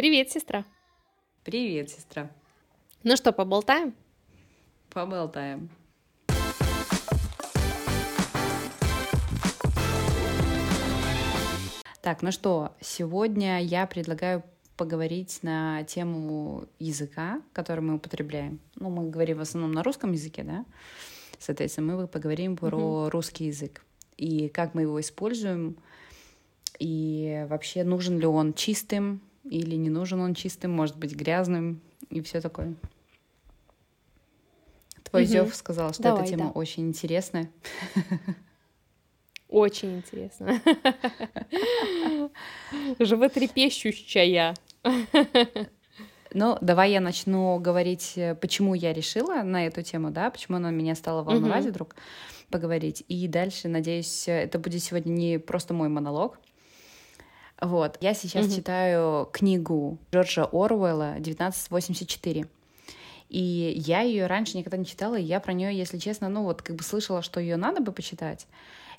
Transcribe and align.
Привет, 0.00 0.30
сестра. 0.30 0.64
Привет, 1.44 1.90
сестра. 1.90 2.30
Ну 3.02 3.16
что, 3.16 3.32
поболтаем? 3.32 3.94
Поболтаем. 4.88 5.68
Так, 12.00 12.22
ну 12.22 12.32
что, 12.32 12.74
сегодня 12.80 13.62
я 13.62 13.86
предлагаю 13.86 14.42
поговорить 14.78 15.40
на 15.42 15.84
тему 15.84 16.64
языка, 16.78 17.42
который 17.52 17.80
мы 17.80 17.96
употребляем. 17.96 18.58
Ну, 18.76 18.88
мы 18.88 19.10
говорим 19.10 19.36
в 19.36 19.42
основном 19.42 19.72
на 19.72 19.82
русском 19.82 20.12
языке, 20.12 20.44
да? 20.44 20.64
Соответственно, 21.38 21.94
мы 21.94 22.08
поговорим 22.08 22.56
про 22.56 22.70
uh-huh. 22.70 23.10
русский 23.10 23.48
язык 23.48 23.84
и 24.16 24.48
как 24.48 24.72
мы 24.72 24.80
его 24.80 24.98
используем, 24.98 25.76
и 26.78 27.44
вообще 27.50 27.84
нужен 27.84 28.18
ли 28.18 28.24
он 28.24 28.54
чистым 28.54 29.20
или 29.44 29.74
не 29.74 29.90
нужен 29.90 30.20
он 30.20 30.34
чистым, 30.34 30.72
может 30.72 30.96
быть 30.96 31.14
грязным 31.14 31.80
и 32.08 32.20
все 32.20 32.40
такое. 32.40 32.74
Твой 35.04 35.24
угу. 35.24 35.30
Зев 35.30 35.54
сказал, 35.54 35.92
что 35.92 36.02
Давай, 36.02 36.22
эта 36.22 36.30
тема 36.30 36.44
да. 36.46 36.50
очень 36.52 36.88
интересная. 36.88 37.50
Очень 39.48 39.96
интересно. 39.96 40.60
Животрепещущая. 43.00 44.54
Ну, 46.32 46.56
давай 46.60 46.92
я 46.92 47.00
начну 47.00 47.58
говорить, 47.58 48.16
почему 48.40 48.74
я 48.74 48.92
решила 48.92 49.42
на 49.42 49.66
эту 49.66 49.82
тему, 49.82 50.12
да, 50.12 50.30
почему 50.30 50.58
она 50.58 50.70
меня 50.70 50.94
стала 50.94 51.24
волновать 51.24 51.64
угу. 51.64 51.70
вдруг 51.70 51.96
поговорить. 52.50 53.04
И 53.08 53.26
дальше, 53.26 53.66
надеюсь, 53.66 54.28
это 54.28 54.60
будет 54.60 54.82
сегодня 54.82 55.10
не 55.10 55.38
просто 55.38 55.74
мой 55.74 55.88
монолог. 55.88 56.38
Вот, 57.60 57.98
я 58.00 58.14
сейчас 58.14 58.46
угу. 58.46 58.54
читаю 58.54 59.28
книгу 59.32 59.98
Джорджа 60.12 60.44
Оруэлла 60.50 61.16
«1984». 61.18 62.48
И 63.28 63.74
я 63.76 64.00
ее 64.00 64.26
раньше 64.26 64.56
никогда 64.56 64.76
не 64.76 64.86
читала, 64.86 65.14
и 65.14 65.22
я 65.22 65.38
про 65.38 65.52
нее, 65.52 65.76
если 65.76 65.98
честно, 65.98 66.28
ну 66.28 66.42
вот 66.42 66.62
как 66.62 66.74
бы 66.74 66.82
слышала, 66.82 67.22
что 67.22 67.38
ее 67.38 67.56
надо 67.56 67.80
бы 67.80 67.92
почитать. 67.92 68.48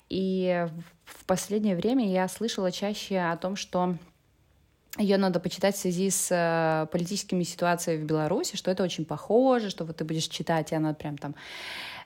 И 0.08 0.66
в 1.04 1.24
последнее 1.26 1.76
время 1.76 2.10
я 2.10 2.28
слышала 2.28 2.72
чаще 2.72 3.18
о 3.18 3.36
том, 3.36 3.56
что 3.56 3.96
ее 4.98 5.16
надо 5.16 5.40
почитать 5.40 5.74
в 5.74 5.78
связи 5.78 6.10
с 6.10 6.28
э, 6.30 6.86
политическими 6.92 7.42
ситуациями 7.42 8.02
в 8.02 8.06
Беларуси, 8.06 8.56
что 8.56 8.70
это 8.70 8.82
очень 8.82 9.04
похоже, 9.04 9.70
что 9.70 9.84
вот 9.84 9.96
ты 9.96 10.04
будешь 10.04 10.28
читать, 10.28 10.72
и 10.72 10.74
она 10.74 10.92
прям 10.92 11.16
там, 11.16 11.34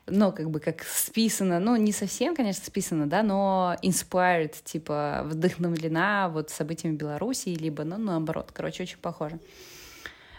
ну, 0.07 0.33
как 0.33 0.51
бы 0.51 0.61
как 0.61 0.83
списана, 0.85 1.59
ну, 1.59 1.77
не 1.77 1.93
совсем, 1.93 2.37
конечно, 2.37 2.65
списана, 2.65 3.09
да, 3.09 3.23
но 3.23 3.77
inspired, 3.83 4.55
типа 4.65 5.23
вдохновлена 5.25 6.29
вот 6.29 6.51
событиями 6.51 6.97
Беларуси, 6.97 7.51
либо, 7.51 7.85
ну, 7.85 7.98
наоборот, 7.98 8.51
короче, 8.53 8.85
очень 8.85 8.98
похоже. 8.98 9.41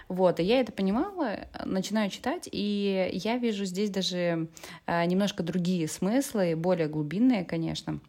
Вот, 0.07 0.39
и 0.39 0.43
я 0.43 0.61
это 0.61 0.71
понимала, 0.71 1.47
начинаю 1.65 2.09
читать, 2.09 2.47
и 2.49 3.09
я 3.11 3.37
вижу 3.37 3.65
здесь 3.65 3.89
даже 3.89 4.47
э, 4.85 5.05
немножко 5.05 5.43
другие 5.43 5.89
смыслы, 5.89 6.55
более 6.55 6.87
глубинные, 6.87 7.43
конечно. 7.43 7.99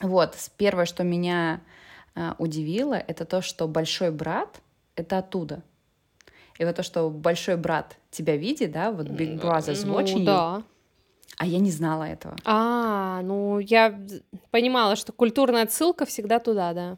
Вот, 0.00 0.36
первое, 0.58 0.84
что 0.84 1.04
меня 1.04 1.62
э, 2.14 2.34
удивило, 2.36 2.94
это 2.94 3.24
то, 3.24 3.40
что 3.40 3.66
большой 3.66 4.10
брат— 4.10 4.60
это 4.96 5.18
оттуда. 5.18 5.62
И 6.58 6.64
вот 6.64 6.76
то, 6.76 6.82
что 6.82 7.08
большой 7.08 7.56
брат 7.56 7.96
тебя 8.10 8.36
видит, 8.36 8.72
да, 8.72 8.90
вот 8.90 9.06
Big 9.06 9.40
Brother's 9.40 9.86
ну, 9.86 9.98
watching 9.98 10.24
да. 10.24 10.62
а 11.36 11.46
я 11.46 11.58
не 11.58 11.70
знала 11.70 12.04
этого. 12.04 12.36
А, 12.44 13.22
ну 13.22 13.58
я 13.60 13.98
понимала, 14.50 14.96
что 14.96 15.12
культурная 15.12 15.62
отсылка 15.62 16.04
всегда 16.04 16.40
туда, 16.40 16.72
да. 16.72 16.96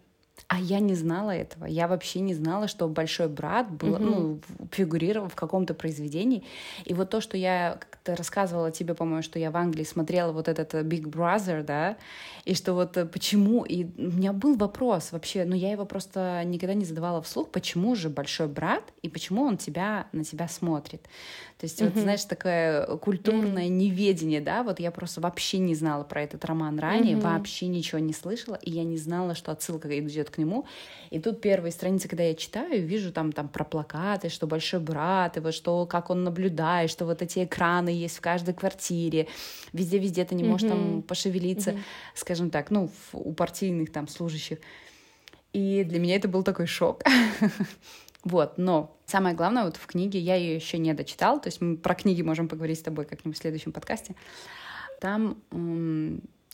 А 0.49 0.59
я 0.59 0.81
не 0.81 0.95
знала 0.95 1.31
этого. 1.31 1.67
Я 1.67 1.89
вообще 1.89 2.21
не 2.21 2.35
знала, 2.35 2.69
что 2.69 2.89
большой 2.89 3.29
брат 3.29 3.71
был, 3.71 3.95
угу. 3.95 4.03
ну, 4.03 4.41
фигурировал 4.73 5.29
в 5.29 5.35
каком-то 5.35 5.75
произведении. 5.75 6.45
И 6.85 6.95
вот 6.95 7.11
то, 7.11 7.21
что 7.21 7.37
я 7.37 7.79
как-то 7.79 8.17
рассказывала 8.17 8.71
тебе, 8.71 8.95
по-моему, 8.95 9.23
что 9.23 9.39
я 9.39 9.51
в 9.51 9.57
Англии 9.57 9.85
смотрела 9.85 10.33
вот 10.33 10.49
этот 10.49 10.75
э, 10.75 10.83
Big 10.83 11.05
Brother, 11.05 11.63
да, 11.63 11.97
и 12.45 12.55
что 12.55 12.75
вот 12.75 12.97
э, 12.97 13.07
почему. 13.07 13.65
И 13.65 13.85
у 13.85 14.11
меня 14.17 14.33
был 14.33 14.57
вопрос 14.57 15.13
вообще, 15.13 15.45
но 15.45 15.55
я 15.55 15.71
его 15.71 15.85
просто 15.85 16.43
никогда 16.45 16.75
не 16.75 16.85
задавала 16.85 17.23
вслух, 17.23 17.51
почему 17.51 17.95
же 17.95 18.09
большой 18.09 18.49
брат 18.49 18.83
и 19.03 19.09
почему 19.09 19.43
он 19.43 19.57
тебя 19.57 20.07
на 20.13 20.25
тебя 20.25 20.49
смотрит. 20.49 21.07
То 21.61 21.67
есть, 21.67 21.79
mm-hmm. 21.79 21.93
вот, 21.93 22.03
знаешь, 22.03 22.25
такое 22.25 22.87
культурное 22.97 23.67
mm-hmm. 23.67 23.69
неведение, 23.69 24.41
да, 24.41 24.63
вот 24.63 24.81
я 24.81 24.91
просто 24.91 25.21
вообще 25.21 25.59
не 25.59 25.75
знала 25.75 26.05
про 26.05 26.23
этот 26.23 26.43
роман 26.47 26.79
ранее, 26.79 27.17
mm-hmm. 27.17 27.21
вообще 27.21 27.67
ничего 27.67 27.99
не 27.99 28.15
слышала, 28.15 28.55
и 28.55 28.71
я 28.71 28.83
не 28.83 28.97
знала, 28.97 29.35
что 29.35 29.53
отсылка 29.53 29.87
идет 30.01 30.31
к 30.31 30.39
нему. 30.39 30.65
И 31.11 31.21
тут 31.21 31.43
первые 31.43 31.71
страницы, 31.73 32.09
когда 32.09 32.25
я 32.25 32.35
читаю, 32.35 32.83
вижу 32.83 33.13
там, 33.13 33.31
там 33.31 33.47
про 33.51 33.65
плакаты, 33.65 34.31
что 34.31 34.47
большой 34.47 34.81
брат, 34.81 35.37
и 35.37 35.41
вот 35.41 35.53
что, 35.53 35.85
как 35.85 36.09
он 36.09 36.25
наблюдает, 36.25 36.89
что 36.89 37.05
вот 37.05 37.21
эти 37.21 37.45
экраны 37.45 37.91
есть 37.91 38.17
в 38.17 38.21
каждой 38.23 38.55
квартире, 38.55 39.29
везде-везде 39.75 40.25
ты 40.25 40.35
не 40.35 40.45
можешь 40.45 40.67
mm-hmm. 40.67 40.71
там 40.71 41.03
пошевелиться, 41.03 41.73
mm-hmm. 41.73 42.15
скажем 42.15 42.49
так, 42.49 42.71
ну, 42.71 42.91
у 43.13 43.35
партийных 43.35 43.93
там 43.93 44.09
служащих. 44.09 44.61
И 45.53 45.85
для 45.85 46.01
меня 46.01 46.17
это 46.17 46.27
был 46.27 46.43
такой 46.43 46.67
шок. 46.67 47.03
Вот, 48.23 48.59
но 48.59 48.99
самое 49.07 49.35
главное 49.35 49.65
вот 49.65 49.77
в 49.77 49.87
книге, 49.87 50.19
я 50.19 50.35
ее 50.35 50.55
еще 50.55 50.77
не 50.79 50.93
дочитала, 50.93 51.41
то 51.41 51.49
есть 51.49 51.61
мы 51.61 51.77
про 51.77 51.95
книги 51.95 52.21
можем 52.21 52.49
поговорить 52.49 52.79
с 52.79 52.83
тобой 52.83 53.07
как-нибудь 53.07 53.39
в 53.39 53.41
следующем 53.41 53.73
подкасте. 53.73 54.15
Там 55.01 55.39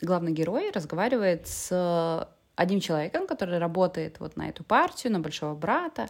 главный 0.00 0.32
герой 0.32 0.70
разговаривает 0.70 1.48
с 1.48 2.28
одним 2.54 2.80
человеком, 2.80 3.26
который 3.26 3.58
работает 3.58 4.20
вот 4.20 4.36
на 4.36 4.48
эту 4.48 4.64
партию, 4.64 5.12
на 5.12 5.20
большого 5.20 5.54
брата, 5.54 6.08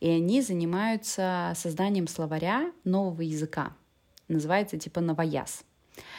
и 0.00 0.08
они 0.08 0.42
занимаются 0.42 1.52
созданием 1.56 2.06
словаря 2.06 2.70
нового 2.84 3.22
языка. 3.22 3.72
Называется 4.28 4.78
типа 4.78 5.00
новояз. 5.00 5.64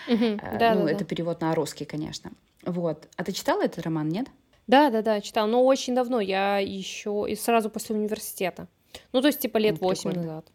Угу, 0.08 0.40
да, 0.60 0.74
ну, 0.76 0.86
да, 0.86 0.92
это 0.92 1.00
да. 1.00 1.06
перевод 1.06 1.42
на 1.42 1.54
русский, 1.56 1.86
конечно. 1.86 2.32
Вот. 2.66 3.08
А 3.16 3.24
ты 3.24 3.32
читала 3.32 3.62
этот 3.64 3.86
роман, 3.86 4.10
нет? 4.10 4.28
Да, 4.68 4.90
да, 4.90 5.02
да, 5.02 5.22
читала, 5.22 5.48
но 5.48 5.64
очень 5.64 5.96
давно, 5.96 6.20
я 6.20 6.58
еще 6.58 7.26
и 7.28 7.36
сразу 7.36 7.70
после 7.70 7.96
университета. 7.96 8.68
Ну, 9.12 9.22
то 9.22 9.28
есть, 9.28 9.40
типа, 9.40 9.58
лет 9.58 9.80
восемь 9.80 10.12
назад. 10.12 10.46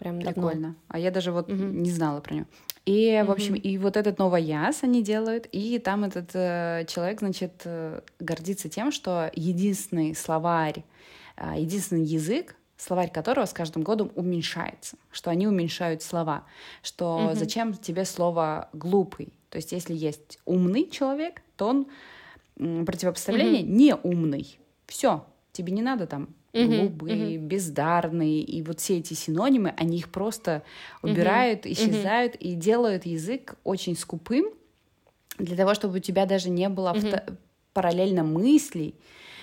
Прям 0.00 0.18
Прикольно. 0.18 0.68
Давно. 0.68 0.74
А 0.88 0.98
я 0.98 1.10
даже 1.10 1.30
вот 1.30 1.50
угу. 1.50 1.62
не 1.62 1.90
знала 1.90 2.20
про 2.20 2.34
него. 2.34 2.46
И, 2.86 3.18
угу. 3.20 3.28
в 3.28 3.32
общем, 3.32 3.54
и 3.54 3.76
вот 3.76 3.96
этот 3.96 4.18
новый 4.18 4.42
яс 4.42 4.82
они 4.82 5.02
делают, 5.02 5.46
и 5.52 5.78
там 5.78 6.04
этот 6.04 6.30
э, 6.34 6.86
человек, 6.88 7.20
значит, 7.20 7.62
э, 7.64 8.00
гордится 8.18 8.70
тем, 8.70 8.92
что 8.92 9.30
единственный 9.34 10.14
словарь, 10.14 10.84
э, 11.36 11.52
единственный 11.58 12.04
язык, 12.04 12.56
словарь 12.78 13.12
которого 13.12 13.44
с 13.44 13.52
каждым 13.52 13.82
годом 13.82 14.10
уменьшается, 14.14 14.96
что 15.10 15.30
они 15.30 15.46
уменьшают 15.46 16.02
слова, 16.02 16.44
что 16.82 17.26
угу. 17.26 17.34
зачем 17.34 17.74
тебе 17.74 18.06
слово 18.06 18.70
глупый, 18.72 19.34
то 19.50 19.56
есть 19.56 19.72
если 19.72 19.94
есть 19.94 20.38
умный 20.46 20.88
человек, 20.88 21.42
то 21.56 21.68
он 21.68 21.86
противопоставление 22.56 23.64
угу. 23.64 23.70
не 23.70 23.94
умный, 23.94 24.58
все, 24.86 25.26
тебе 25.52 25.72
не 25.72 25.82
надо 25.82 26.06
там 26.06 26.34
грубые, 26.52 27.36
uh-huh, 27.36 27.38
бездарные, 27.38 28.42
и 28.42 28.62
вот 28.62 28.80
все 28.80 28.98
эти 28.98 29.14
синонимы, 29.14 29.72
они 29.76 29.98
их 29.98 30.10
просто 30.10 30.62
убирают, 31.02 31.64
uh-huh, 31.64 31.72
исчезают 31.72 32.34
uh-huh. 32.34 32.38
и 32.38 32.54
делают 32.54 33.06
язык 33.06 33.54
очень 33.64 33.96
скупым 33.96 34.46
для 35.38 35.56
того, 35.56 35.74
чтобы 35.74 35.98
у 35.98 36.00
тебя 36.00 36.26
даже 36.26 36.50
не 36.50 36.68
было 36.68 36.90
авто- 36.90 37.36
параллельно 37.72 38.24
мыслей, 38.24 38.94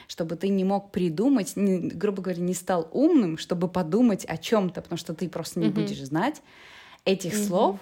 чтобы 0.08 0.36
ты 0.36 0.50
не 0.50 0.64
мог 0.64 0.92
придумать, 0.92 1.56
не, 1.56 1.90
грубо 1.90 2.22
говоря, 2.22 2.42
не 2.42 2.54
стал 2.54 2.90
умным, 2.92 3.38
чтобы 3.38 3.68
подумать 3.68 4.26
о 4.26 4.38
чем-то, 4.38 4.82
потому 4.82 4.98
что 4.98 5.14
ты 5.14 5.30
просто 5.30 5.60
не 5.60 5.68
uh-huh. 5.68 5.72
будешь 5.72 6.02
знать 6.04 6.42
этих 7.06 7.34
uh-huh. 7.34 7.48
слов. 7.48 7.80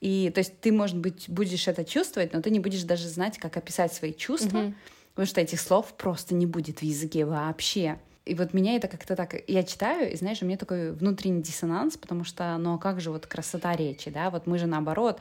И 0.00 0.30
то 0.34 0.38
есть 0.38 0.58
ты, 0.60 0.72
может 0.72 0.98
быть, 0.98 1.26
будешь 1.28 1.68
это 1.68 1.84
чувствовать, 1.84 2.32
но 2.32 2.42
ты 2.42 2.50
не 2.50 2.58
будешь 2.58 2.82
даже 2.82 3.08
знать, 3.08 3.38
как 3.38 3.56
описать 3.56 3.92
свои 3.92 4.12
чувства, 4.12 4.58
uh-huh. 4.58 4.74
потому 5.14 5.26
что 5.26 5.40
этих 5.40 5.60
слов 5.60 5.94
просто 5.96 6.34
не 6.34 6.46
будет 6.46 6.80
в 6.80 6.82
языке 6.82 7.24
вообще. 7.24 7.98
И 8.24 8.34
вот 8.34 8.54
меня 8.54 8.76
это 8.76 8.86
как-то 8.86 9.16
так... 9.16 9.34
Я 9.48 9.64
читаю, 9.64 10.12
и, 10.12 10.16
знаешь, 10.16 10.42
у 10.42 10.46
меня 10.46 10.56
такой 10.56 10.92
внутренний 10.92 11.42
диссонанс, 11.42 11.96
потому 11.96 12.22
что, 12.22 12.56
ну, 12.56 12.74
а 12.74 12.78
как 12.78 13.00
же 13.00 13.10
вот 13.10 13.26
красота 13.26 13.74
речи, 13.74 14.10
да? 14.10 14.30
Вот 14.30 14.46
мы 14.46 14.58
же, 14.58 14.66
наоборот, 14.66 15.18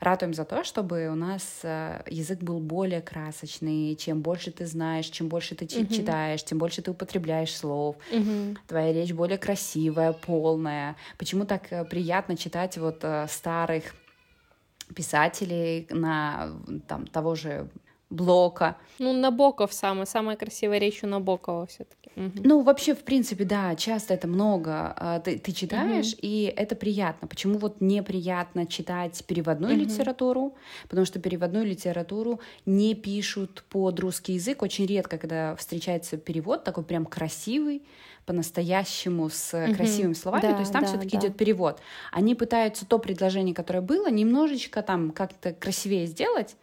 ратуем 0.00 0.34
за 0.34 0.44
то, 0.44 0.64
чтобы 0.64 1.08
у 1.08 1.14
нас 1.14 1.60
э, 1.62 2.02
язык 2.08 2.40
был 2.40 2.58
более 2.58 3.02
красочный. 3.02 3.94
Чем 3.94 4.20
больше 4.20 4.50
ты 4.50 4.66
знаешь, 4.66 5.06
чем 5.06 5.28
больше 5.28 5.54
ты 5.54 5.64
uh-huh. 5.66 5.94
читаешь, 5.94 6.42
тем 6.42 6.58
больше 6.58 6.82
ты 6.82 6.90
употребляешь 6.90 7.54
слов. 7.54 7.96
Uh-huh. 8.10 8.56
Твоя 8.66 8.92
речь 8.92 9.12
более 9.12 9.38
красивая, 9.38 10.12
полная. 10.12 10.96
Почему 11.18 11.44
так 11.44 11.70
э, 11.70 11.84
приятно 11.84 12.36
читать 12.36 12.76
вот 12.78 12.98
э, 13.02 13.26
старых 13.28 13.94
писателей 14.94 15.86
на 15.90 16.50
там 16.88 17.06
того 17.06 17.36
же 17.36 17.68
Блока. 18.10 18.76
Ну, 18.98 19.12
Набоков 19.12 19.72
самый, 19.72 20.04
самая 20.04 20.36
красивая 20.36 20.78
речь 20.78 21.04
у 21.04 21.06
Набокова 21.06 21.66
все 21.66 21.84
таки 21.84 21.99
угу. 22.16 22.32
Ну, 22.44 22.62
вообще, 22.62 22.94
в 22.94 23.04
принципе, 23.04 23.44
да, 23.44 23.74
часто 23.76 24.14
это 24.14 24.28
много. 24.28 24.94
А, 24.96 25.20
ты, 25.20 25.38
ты 25.38 25.52
читаешь, 25.52 26.12
угу. 26.12 26.20
и 26.22 26.52
это 26.56 26.76
приятно. 26.76 27.28
Почему 27.28 27.58
вот 27.58 27.80
неприятно 27.80 28.66
читать 28.66 29.24
переводную 29.26 29.74
угу. 29.74 29.82
литературу? 29.82 30.54
Потому 30.88 31.06
что 31.06 31.20
переводную 31.20 31.66
литературу 31.66 32.40
не 32.66 32.94
пишут 32.94 33.64
под 33.68 34.00
русский 34.00 34.34
язык. 34.34 34.62
Очень 34.62 34.86
редко, 34.86 35.18
когда 35.18 35.56
встречается 35.56 36.16
перевод 36.16 36.64
такой 36.64 36.84
прям 36.84 37.06
красивый, 37.06 37.82
по-настоящему 38.26 39.28
с 39.28 39.54
mm-hmm. 39.54 39.74
красивыми 39.74 40.12
словами, 40.12 40.42
да, 40.42 40.52
то 40.52 40.60
есть 40.60 40.72
там 40.72 40.82
да, 40.82 40.88
все-таки 40.88 41.16
да. 41.16 41.26
идет 41.26 41.36
перевод. 41.36 41.80
Они 42.12 42.36
пытаются 42.36 42.86
то 42.86 42.98
предложение, 42.98 43.54
которое 43.54 43.80
было, 43.80 44.08
немножечко 44.08 44.82
там 44.82 45.10
как-то 45.10 45.52
красивее 45.52 46.06
сделать, 46.06 46.56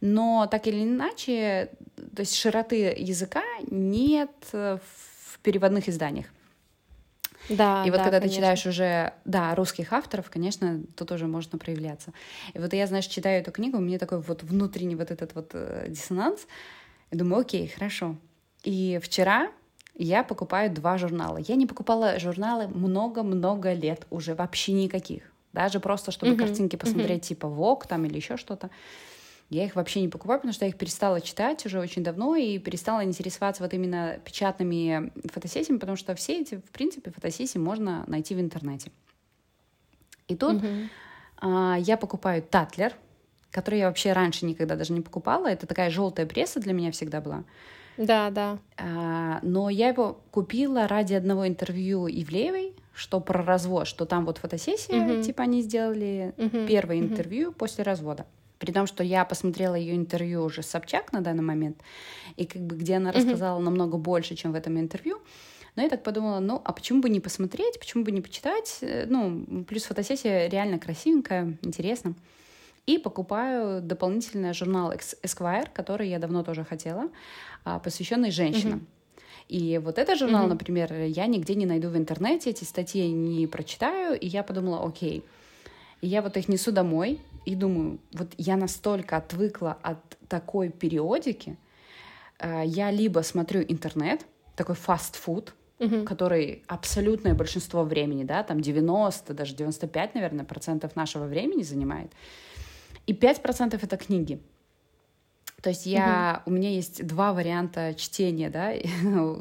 но 0.00 0.48
так 0.50 0.66
или 0.66 0.82
иначе, 0.82 1.70
то 1.96 2.20
есть 2.20 2.34
широты 2.34 2.94
языка 2.96 3.42
нет 3.70 4.30
в 4.52 5.38
переводных 5.42 5.88
изданиях. 5.88 6.26
Да, 7.48 7.84
и 7.84 7.90
вот 7.90 7.98
да, 7.98 8.04
когда 8.04 8.20
конечно. 8.20 8.28
ты 8.28 8.34
читаешь 8.36 8.66
уже, 8.66 9.12
да, 9.24 9.54
русских 9.54 9.92
авторов, 9.92 10.30
конечно, 10.30 10.82
тут 10.96 11.10
уже 11.10 11.26
можно 11.26 11.58
проявляться. 11.58 12.12
И 12.54 12.58
вот 12.58 12.72
я, 12.72 12.86
знаешь, 12.86 13.06
читаю 13.06 13.40
эту 13.40 13.50
книгу, 13.50 13.78
у 13.78 13.80
меня 13.80 13.98
такой 13.98 14.20
вот 14.20 14.42
внутренний 14.42 14.94
вот 14.94 15.10
этот 15.10 15.34
вот 15.34 15.50
э, 15.54 15.86
диссонанс. 15.88 16.46
И 17.10 17.16
думаю, 17.16 17.40
окей, 17.40 17.66
хорошо. 17.66 18.16
И 18.62 19.00
вчера 19.02 19.50
я 19.96 20.22
покупаю 20.22 20.70
два 20.70 20.96
журнала. 20.96 21.38
Я 21.38 21.56
не 21.56 21.66
покупала 21.66 22.18
журналы 22.20 22.68
много-много 22.68 23.72
лет 23.72 24.06
уже, 24.10 24.34
вообще 24.34 24.72
никаких. 24.72 25.22
Даже 25.52 25.80
просто, 25.80 26.12
чтобы 26.12 26.32
uh-huh, 26.32 26.38
картинки 26.38 26.76
посмотреть, 26.76 27.24
uh-huh. 27.24 27.28
типа 27.28 27.46
Vogue 27.46 27.88
там 27.88 28.04
или 28.04 28.16
еще 28.16 28.36
что-то. 28.36 28.70
Я 29.50 29.64
их 29.64 29.74
вообще 29.74 30.00
не 30.00 30.08
покупаю, 30.08 30.38
потому 30.38 30.52
что 30.52 30.64
я 30.64 30.68
их 30.68 30.78
перестала 30.78 31.20
читать 31.20 31.66
уже 31.66 31.80
очень 31.80 32.04
давно 32.04 32.36
и 32.36 32.58
перестала 32.58 33.02
интересоваться 33.04 33.64
вот 33.64 33.74
именно 33.74 34.18
печатными 34.24 35.12
фотосессиями, 35.28 35.78
потому 35.78 35.96
что 35.96 36.14
все 36.14 36.40
эти, 36.40 36.54
в 36.54 36.70
принципе, 36.70 37.10
фотосессии 37.10 37.58
можно 37.58 38.04
найти 38.06 38.36
в 38.36 38.40
интернете. 38.40 38.92
И 40.28 40.36
тут 40.36 40.62
uh-huh. 40.62 40.88
а, 41.38 41.76
я 41.80 41.96
покупаю 41.96 42.42
Татлер, 42.42 42.94
который 43.50 43.80
я 43.80 43.88
вообще 43.88 44.12
раньше 44.12 44.46
никогда 44.46 44.76
даже 44.76 44.92
не 44.92 45.00
покупала. 45.00 45.48
Это 45.48 45.66
такая 45.66 45.90
желтая 45.90 46.26
пресса 46.26 46.60
для 46.60 46.72
меня 46.72 46.92
всегда 46.92 47.20
была. 47.20 47.42
Да, 47.96 48.30
да. 48.30 48.58
А, 48.76 49.40
но 49.42 49.68
я 49.68 49.88
его 49.88 50.20
купила 50.30 50.86
ради 50.86 51.14
одного 51.14 51.48
интервью 51.48 52.06
Ивлеевой, 52.06 52.72
что 52.94 53.18
про 53.18 53.42
развод, 53.42 53.88
что 53.88 54.04
там 54.04 54.26
вот 54.26 54.38
фотосессия, 54.38 54.94
uh-huh. 54.94 55.24
типа 55.24 55.42
они 55.42 55.62
сделали 55.62 56.34
uh-huh. 56.36 56.68
первое 56.68 57.00
интервью 57.00 57.50
uh-huh. 57.50 57.54
после 57.54 57.82
развода. 57.82 58.26
При 58.60 58.72
том, 58.72 58.86
что 58.86 59.02
я 59.02 59.24
посмотрела 59.24 59.74
ее 59.74 59.96
интервью 59.96 60.44
уже 60.44 60.62
с 60.62 60.66
Собчак 60.66 61.12
на 61.12 61.22
данный 61.22 61.42
момент, 61.42 61.80
и 62.36 62.44
как 62.44 62.60
бы 62.62 62.76
где 62.76 62.96
она 62.96 63.10
рассказала 63.10 63.58
mm-hmm. 63.58 63.64
намного 63.64 63.96
больше, 63.96 64.36
чем 64.36 64.52
в 64.52 64.54
этом 64.54 64.78
интервью. 64.78 65.18
Но 65.76 65.82
я 65.82 65.88
так 65.88 66.02
подумала, 66.02 66.40
ну, 66.40 66.60
а 66.62 66.72
почему 66.72 67.00
бы 67.00 67.08
не 67.08 67.20
посмотреть, 67.20 67.78
почему 67.78 68.04
бы 68.04 68.10
не 68.10 68.20
почитать? 68.20 68.78
Э, 68.82 69.06
ну, 69.06 69.64
плюс 69.64 69.84
фотосессия 69.84 70.46
реально 70.48 70.78
красивенькая, 70.78 71.56
интересно. 71.62 72.14
И 72.84 72.98
покупаю 72.98 73.80
дополнительный 73.80 74.52
журнал 74.52 74.92
Esquire, 74.92 75.68
который 75.72 76.10
я 76.10 76.18
давно 76.18 76.42
тоже 76.44 76.64
хотела, 76.64 77.08
а, 77.64 77.78
посвященный 77.78 78.30
женщинам. 78.30 78.80
Mm-hmm. 78.80 79.00
И 79.48 79.78
вот 79.78 79.98
этот 79.98 80.18
журнал, 80.18 80.44
mm-hmm. 80.44 80.48
например, 80.48 80.92
я 80.92 81.26
нигде 81.26 81.54
не 81.54 81.66
найду 81.66 81.88
в 81.88 81.96
интернете, 81.96 82.50
эти 82.50 82.64
статьи 82.64 83.10
не 83.10 83.46
прочитаю, 83.46 84.18
и 84.18 84.26
я 84.26 84.42
подумала, 84.42 84.86
окей. 84.86 85.24
И 86.02 86.08
я 86.08 86.20
вот 86.20 86.36
их 86.36 86.48
несу 86.48 86.72
домой, 86.72 87.20
и 87.44 87.54
думаю, 87.54 88.00
вот 88.12 88.32
я 88.38 88.56
настолько 88.56 89.16
отвыкла 89.16 89.76
от 89.82 89.98
такой 90.28 90.68
периодики, 90.68 91.56
э, 92.38 92.62
я 92.66 92.90
либо 92.90 93.20
смотрю 93.20 93.62
интернет, 93.62 94.26
такой 94.56 94.74
фастфуд, 94.74 95.54
угу. 95.78 96.04
который 96.04 96.62
абсолютное 96.66 97.34
большинство 97.34 97.82
времени, 97.82 98.24
да, 98.24 98.42
там 98.42 98.60
90, 98.60 99.34
даже 99.34 99.54
95, 99.54 100.14
наверное, 100.14 100.44
процентов 100.44 100.96
нашего 100.96 101.24
времени 101.24 101.62
занимает, 101.62 102.12
и 103.06 103.14
5 103.14 103.42
процентов 103.42 103.82
это 103.82 103.96
книги. 103.96 104.40
То 105.62 105.70
есть 105.70 105.86
я, 105.86 106.42
угу. 106.44 106.54
у 106.54 106.58
меня 106.58 106.70
есть 106.70 107.06
два 107.06 107.32
варианта 107.32 107.94
чтения, 107.94 108.48
да, 108.48 108.72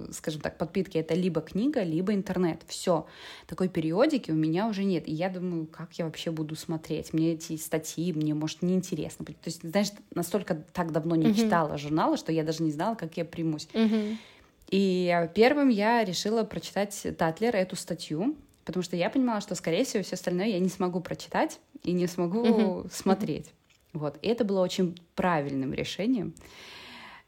скажем 0.12 0.42
так, 0.42 0.57
подпитки. 0.57 0.98
Это 0.98 1.13
либо 1.13 1.42
книга, 1.42 1.81
либо 1.83 2.13
интернет. 2.13 2.62
Все. 2.68 3.06
Такой 3.48 3.69
периодики 3.69 4.31
у 4.31 4.36
меня 4.36 4.68
уже 4.68 4.83
нет. 4.83 5.07
И 5.07 5.13
я 5.13 5.30
думаю, 5.30 5.66
как 5.66 5.94
я 5.94 6.06
вообще 6.06 6.31
буду 6.31 6.56
смотреть? 6.56 7.13
Мне 7.13 7.33
эти 7.33 7.56
статьи, 7.57 8.12
мне, 8.12 8.33
может, 8.33 8.62
неинтересно. 8.62 9.25
То 9.25 9.33
есть, 9.45 9.62
знаешь, 9.62 9.92
настолько 10.13 10.56
так 10.74 10.92
давно 10.92 11.16
не 11.16 11.27
угу. 11.27 11.36
читала 11.36 11.77
журналы, 11.77 12.18
что 12.18 12.31
я 12.31 12.44
даже 12.44 12.63
не 12.63 12.71
знала, 12.71 12.95
как 12.95 13.16
я 13.18 13.24
примусь. 13.24 13.68
Угу. 13.74 14.18
И 14.71 15.30
первым 15.33 15.69
я 15.69 16.04
решила 16.04 16.44
прочитать 16.44 17.07
Татлер 17.18 17.56
эту 17.56 17.75
статью, 17.75 18.36
потому 18.66 18.83
что 18.83 18.95
я 18.95 19.10
понимала, 19.10 19.42
что, 19.42 19.56
скорее 19.56 19.83
всего, 19.83 20.04
все 20.04 20.16
остальное 20.16 20.48
я 20.48 20.60
не 20.60 20.69
смогу 20.69 21.00
прочитать 21.00 21.60
и 21.83 21.92
не 21.92 22.07
смогу 22.07 22.42
угу. 22.42 22.89
смотреть. 22.92 23.48
Вот. 23.94 24.18
И 24.21 24.27
это 24.27 24.44
было 24.44 24.62
очень 24.62 25.00
правильным 25.15 25.74
решением. 25.74 26.33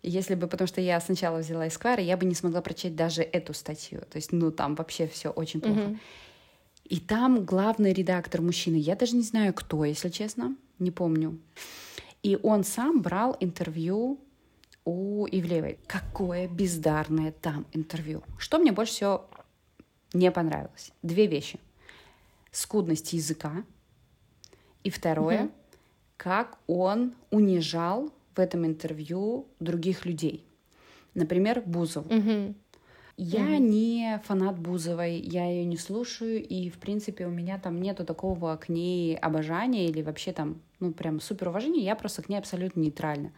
Если 0.04 0.36
бы, 0.36 0.48
потому 0.48 0.68
что 0.68 0.82
я 0.82 1.00
сначала 1.00 1.40
взяла 1.40 1.68
Esquire, 1.68 2.02
я 2.02 2.18
бы 2.18 2.26
не 2.26 2.34
смогла 2.34 2.62
прочитать 2.62 2.96
даже 2.96 3.22
эту 3.22 3.54
статью. 3.54 4.02
То 4.10 4.18
есть, 4.18 4.32
ну, 4.32 4.52
там 4.52 4.76
вообще 4.76 5.08
все 5.08 5.30
очень 5.30 5.62
плохо. 5.62 5.80
Mm-hmm. 5.80 5.98
И 6.86 7.00
там 7.00 7.46
главный 7.46 7.94
редактор 7.94 8.42
мужчина, 8.42 8.76
я 8.76 8.96
даже 8.96 9.16
не 9.16 9.22
знаю, 9.22 9.54
кто, 9.54 9.86
если 9.86 10.10
честно, 10.10 10.56
не 10.80 10.92
помню. 10.92 11.40
И 12.24 12.38
он 12.42 12.64
сам 12.64 13.02
брал 13.02 13.38
интервью 13.40 14.20
у 14.86 15.28
Ивлеевой. 15.28 15.78
Какое 15.88 16.48
бездарное 16.48 17.32
там 17.32 17.68
интервью. 17.72 18.24
Что 18.38 18.58
мне 18.58 18.72
больше 18.72 18.94
всего 18.94 19.30
не 20.14 20.32
понравилось? 20.32 20.92
Две 21.04 21.28
вещи. 21.28 21.60
Скудность 22.52 23.14
языка. 23.14 23.64
И 24.84 24.90
второе, 24.90 25.44
mm-hmm 25.44 25.61
как 26.22 26.60
он 26.68 27.16
унижал 27.32 28.12
в 28.36 28.40
этом 28.40 28.64
интервью 28.64 29.48
других 29.60 30.06
людей. 30.06 30.46
Например, 31.16 31.64
Бузову. 31.66 32.16
Угу. 32.16 32.54
Я 33.18 33.42
угу. 33.42 33.64
не 33.64 34.22
фанат 34.26 34.60
Бузовой, 34.60 35.16
я 35.16 35.50
ее 35.50 35.66
не 35.66 35.78
слушаю, 35.78 36.40
и, 36.40 36.70
в 36.70 36.78
принципе, 36.78 37.26
у 37.26 37.32
меня 37.32 37.58
там 37.58 37.82
нету 37.82 38.06
такого 38.06 38.56
к 38.58 38.70
ней 38.70 39.18
обожания 39.18 39.88
или 39.88 40.04
вообще 40.04 40.32
там, 40.32 40.62
ну, 40.80 40.94
прям 40.94 41.20
супер 41.20 41.48
уважения, 41.48 41.84
я 41.84 41.96
просто 41.96 42.22
к 42.22 42.30
ней 42.30 42.38
абсолютно 42.38 42.82
нейтральна. 42.82 43.32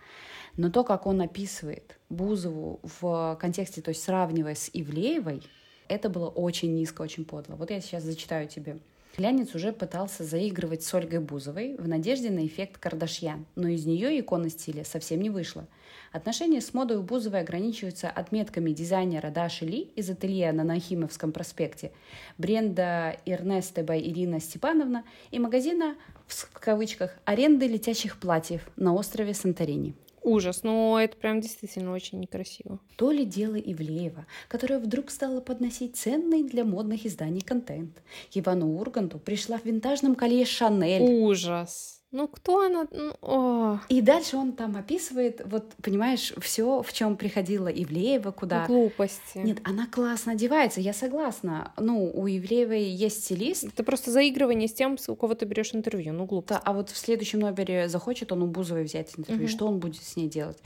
Но 0.57 0.69
то, 0.69 0.83
как 0.83 1.07
он 1.07 1.21
описывает 1.21 1.97
Бузову 2.09 2.81
в 2.83 3.38
контексте, 3.39 3.81
то 3.81 3.91
есть 3.91 4.03
сравнивая 4.03 4.56
с 4.56 4.69
Ивлеевой, 4.74 5.41
это 5.88 6.09
было 6.09 6.27
очень 6.27 6.75
низко, 6.75 7.01
очень 7.01 7.24
подло. 7.24 7.56
Вот 7.56 7.71
я 7.71 7.79
сейчас 7.79 8.03
зачитаю 8.03 8.50
тебе. 8.50 8.79
Глянец 9.15 9.54
уже 9.54 9.71
пытался 9.71 10.24
заигрывать 10.24 10.81
с 10.81 10.92
Ольгой 10.92 11.19
Бузовой 11.19 11.75
в 11.77 11.88
надежде 11.88 12.31
на 12.31 12.48
эффект 12.48 12.80
Кардашьян, 12.80 13.45
но 13.56 13.68
из 13.68 13.86
нее 13.86 14.19
икона 14.19 14.50
стиля 14.50 14.83
совсем 14.83 15.21
не 15.21 15.30
вышло. 15.30 15.68
Отношения 16.12 16.62
с 16.62 16.74
модой 16.74 16.98
у 16.98 17.04
Бузовой 17.04 17.42
ограничиваются 17.42 18.10
отметками 18.10 18.71
дизайнера 18.71 19.30
Даши 19.30 19.65
Ли 19.65 19.92
из 19.95 20.10
ателье 20.10 20.51
на 20.51 20.63
Нахимовском 20.63 21.31
проспекте, 21.31 21.92
бренда 22.39 23.15
Эрнесте 23.27 23.84
бай 23.84 24.01
Ирина 24.01 24.39
Степановна 24.39 25.03
и 25.29 25.38
магазина, 25.38 25.96
в 26.25 26.60
кавычках, 26.60 27.15
аренды 27.24 27.67
летящих 27.67 28.20
платьев 28.20 28.67
на 28.77 28.96
острове 28.96 29.36
Санторини. 29.36 29.93
Ужас, 30.24 30.63
но 30.63 31.00
это 31.00 31.18
прям 31.18 31.42
действительно 31.42 31.94
очень 31.94 32.20
некрасиво. 32.20 32.80
То 32.96 33.12
ли 33.12 33.25
дело 33.25 33.56
Ивлеева, 33.56 34.25
которая 34.48 34.80
вдруг 34.80 35.12
стала 35.12 35.42
подносить 35.42 35.98
ценный 35.98 36.44
для 36.44 36.63
модных 36.63 37.06
изданий 37.06 37.42
контент. 37.42 38.01
Ивану 38.34 38.77
Урганту 38.80 39.20
пришла 39.20 39.58
в 39.58 39.65
винтажном 39.65 40.15
колье 40.15 40.46
Шанель. 40.46 41.01
Ужас. 41.01 41.92
Ну, 42.13 42.27
кто 42.27 42.62
она? 42.62 42.86
Ну, 42.91 43.15
о. 43.24 43.79
И 43.89 44.00
дальше 44.01 44.38
он 44.38 44.53
там 44.53 44.77
описывает, 44.77 45.41
вот, 45.46 45.74
понимаешь, 45.82 46.32
все, 46.39 46.84
в 46.84 46.93
чем 46.93 47.17
приходила 47.17 47.67
Ивлеева, 47.67 48.29
куда... 48.29 48.67
Глупости. 48.67 49.39
Нет, 49.39 49.58
она 49.63 49.88
классно 49.88 50.34
одевается, 50.34 50.79
я 50.79 50.93
согласна. 50.93 51.74
Ну, 51.77 52.12
у 52.13 52.27
Ивлеевой 52.27 52.84
есть 52.84 53.24
стилист. 53.24 53.63
Это 53.63 53.84
просто 53.84 54.12
заигрывание 54.12 54.67
с 54.67 54.74
тем, 54.74 54.98
у 55.08 55.15
кого 55.15 55.34
ты 55.34 55.46
берешь 55.46 55.74
интервью, 55.74 56.13
ну, 56.13 56.25
глупо. 56.25 56.53
Да, 56.53 56.62
а 56.63 56.74
вот 56.74 56.91
в 56.91 56.98
следующем 56.98 57.39
номере 57.39 57.89
захочет 57.89 58.32
он 58.32 58.43
у 58.43 58.48
Бузовой 58.48 58.84
взять 58.84 59.12
интервью, 59.17 59.46
угу. 59.46 59.51
что 59.51 59.65
он 59.65 59.79
будет 59.79 60.03
с 60.03 60.15
ней 60.15 60.29
делать? 60.29 60.60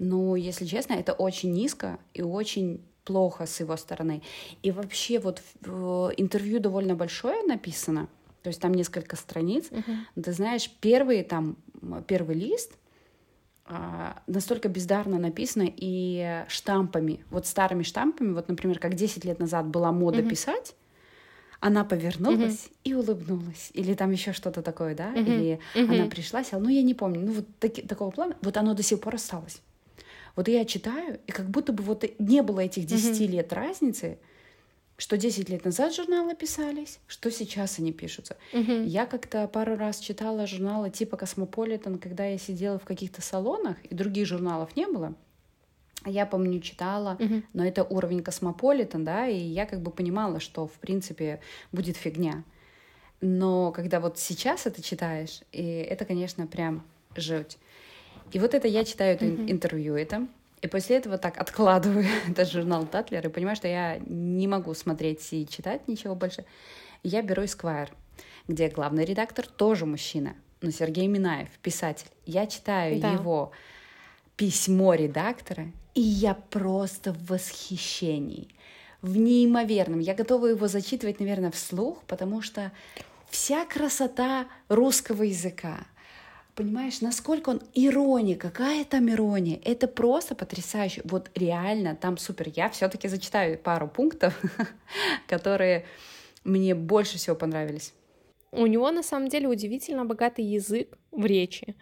Ну, 0.00 0.34
если 0.34 0.66
честно, 0.66 0.94
это 0.94 1.12
очень 1.12 1.52
низко 1.52 2.00
и 2.12 2.22
очень 2.22 2.80
плохо 3.04 3.46
с 3.46 3.60
его 3.60 3.76
стороны. 3.76 4.20
И 4.62 4.70
вообще 4.72 5.18
вот 5.18 5.42
интервью 6.18 6.58
довольно 6.58 6.94
большое 6.94 7.42
написано, 7.44 8.08
то 8.48 8.50
есть 8.50 8.62
там 8.62 8.72
несколько 8.72 9.14
страниц. 9.14 9.66
Uh-huh. 9.70 10.22
Ты 10.22 10.32
знаешь, 10.32 10.70
первый 10.80 11.22
там 11.22 11.58
первый 12.06 12.34
лист 12.34 12.78
а, 13.66 14.22
настолько 14.26 14.70
бездарно 14.70 15.18
написано 15.18 15.66
и 15.68 16.44
штампами, 16.48 17.20
вот 17.28 17.46
старыми 17.46 17.82
штампами, 17.82 18.32
вот, 18.32 18.48
например, 18.48 18.78
как 18.78 18.94
10 18.94 19.22
лет 19.26 19.38
назад 19.38 19.66
была 19.66 19.92
мода 19.92 20.20
uh-huh. 20.20 20.30
писать, 20.30 20.74
она 21.60 21.84
повернулась 21.84 22.68
uh-huh. 22.68 22.72
и 22.84 22.94
улыбнулась, 22.94 23.70
или 23.74 23.92
там 23.92 24.12
еще 24.12 24.32
что-то 24.32 24.62
такое, 24.62 24.94
да, 24.94 25.12
uh-huh. 25.12 25.20
или 25.20 25.60
uh-huh. 25.74 25.94
она 25.94 26.08
пришла, 26.08 26.42
села, 26.42 26.60
ну 26.60 26.70
я 26.70 26.80
не 26.80 26.94
помню, 26.94 27.20
ну 27.20 27.32
вот 27.32 27.58
таки, 27.58 27.82
такого 27.82 28.10
плана, 28.10 28.34
вот 28.40 28.56
оно 28.56 28.72
до 28.72 28.82
сих 28.82 28.98
пор 28.98 29.16
осталось. 29.16 29.60
Вот 30.36 30.48
я 30.48 30.64
читаю, 30.64 31.20
и 31.26 31.32
как 31.32 31.50
будто 31.50 31.74
бы 31.74 31.82
вот 31.82 32.02
не 32.18 32.42
было 32.42 32.60
этих 32.60 32.86
10 32.86 33.20
uh-huh. 33.20 33.26
лет 33.26 33.52
разницы, 33.52 34.18
что 34.98 35.16
10 35.16 35.48
лет 35.48 35.64
назад 35.64 35.94
журналы 35.94 36.34
писались, 36.34 36.98
что 37.06 37.30
сейчас 37.30 37.78
они 37.78 37.92
пишутся. 37.92 38.36
Угу. 38.52 38.82
Я 38.82 39.06
как-то 39.06 39.46
пару 39.46 39.76
раз 39.76 40.00
читала 40.00 40.46
журналы 40.46 40.90
типа 40.90 41.16
Космополитен, 41.16 41.98
когда 41.98 42.26
я 42.26 42.36
сидела 42.36 42.78
в 42.80 42.84
каких-то 42.84 43.22
салонах, 43.22 43.76
и 43.84 43.94
других 43.94 44.26
журналов 44.26 44.74
не 44.76 44.86
было. 44.86 45.14
Я 46.04 46.26
помню, 46.26 46.60
читала, 46.60 47.16
Мгм. 47.20 47.44
но 47.52 47.64
это 47.64 47.84
уровень 47.84 48.22
Космополитен, 48.24 49.04
да, 49.04 49.28
и 49.28 49.38
я 49.38 49.66
как 49.66 49.80
бы 49.80 49.92
понимала, 49.92 50.40
что, 50.40 50.66
в 50.66 50.72
принципе, 50.72 51.40
будет 51.70 51.96
фигня. 51.96 52.42
Но 53.20 53.70
когда 53.72 54.00
вот 54.00 54.18
сейчас 54.18 54.66
это 54.66 54.82
читаешь, 54.82 55.42
и 55.52 55.62
это, 55.62 56.04
конечно, 56.04 56.46
прям 56.48 56.84
жуть. 57.16 57.56
И 58.32 58.38
вот 58.40 58.54
это 58.54 58.66
я 58.66 58.84
читаю 58.84 59.14
это 59.14 59.24
Мгм. 59.26 59.50
интервью 59.50 59.94
это, 59.94 60.26
и 60.60 60.66
после 60.66 60.96
этого 60.96 61.18
так 61.18 61.38
откладываю 61.38 62.06
этот 62.28 62.50
журнал 62.50 62.86
Татлер 62.86 63.26
и 63.26 63.30
понимаю, 63.30 63.56
что 63.56 63.68
я 63.68 63.98
не 64.06 64.46
могу 64.46 64.74
смотреть 64.74 65.26
и 65.32 65.46
читать 65.46 65.86
ничего 65.88 66.14
больше. 66.14 66.44
И 67.02 67.08
я 67.08 67.22
беру 67.22 67.42
Esquire, 67.42 67.90
где 68.48 68.68
главный 68.68 69.04
редактор 69.04 69.46
тоже 69.46 69.86
мужчина, 69.86 70.34
но 70.60 70.70
Сергей 70.70 71.06
Минаев, 71.06 71.48
писатель. 71.62 72.08
Я 72.26 72.46
читаю 72.46 73.00
Да. 73.00 73.12
его 73.12 73.52
письмо 74.36 74.94
редактора, 74.94 75.70
и 75.94 76.00
я 76.00 76.34
просто 76.34 77.12
в 77.12 77.26
восхищении, 77.26 78.48
в 79.02 79.16
неимоверном. 79.16 80.00
Я 80.00 80.14
готова 80.14 80.46
его 80.46 80.68
зачитывать, 80.68 81.20
наверное, 81.20 81.50
вслух, 81.50 82.02
потому 82.06 82.40
что 82.42 82.72
вся 83.28 83.64
красота 83.64 84.46
русского 84.68 85.24
языка, 85.24 85.86
понимаешь, 86.58 87.00
насколько 87.00 87.50
он 87.50 87.62
ирония, 87.74 88.34
какая 88.34 88.84
там 88.84 89.08
ирония, 89.08 89.60
это 89.64 89.86
просто 89.86 90.34
потрясающе. 90.34 91.02
Вот 91.04 91.30
реально 91.36 91.94
там 91.94 92.18
супер. 92.18 92.48
Я 92.56 92.68
все-таки 92.68 93.06
зачитаю 93.06 93.58
пару 93.58 93.86
пунктов, 93.86 94.34
которые 95.28 95.84
мне 96.42 96.74
больше 96.74 97.16
всего 97.16 97.36
понравились. 97.36 97.94
У 98.50 98.66
него 98.66 98.90
на 98.90 99.04
самом 99.04 99.28
деле 99.28 99.46
удивительно 99.46 100.04
богатый 100.04 100.44
язык 100.44 100.98
в 101.12 101.24
речи, 101.24 101.76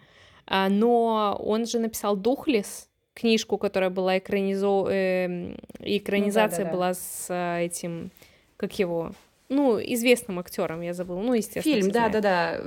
А, 0.45 0.69
но 0.69 1.35
он 1.43 1.65
же 1.65 1.79
написал 1.79 2.15
«Духлес», 2.15 2.87
книжку, 3.15 3.57
которая 3.57 3.89
была 3.89 4.19
экранизо... 4.19 4.85
эм, 4.89 5.57
экранизация 5.79 6.65
да-да-да. 6.65 6.71
была 6.71 6.93
с 6.93 7.27
а, 7.29 7.59
этим, 7.59 8.11
как 8.57 8.77
его, 8.77 9.11
ну, 9.49 9.79
известным 9.79 10.39
актером, 10.39 10.81
я 10.81 10.93
забыла, 10.93 11.21
ну, 11.21 11.33
естественно. 11.33 11.75
Фильм, 11.81 11.91
да-да-да. 11.91 12.61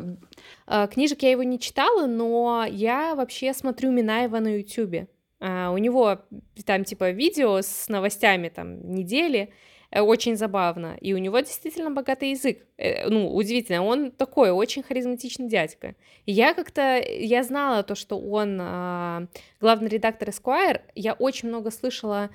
А, 0.67 0.87
Книжек 0.87 1.23
я 1.23 1.31
его 1.31 1.43
не 1.43 1.59
читала, 1.59 2.07
но 2.07 2.67
я 2.69 3.15
вообще 3.15 3.53
смотрю 3.53 3.91
Минаева 3.91 4.39
на 4.39 4.57
Ютубе. 4.59 5.09
А, 5.41 5.71
У 5.71 5.79
него 5.79 6.19
там 6.67 6.85
типа 6.85 7.11
видео 7.11 7.59
с 7.61 7.89
новостями 7.89 8.49
там 8.49 8.93
недели, 8.93 9.53
э, 9.91 10.01
очень 10.01 10.37
забавно. 10.37 10.97
И 11.01 11.13
у 11.15 11.19
него 11.19 11.41
действительно 11.41 11.91
богатый 11.91 12.31
язык. 12.31 12.59
Э, 12.77 13.09
Ну, 13.09 13.35
удивительно, 13.35 13.83
он 13.85 14.11
такой 14.11 14.51
очень 14.51 14.83
харизматичный 14.83 15.49
дядька. 15.49 15.95
И 16.27 16.33
я 16.33 16.55
как-то, 16.55 16.99
я 16.99 17.43
знала 17.43 17.83
то, 17.83 17.95
что 17.95 18.19
он 18.19 18.59
а, 18.61 19.27
главный 19.61 19.89
редактор 19.89 20.29
Esquire. 20.29 20.81
Я 20.95 21.15
очень 21.15 21.49
много 21.49 21.71
слышала 21.71 22.31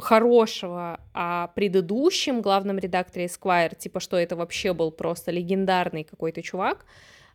хорошего 0.00 1.00
о 1.12 1.48
предыдущем 1.48 2.42
главном 2.42 2.78
редакторе 2.78 3.26
Esquire, 3.26 3.76
типа, 3.76 4.00
что 4.00 4.16
это 4.16 4.36
вообще 4.36 4.72
был 4.72 4.90
просто 4.90 5.30
легендарный 5.30 6.04
какой-то 6.04 6.42
чувак, 6.42 6.84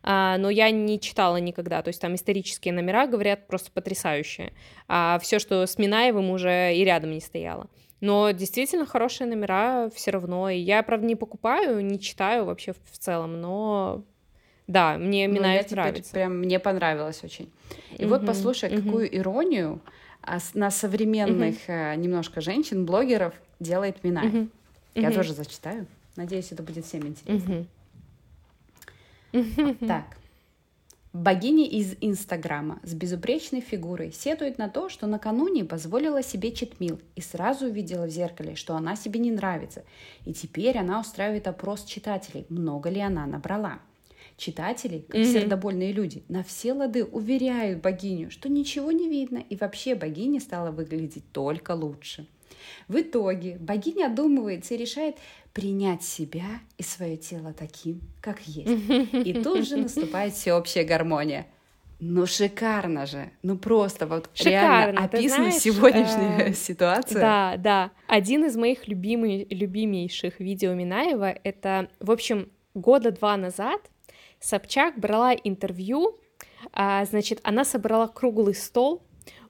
А, 0.02 0.38
но 0.38 0.50
я 0.50 0.70
не 0.70 1.00
читала 1.00 1.38
никогда, 1.38 1.82
то 1.82 1.88
есть 1.88 2.00
там 2.00 2.14
исторические 2.14 2.72
номера, 2.74 3.06
говорят, 3.08 3.48
просто 3.48 3.72
потрясающие, 3.72 4.52
а 4.86 5.18
все, 5.20 5.40
что 5.40 5.66
с 5.66 5.78
Минаевым 5.78 6.30
уже 6.30 6.74
и 6.76 6.84
рядом 6.84 7.10
не 7.10 7.20
стояло. 7.20 7.68
Но 8.00 8.30
действительно 8.30 8.86
хорошие 8.86 9.26
номера 9.26 9.90
все 9.94 10.12
равно, 10.12 10.48
и 10.48 10.58
я, 10.58 10.82
правда, 10.82 11.06
не 11.06 11.16
покупаю, 11.16 11.84
не 11.84 11.98
читаю 11.98 12.44
вообще 12.44 12.72
в 12.72 12.98
целом, 12.98 13.40
но 13.40 14.04
да, 14.66 14.98
мне 14.98 15.26
Ну, 15.28 15.34
Минаев 15.34 15.64
теперь 15.66 15.78
нравится. 15.78 16.12
Прям 16.12 16.38
мне 16.38 16.58
понравилось 16.58 17.22
очень. 17.24 17.50
И 17.98 18.04
вот 18.04 18.22
Мгм, 18.22 18.26
послушай, 18.26 18.70
мгм. 18.70 18.84
какую 18.84 19.16
иронию 19.16 19.80
на 20.54 20.70
современных 20.70 21.56
э, 21.68 21.94
немножко 21.96 22.40
женщин, 22.40 22.84
блогеров 22.86 23.34
делает 23.60 24.04
Минаев. 24.04 24.32
Мгм, 24.32 24.50
Я 24.94 25.10
тоже 25.10 25.32
зачитаю. 25.32 25.86
Надеюсь, 26.16 26.52
это 26.52 26.62
будет 26.62 26.84
всем 26.84 27.06
интересно. 27.06 27.66
мгм. 29.32 29.76
Так. 29.86 30.16
Богиня 31.12 31.66
из 31.66 31.94
Инстаграма 32.02 32.78
с 32.82 32.92
безупречной 32.92 33.62
фигурой 33.62 34.12
сетует 34.12 34.58
на 34.58 34.68
то, 34.68 34.90
что 34.90 35.06
накануне 35.06 35.64
позволила 35.64 36.22
себе 36.22 36.52
читмил 36.52 37.00
и 37.14 37.22
сразу 37.22 37.66
увидела 37.66 38.04
в 38.06 38.10
зеркале, 38.10 38.54
что 38.54 38.76
она 38.76 38.96
себе 38.96 39.18
не 39.18 39.30
нравится. 39.30 39.84
И 40.26 40.34
теперь 40.34 40.76
она 40.76 41.00
устраивает 41.00 41.46
опрос 41.48 41.84
читателей, 41.84 42.44
много 42.50 42.90
ли 42.90 43.00
она 43.00 43.24
набрала. 43.26 43.78
Читатели, 44.36 45.04
как 45.08 45.20
Мгм. 45.20 45.32
сердобольные 45.32 45.92
люди, 45.92 46.22
на 46.28 46.42
все 46.42 46.74
лады 46.74 47.04
уверяют 47.04 47.80
богиню, 47.80 48.30
что 48.30 48.48
ничего 48.50 48.92
не 48.92 49.08
видно, 49.08 49.42
и 49.48 49.56
вообще 49.56 49.94
богиня 49.94 50.40
стала 50.40 50.70
выглядеть 50.70 51.24
только 51.32 51.70
лучше. 51.72 52.26
В 52.88 53.00
итоге 53.00 53.56
богиня 53.58 54.06
одумывается 54.06 54.74
и 54.74 54.76
решает 54.76 55.16
принять 55.52 56.02
себя 56.02 56.44
и 56.76 56.82
свое 56.82 57.16
тело 57.16 57.54
таким, 57.54 58.02
как 58.20 58.40
есть. 58.46 58.68
И 59.12 59.32
тут 59.42 59.66
же 59.66 59.78
наступает 59.78 60.34
всеобщая 60.34 60.84
гармония. 60.84 61.46
Ну 61.98 62.26
шикарно 62.26 63.06
же, 63.06 63.30
ну 63.42 63.56
просто 63.56 64.06
вот 64.06 64.28
Шикарно, 64.34 64.52
реально 64.52 65.04
описана 65.04 65.44
знаешь, 65.44 65.62
сегодняшняя 65.62 66.50
э, 66.50 66.52
ситуация. 66.52 67.20
Да, 67.20 67.56
да. 67.56 67.90
Один 68.06 68.44
из 68.44 68.54
моих 68.54 68.86
любимый, 68.86 69.46
любимейших 69.48 70.38
видео 70.38 70.74
Минаева— 70.74 71.30
это, 71.42 71.88
в 72.00 72.10
общем, 72.10 72.50
года 72.74 73.12
два 73.12 73.38
назад 73.38 73.80
Собчак 74.40 74.98
брала 74.98 75.32
интервью, 75.34 76.18
а, 76.72 77.04
значит, 77.04 77.40
она 77.42 77.64
собрала 77.64 78.08
круглый 78.08 78.54
стол 78.54 79.02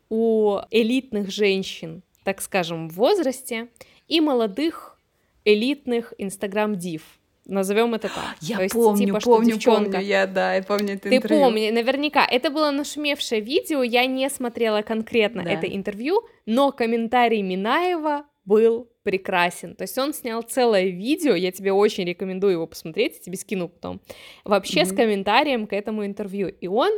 у 0.08 0.58
элитных 0.70 1.30
женщин, 1.30 2.02
так 2.24 2.40
скажем, 2.40 2.88
в 2.88 2.94
возрасте, 2.94 3.68
и 4.08 4.20
молодых 4.20 4.98
элитных 5.44 6.14
инстаграм-див. 6.18 7.02
Назовем 7.44 7.94
это 7.94 8.08
так. 8.08 8.36
Я 8.40 8.56
То 8.56 8.62
есть, 8.64 8.74
помню, 8.74 9.06
типа, 9.06 9.20
помню, 9.20 9.54
девчонка- 9.54 9.84
помню, 9.92 10.00
я, 10.00 10.26
да, 10.26 10.54
я 10.54 10.62
помню 10.64 10.94
это 10.94 11.08
Ты 11.08 11.16
интервью. 11.16 11.40
помни, 11.44 11.70
наверняка, 11.70 12.26
это 12.28 12.50
было 12.50 12.72
нашумевшее 12.72 13.40
видео, 13.40 13.82
я 13.84 14.06
не 14.06 14.28
смотрела 14.30 14.82
конкретно 14.82 15.44
Да. 15.44 15.50
это 15.52 15.66
интервью, 15.66 16.22
но 16.44 16.72
комментарий 16.72 17.42
Минаева 17.42 18.24
был 18.44 18.88
прекрасен. 19.06 19.76
То 19.76 19.82
есть 19.82 19.96
он 19.98 20.12
снял 20.12 20.42
целое 20.42 20.86
видео, 20.88 21.36
я 21.36 21.52
тебе 21.52 21.72
очень 21.72 22.04
рекомендую 22.04 22.54
его 22.54 22.66
посмотреть, 22.66 23.14
я 23.14 23.20
тебе 23.20 23.36
скину 23.36 23.68
потом, 23.68 24.00
вообще 24.44 24.84
с 24.84 24.88
Мгм. 24.88 24.96
комментарием 24.96 25.66
к 25.68 25.72
этому 25.72 26.04
интервью. 26.04 26.48
И 26.48 26.66
он 26.66 26.90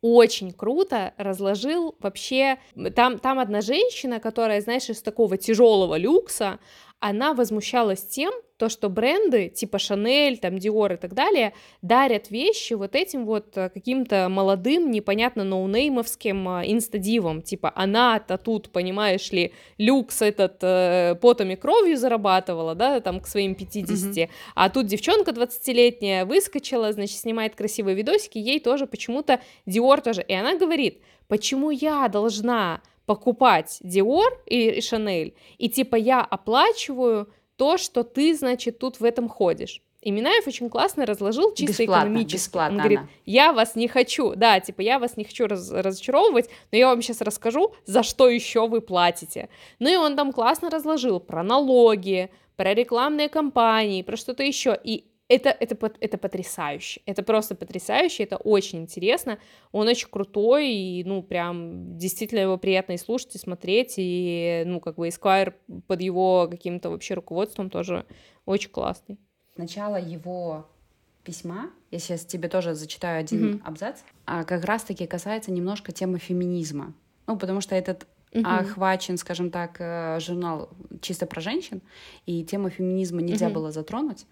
очень 0.00 0.50
круто 0.52 1.14
разложил 1.16 1.94
вообще... 2.00 2.58
Там, 2.96 3.20
там 3.20 3.38
одна 3.38 3.60
женщина, 3.60 4.18
которая, 4.18 4.60
знаешь, 4.60 4.90
из 4.90 5.00
такого 5.00 5.36
тяжелого 5.36 5.96
люкса, 5.96 6.58
она 7.02 7.34
возмущалась 7.34 8.02
тем, 8.06 8.32
то, 8.58 8.68
что 8.68 8.88
бренды 8.88 9.48
типа 9.48 9.80
Шанель, 9.80 10.38
там 10.38 10.56
Диор 10.56 10.92
и 10.92 10.96
так 10.96 11.14
далее 11.14 11.52
дарят 11.82 12.30
вещи 12.30 12.74
вот 12.74 12.94
этим 12.94 13.26
вот 13.26 13.56
э, 13.56 13.70
каким-то 13.70 14.28
молодым, 14.28 14.92
непонятно, 14.92 15.42
ноунеймовским 15.42 16.48
э, 16.48 16.70
инстадивам, 16.70 17.42
типа 17.42 17.72
она-то 17.74 18.38
тут, 18.38 18.70
понимаешь 18.70 19.32
ли, 19.32 19.52
люкс 19.78 20.22
этот 20.22 20.58
э, 20.62 21.16
потом 21.20 21.50
и 21.50 21.56
кровью 21.56 21.96
зарабатывала, 21.96 22.76
да, 22.76 23.00
там 23.00 23.18
к 23.18 23.26
своим 23.26 23.56
50, 23.56 24.30
а 24.54 24.70
тут 24.70 24.86
девчонка 24.86 25.32
20-летняя 25.32 26.24
выскочила, 26.24 26.92
значит, 26.92 27.18
снимает 27.18 27.56
красивые 27.56 27.96
видосики, 27.96 28.38
ей 28.38 28.60
тоже 28.60 28.86
почему-то 28.86 29.40
Диор 29.66 30.00
тоже, 30.02 30.22
и 30.22 30.34
она 30.34 30.56
говорит, 30.56 31.00
почему 31.26 31.70
я 31.70 32.06
должна 32.06 32.80
покупать 33.06 33.78
Dior 33.82 34.30
и 34.46 34.80
Шанель, 34.80 35.34
и 35.58 35.68
типа 35.68 35.96
я 35.96 36.20
оплачиваю 36.20 37.28
то, 37.56 37.76
что 37.76 38.02
ты, 38.02 38.34
значит, 38.34 38.78
тут 38.78 39.00
в 39.00 39.04
этом 39.04 39.28
ходишь. 39.28 39.82
И 40.00 40.10
Минаев 40.10 40.48
очень 40.48 40.68
классно 40.68 41.06
разложил 41.06 41.54
чисто 41.54 41.82
Бесплатно, 41.84 42.08
экономически. 42.08 42.34
бесплатно 42.34 42.76
Он 42.76 42.78
говорит, 42.82 43.00
я 43.24 43.52
вас 43.52 43.76
не 43.76 43.86
хочу, 43.86 44.34
да, 44.34 44.58
типа, 44.58 44.80
я 44.80 44.98
вас 44.98 45.16
не 45.16 45.22
хочу 45.22 45.46
раз- 45.46 45.70
разочаровывать, 45.70 46.50
но 46.72 46.78
я 46.78 46.88
вам 46.88 47.00
сейчас 47.02 47.20
расскажу, 47.20 47.72
за 47.84 48.02
что 48.02 48.28
еще 48.28 48.66
вы 48.66 48.80
платите. 48.80 49.48
Ну 49.78 49.88
и 49.88 49.94
он 49.94 50.16
там 50.16 50.32
классно 50.32 50.70
разложил 50.70 51.20
про 51.20 51.44
налоги, 51.44 52.30
про 52.56 52.74
рекламные 52.74 53.28
кампании, 53.28 54.02
про 54.02 54.16
что-то 54.16 54.42
еще. 54.42 54.76
И 54.82 55.04
это, 55.34 55.50
это, 55.50 55.92
это 56.00 56.18
потрясающе. 56.18 57.00
Это 57.06 57.22
просто 57.22 57.54
потрясающе, 57.54 58.24
это 58.24 58.36
очень 58.36 58.80
интересно. 58.80 59.38
Он 59.72 59.88
очень 59.88 60.08
крутой, 60.08 60.68
и, 60.68 61.04
ну, 61.04 61.22
прям 61.22 61.96
действительно 61.96 62.40
его 62.40 62.58
приятно 62.58 62.92
и 62.92 62.98
слушать, 62.98 63.34
и 63.34 63.38
смотреть, 63.38 63.94
и, 63.96 64.62
ну, 64.66 64.80
как 64.80 64.96
бы 64.96 65.08
Esquire 65.08 65.54
под 65.86 66.00
его 66.02 66.48
каким-то 66.50 66.90
вообще 66.90 67.14
руководством 67.14 67.70
тоже 67.70 68.04
очень 68.44 68.70
классный. 68.70 69.18
Начало 69.56 69.96
его 69.96 70.66
письма, 71.24 71.70
я 71.90 71.98
сейчас 71.98 72.24
тебе 72.24 72.48
тоже 72.48 72.74
зачитаю 72.74 73.20
один 73.20 73.52
Мгм. 73.52 73.62
абзац, 73.64 74.00
а 74.26 74.44
как 74.44 74.64
раз-таки 74.64 75.06
касается 75.06 75.52
немножко 75.52 75.92
темы 75.92 76.18
феминизма. 76.18 76.94
Ну, 77.26 77.38
потому 77.38 77.60
что 77.60 77.74
этот 77.74 78.06
Мгм. 78.32 78.46
охвачен, 78.46 79.16
скажем 79.18 79.50
так, 79.50 79.76
э, 79.78 80.18
журнал 80.20 80.70
чисто 81.00 81.26
про 81.26 81.40
женщин, 81.40 81.80
и 82.26 82.44
тему 82.44 82.70
феминизма 82.70 83.20
нельзя 83.20 83.46
Мгм. 83.46 83.54
было 83.54 83.70
затронуть. 83.70 84.26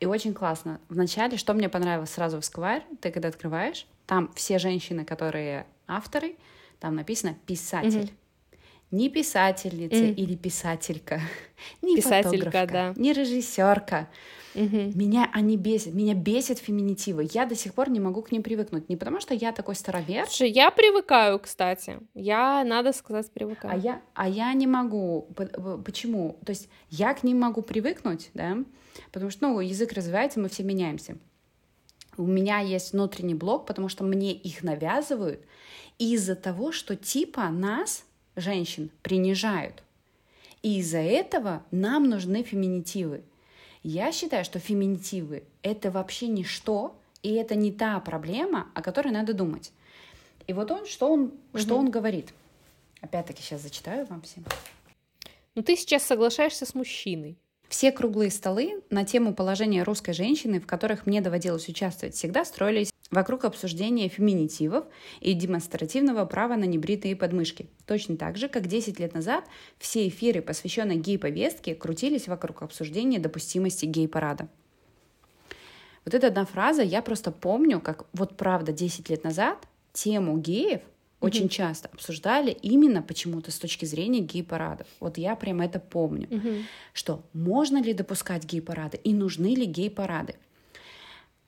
И 0.00 0.06
очень 0.06 0.32
классно. 0.32 0.80
Вначале, 0.88 1.36
что 1.36 1.52
мне 1.52 1.68
понравилось 1.68 2.10
сразу 2.10 2.40
в 2.40 2.44
Сквайр, 2.44 2.82
ты 3.00 3.10
когда 3.10 3.28
открываешь, 3.28 3.86
там 4.06 4.32
все 4.34 4.58
женщины, 4.58 5.04
которые 5.04 5.66
авторы, 5.86 6.36
там 6.78 6.96
написано 6.96 7.36
«писатель». 7.46 8.04
Мгм. 8.04 8.58
ни 8.90 9.08
писательница 9.08 10.02
mm. 10.02 10.14
или 10.14 10.34
писателька, 10.34 11.20
ни 11.82 11.96
Писателька, 11.96 12.50
фотографка, 12.50 12.72
да. 12.72 12.94
ни 12.96 13.12
режиссерка. 13.12 14.08
Мгм. 14.54 14.98
Меня 14.98 15.30
они 15.32 15.56
бесят, 15.56 15.94
меня 15.94 16.14
бесят 16.14 16.58
феминитивы. 16.58 17.28
Я 17.32 17.46
до 17.46 17.54
сих 17.54 17.72
пор 17.74 17.88
не 17.88 18.00
могу 18.00 18.22
к 18.22 18.32
ним 18.32 18.42
привыкнуть. 18.42 18.88
Не 18.88 18.96
потому, 18.96 19.20
что 19.20 19.32
я 19.34 19.52
такой 19.52 19.74
старовер, 19.76 20.26
Слушай, 20.26 20.50
я 20.50 20.70
привыкаю, 20.70 21.38
кстати. 21.38 21.98
Я, 22.14 22.64
надо 22.64 22.92
сказать, 22.92 23.26
а 23.26 23.30
привыкаю. 23.32 23.80
я, 23.80 24.02
а 24.14 24.28
я 24.28 24.52
не 24.54 24.66
могу. 24.66 25.28
П- 25.36 25.78
Почему? 25.84 26.38
То 26.44 26.50
есть 26.50 26.68
я 26.90 27.14
к 27.14 27.22
ним 27.22 27.38
могу 27.40 27.62
привыкнуть, 27.62 28.30
да, 28.34 28.58
потому 29.12 29.30
что, 29.30 29.46
ну, 29.48 29.60
язык 29.60 29.92
развивается, 29.92 30.40
мы 30.40 30.48
все 30.48 30.64
меняемся. 30.64 31.16
У 32.16 32.26
меня 32.26 32.58
есть 32.58 32.92
внутренний 32.92 33.34
блок, 33.34 33.66
потому 33.66 33.88
что 33.88 34.04
мне 34.04 34.32
их 34.32 34.62
навязывают 34.64 35.40
из-за 35.98 36.34
того, 36.34 36.72
что 36.72 36.96
типа 36.96 37.48
нас, 37.50 38.04
женщин, 38.36 38.90
принижают. 39.02 39.82
И 40.62 40.80
из-за 40.80 40.98
этого 40.98 41.62
нам 41.70 42.08
нужны 42.10 42.42
феминитивы. 42.42 43.22
Я 43.82 44.12
считаю, 44.12 44.44
что 44.44 44.58
феминитивы— 44.58 45.44
это 45.62 45.90
вообще 45.90 46.26
ничто, 46.28 46.94
и 47.22 47.32
это 47.34 47.54
не 47.54 47.72
та 47.72 47.98
проблема, 48.00 48.68
о 48.74 48.82
которой 48.82 49.12
надо 49.12 49.32
думать. 49.34 49.72
И 50.46 50.52
вот 50.52 50.70
он, 50.70 50.86
что 50.86 51.10
он, 51.10 51.32
что 51.54 51.74
Мгм. 51.74 51.84
он 51.86 51.90
говорит. 51.90 52.34
Опять-таки 53.00 53.42
сейчас 53.42 53.62
зачитаю 53.62 54.06
вам 54.06 54.20
всем. 54.22 54.44
Ну, 55.54 55.62
ты 55.62 55.76
сейчас 55.76 56.02
соглашаешься 56.04 56.66
с 56.66 56.74
мужчиной. 56.74 57.36
Все 57.68 57.92
круглые 57.92 58.30
столы 58.30 58.82
на 58.90 59.04
тему 59.04 59.32
положения 59.34 59.82
русской 59.84 60.12
женщины, 60.12 60.60
в 60.60 60.66
которых 60.66 61.06
мне 61.06 61.20
доводилось 61.20 61.68
участвовать, 61.68 62.14
всегда 62.14 62.44
строились 62.44 62.92
вокруг 63.10 63.44
обсуждения 63.44 64.08
феминитивов 64.08 64.84
и 65.20 65.32
демонстративного 65.34 66.24
права 66.26 66.56
на 66.56 66.64
небритые 66.64 67.16
подмышки. 67.16 67.66
Точно 67.86 68.16
так 68.16 68.36
же, 68.36 68.48
как 68.48 68.66
10 68.66 69.00
лет 69.00 69.14
назад 69.14 69.44
все 69.78 70.06
эфиры, 70.08 70.42
посвященные 70.42 70.98
гей-повестке, 70.98 71.74
крутились 71.74 72.28
вокруг 72.28 72.62
обсуждения 72.62 73.18
допустимости 73.18 73.84
гей-парада. 73.86 74.48
Вот 76.04 76.14
эта 76.14 76.28
одна 76.28 76.44
фраза, 76.46 76.82
я 76.82 77.02
просто 77.02 77.30
помню, 77.30 77.80
как 77.80 78.06
вот 78.12 78.36
правда 78.36 78.72
10 78.72 79.10
лет 79.10 79.24
назад 79.24 79.58
тему 79.92 80.38
геев 80.38 80.80
очень 81.20 81.50
часто 81.50 81.88
обсуждали 81.92 82.50
именно 82.50 83.02
почему-то 83.02 83.50
с 83.50 83.58
точки 83.58 83.84
зрения 83.84 84.20
гей-парадов. 84.20 84.86
Вот 85.00 85.18
я 85.18 85.36
прям 85.36 85.60
это 85.60 85.78
помню, 85.78 86.26
Мгм. 86.30 86.64
что 86.94 87.22
можно 87.34 87.82
ли 87.82 87.92
допускать 87.92 88.44
гей-парады 88.46 88.98
и 89.04 89.12
нужны 89.12 89.54
ли 89.54 89.66
гей-парады. 89.66 90.36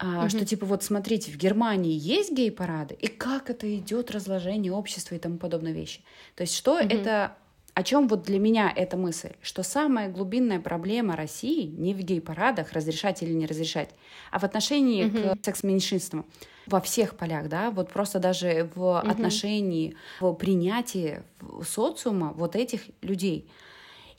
А, 0.04 0.28
Что 0.28 0.44
типа 0.44 0.66
вот 0.66 0.82
смотрите, 0.82 1.30
в 1.30 1.36
Германии 1.36 1.96
есть 1.96 2.32
гей-парады, 2.32 2.96
и 3.00 3.06
как 3.06 3.50
это 3.50 3.72
идет 3.76 4.10
разложение 4.10 4.72
общества 4.72 5.14
и 5.14 5.18
тому 5.18 5.38
подобные 5.38 5.72
вещи. 5.72 6.00
То 6.34 6.42
есть 6.42 6.56
что 6.56 6.78
это, 6.78 7.36
о 7.74 7.82
чем 7.84 8.08
вот 8.08 8.24
для 8.24 8.38
меня 8.40 8.72
эта 8.74 8.96
мысль, 8.96 9.30
что 9.42 9.62
самая 9.62 10.08
глубинная 10.08 10.58
проблема 10.60 11.14
России 11.16 11.66
не 11.66 11.94
в 11.94 11.98
гей-парадах, 12.00 12.72
разрешать 12.72 13.22
или 13.22 13.32
не 13.32 13.46
разрешать, 13.46 13.90
а 14.32 14.38
в 14.40 14.44
отношении 14.44 15.04
к 15.08 15.44
секс-меньшинствам. 15.44 16.24
Во 16.66 16.80
всех 16.80 17.16
полях, 17.16 17.48
да, 17.48 17.70
вот 17.70 17.90
просто 17.92 18.18
даже 18.18 18.68
в 18.74 19.00
отношении, 19.00 19.94
в 20.20 20.32
принятии 20.34 21.22
социума 21.64 22.32
вот 22.36 22.56
этих 22.56 22.82
людей. 23.02 23.48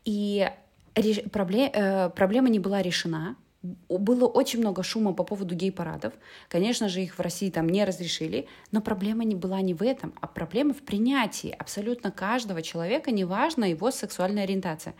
И 0.05 0.49
реш- 0.95 1.29
пробле- 1.29 1.71
э, 1.73 2.09
проблема 2.09 2.49
не 2.49 2.59
была 2.59 2.81
решена. 2.81 3.35
Было 3.63 4.27
очень 4.27 4.60
много 4.60 4.84
шума 4.84 5.13
по 5.13 5.24
поводу 5.24 5.55
гей-парадов. 5.55 6.13
Конечно 6.50 6.89
же, 6.89 7.01
их 7.01 7.17
в 7.17 7.22
России 7.22 7.50
там 7.50 7.67
не 7.67 7.86
разрешили, 7.86 8.48
но 8.72 8.82
проблема 8.82 9.24
не 9.24 9.36
была 9.36 9.62
не 9.62 9.74
в 9.74 9.82
этом, 9.82 10.13
а 10.20 10.27
проблема 10.27 10.74
в 10.74 10.82
принятии 10.82 11.50
абсолютно 11.50 12.12
каждого 12.12 12.62
человека, 12.62 13.12
неважно 13.12 13.63
его 13.65 13.89
сексуальная 13.89 14.43
ориентация. 14.43 14.96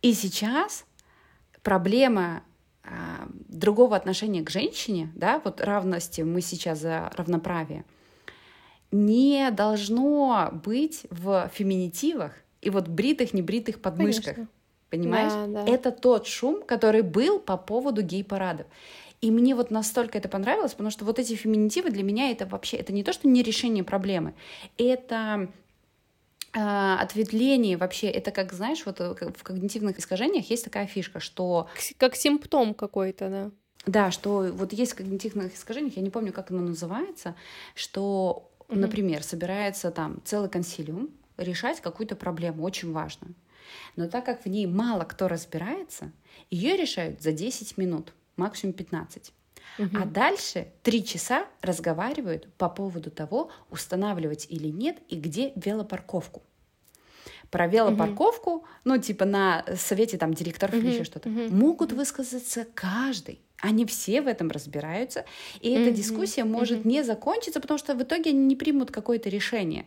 И 0.00 0.14
сейчас 0.14 0.86
проблема 1.62 2.42
а, 2.82 3.28
другого 3.48 3.94
отношения 3.94 4.42
к 4.42 4.48
женщине, 4.48 5.12
да, 5.14 5.40
вот 5.44 5.60
равности, 5.60 6.22
мы 6.22 6.40
сейчас 6.40 6.80
за 6.80 7.10
равноправие, 7.14 7.84
не 8.90 9.50
должно 9.50 10.50
быть 10.64 11.06
в 11.10 11.50
феминитивах 11.52 12.32
и 12.62 12.70
вот 12.70 12.88
бритых, 12.88 13.34
небритых 13.34 13.80
подмышках. 13.82 14.34
Конечно. 14.34 14.59
Понимаешь? 14.90 15.32
Да, 15.32 15.64
да. 15.64 15.70
Это 15.70 15.92
тот 15.92 16.26
шум, 16.26 16.62
который 16.62 17.02
был 17.02 17.38
по 17.38 17.56
поводу 17.56 18.02
гей-парадов. 18.02 18.66
И 19.20 19.30
мне 19.30 19.54
вот 19.54 19.70
настолько 19.70 20.18
это 20.18 20.28
понравилось, 20.28 20.72
потому 20.72 20.90
что 20.90 21.04
вот 21.04 21.18
эти 21.18 21.34
феминитивы 21.34 21.90
для 21.90 22.02
меня 22.02 22.30
это 22.30 22.46
вообще, 22.46 22.78
это 22.78 22.92
не 22.92 23.04
то, 23.04 23.12
что 23.12 23.28
не 23.28 23.42
решение 23.42 23.84
проблемы, 23.84 24.34
это 24.78 25.48
а, 26.52 26.98
ответвление 27.00 27.76
вообще, 27.76 28.08
это 28.08 28.30
как, 28.32 28.52
знаешь, 28.52 28.84
вот 28.84 29.00
э, 29.00 29.14
в 29.36 29.42
когнитивных 29.44 29.98
искажениях 29.98 30.50
есть 30.50 30.64
такая 30.64 30.86
фишка, 30.86 31.20
что 31.20 31.68
Как 31.96 32.16
симптом 32.16 32.74
какой-то, 32.74 33.28
да. 33.28 33.50
да, 33.86 34.10
что 34.10 34.50
вот 34.52 34.72
есть 34.72 34.92
в 34.92 34.96
когнитивных 34.96 35.54
искажениях, 35.54 35.96
я 35.96 36.02
не 36.02 36.10
помню, 36.10 36.32
как 36.32 36.50
оно 36.50 36.62
называется, 36.62 37.36
что, 37.74 38.50
Мгм. 38.68 38.80
например, 38.80 39.22
собирается 39.22 39.90
там 39.90 40.20
целый 40.24 40.48
консилиум 40.48 41.10
решать 41.36 41.80
какую-то 41.80 42.16
проблему, 42.16 42.64
очень 42.64 42.90
важную. 42.92 43.34
Но 43.96 44.08
так 44.08 44.24
как 44.24 44.44
в 44.44 44.48
ней 44.48 44.66
мало 44.66 45.04
кто 45.04 45.28
разбирается, 45.28 46.12
ее 46.50 46.76
решают 46.76 47.22
за 47.22 47.32
10 47.32 47.76
минут, 47.78 48.12
максимум 48.36 48.72
15. 48.72 49.32
А 49.94 50.04
дальше 50.04 50.68
три 50.82 51.04
часа 51.04 51.46
разговаривают 51.62 52.52
по 52.54 52.68
поводу 52.68 53.10
того, 53.10 53.50
устанавливать 53.70 54.46
или 54.50 54.68
нет 54.68 54.98
и 55.08 55.16
где 55.16 55.52
велопарковку. 55.56 56.42
Про 57.50 57.66
велопарковку, 57.66 58.64
ну, 58.84 58.98
типа 58.98 59.24
на 59.24 59.64
совете 59.76 60.18
там 60.18 60.34
директоров 60.34 60.74
или 60.74 60.82
Мгм, 60.82 60.90
еще 60.90 61.04
что-то, 61.04 61.28
мгм, 61.28 61.56
могут 61.56 61.92
высказаться 61.92 62.66
каждый. 62.74 63.40
Они 63.58 63.84
все 63.84 64.22
в 64.22 64.26
этом 64.28 64.50
разбираются, 64.50 65.24
и 65.60 65.70
эта 65.70 65.90
дискуссия 65.90 66.44
может 66.44 66.84
не 66.84 67.02
закончиться, 67.02 67.60
потому 67.60 67.78
что 67.78 67.94
в 67.94 68.02
итоге 68.02 68.30
они 68.30 68.40
не 68.40 68.56
примут 68.56 68.90
какое-то 68.90 69.28
решение. 69.28 69.86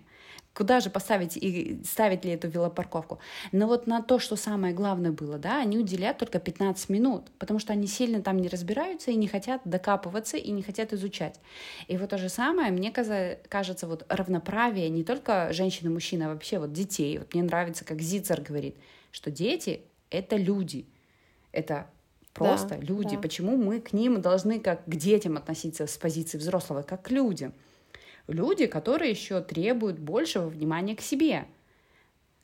Куда 0.53 0.81
же 0.81 0.91
поставить 0.91 1.35
и 1.35 1.81
ставить 1.83 2.25
ли 2.25 2.31
эту 2.31 2.47
велопарковку? 2.47 3.17
Но 3.51 3.65
вот 3.65 3.87
на 3.87 4.03
то, 4.03 4.19
что 4.19 4.35
самое 4.35 4.71
главное 4.71 5.11
было, 5.11 5.39
да, 5.39 5.59
они 5.59 5.79
уделяют 5.79 6.19
только 6.19 6.39
15 6.39 6.89
минут, 6.89 7.31
потому 7.39 7.59
что 7.59 7.73
они 7.73 7.87
сильно 7.87 8.21
там 8.21 8.37
не 8.37 8.49
разбираются 8.49 9.09
и 9.09 9.15
не 9.15 9.27
хотят 9.27 9.61
докапываться 9.65 10.37
и 10.37 10.51
не 10.51 10.61
хотят 10.61 10.93
изучать. 10.93 11.39
И 11.87 11.97
вот 11.97 12.11
то 12.11 12.19
же 12.19 12.29
самое, 12.29 12.71
мне 12.71 12.91
кажется, 12.91 13.87
вот 13.87 14.05
равноправие 14.09 14.89
не 14.89 15.03
только 15.03 15.51
женщин 15.53 15.87
и 15.87 15.89
мужчин, 15.89 16.21
а 16.21 16.27
вообще 16.29 16.59
вот 16.59 16.71
детей. 16.71 17.17
Вот 17.17 17.33
мне 17.33 17.41
нравится, 17.41 17.83
как 17.83 17.99
Зицер 18.01 18.39
говорит, 18.41 18.75
что 19.11 19.31
дети— 19.31 19.81
это 20.11 20.35
люди, 20.35 20.85
это 21.51 21.87
просто 22.35 22.75
Да, 22.75 22.77
люди. 22.77 23.15
да. 23.15 23.21
Почему 23.23 23.57
мы 23.57 23.79
к 23.81 23.91
ним 23.93 24.21
должны 24.21 24.59
как 24.59 24.85
к 24.85 24.95
детям 24.95 25.35
относиться 25.37 25.87
с 25.87 25.97
позиции 25.97 26.37
взрослого, 26.37 26.83
как 26.83 27.01
к 27.01 27.09
людям? 27.09 27.53
Люди, 28.27 28.67
которые 28.67 29.11
еще 29.11 29.41
требуют 29.41 29.99
большего 29.99 30.47
внимания 30.47 30.95
к 30.95 31.01
себе. 31.01 31.45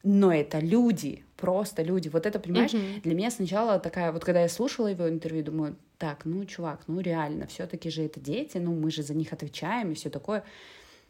Но 0.03 0.33
это 0.33 0.59
люди, 0.59 1.25
просто 1.37 1.83
люди. 1.83 2.09
Вот 2.09 2.25
это, 2.25 2.39
понимаешь, 2.39 2.73
Мгм. 2.73 3.01
для 3.03 3.15
меня 3.15 3.31
сначала 3.31 3.79
такая, 3.79 4.11
вот 4.11 4.23
когда 4.23 4.41
я 4.41 4.49
слушала 4.49 4.87
его 4.87 5.09
интервью, 5.09 5.43
думаю, 5.43 5.75
так, 5.97 6.23
ну, 6.25 6.45
чувак, 6.45 6.83
ну 6.87 7.01
реально, 7.01 7.47
все-таки 7.47 7.89
же 7.89 8.03
это 8.03 8.19
дети, 8.19 8.57
ну 8.57 8.73
мы 8.73 8.91
же 8.91 9.03
за 9.03 9.13
них 9.13 9.33
отвечаем 9.33 9.91
и 9.91 9.95
все 9.95 10.09
такое. 10.09 10.43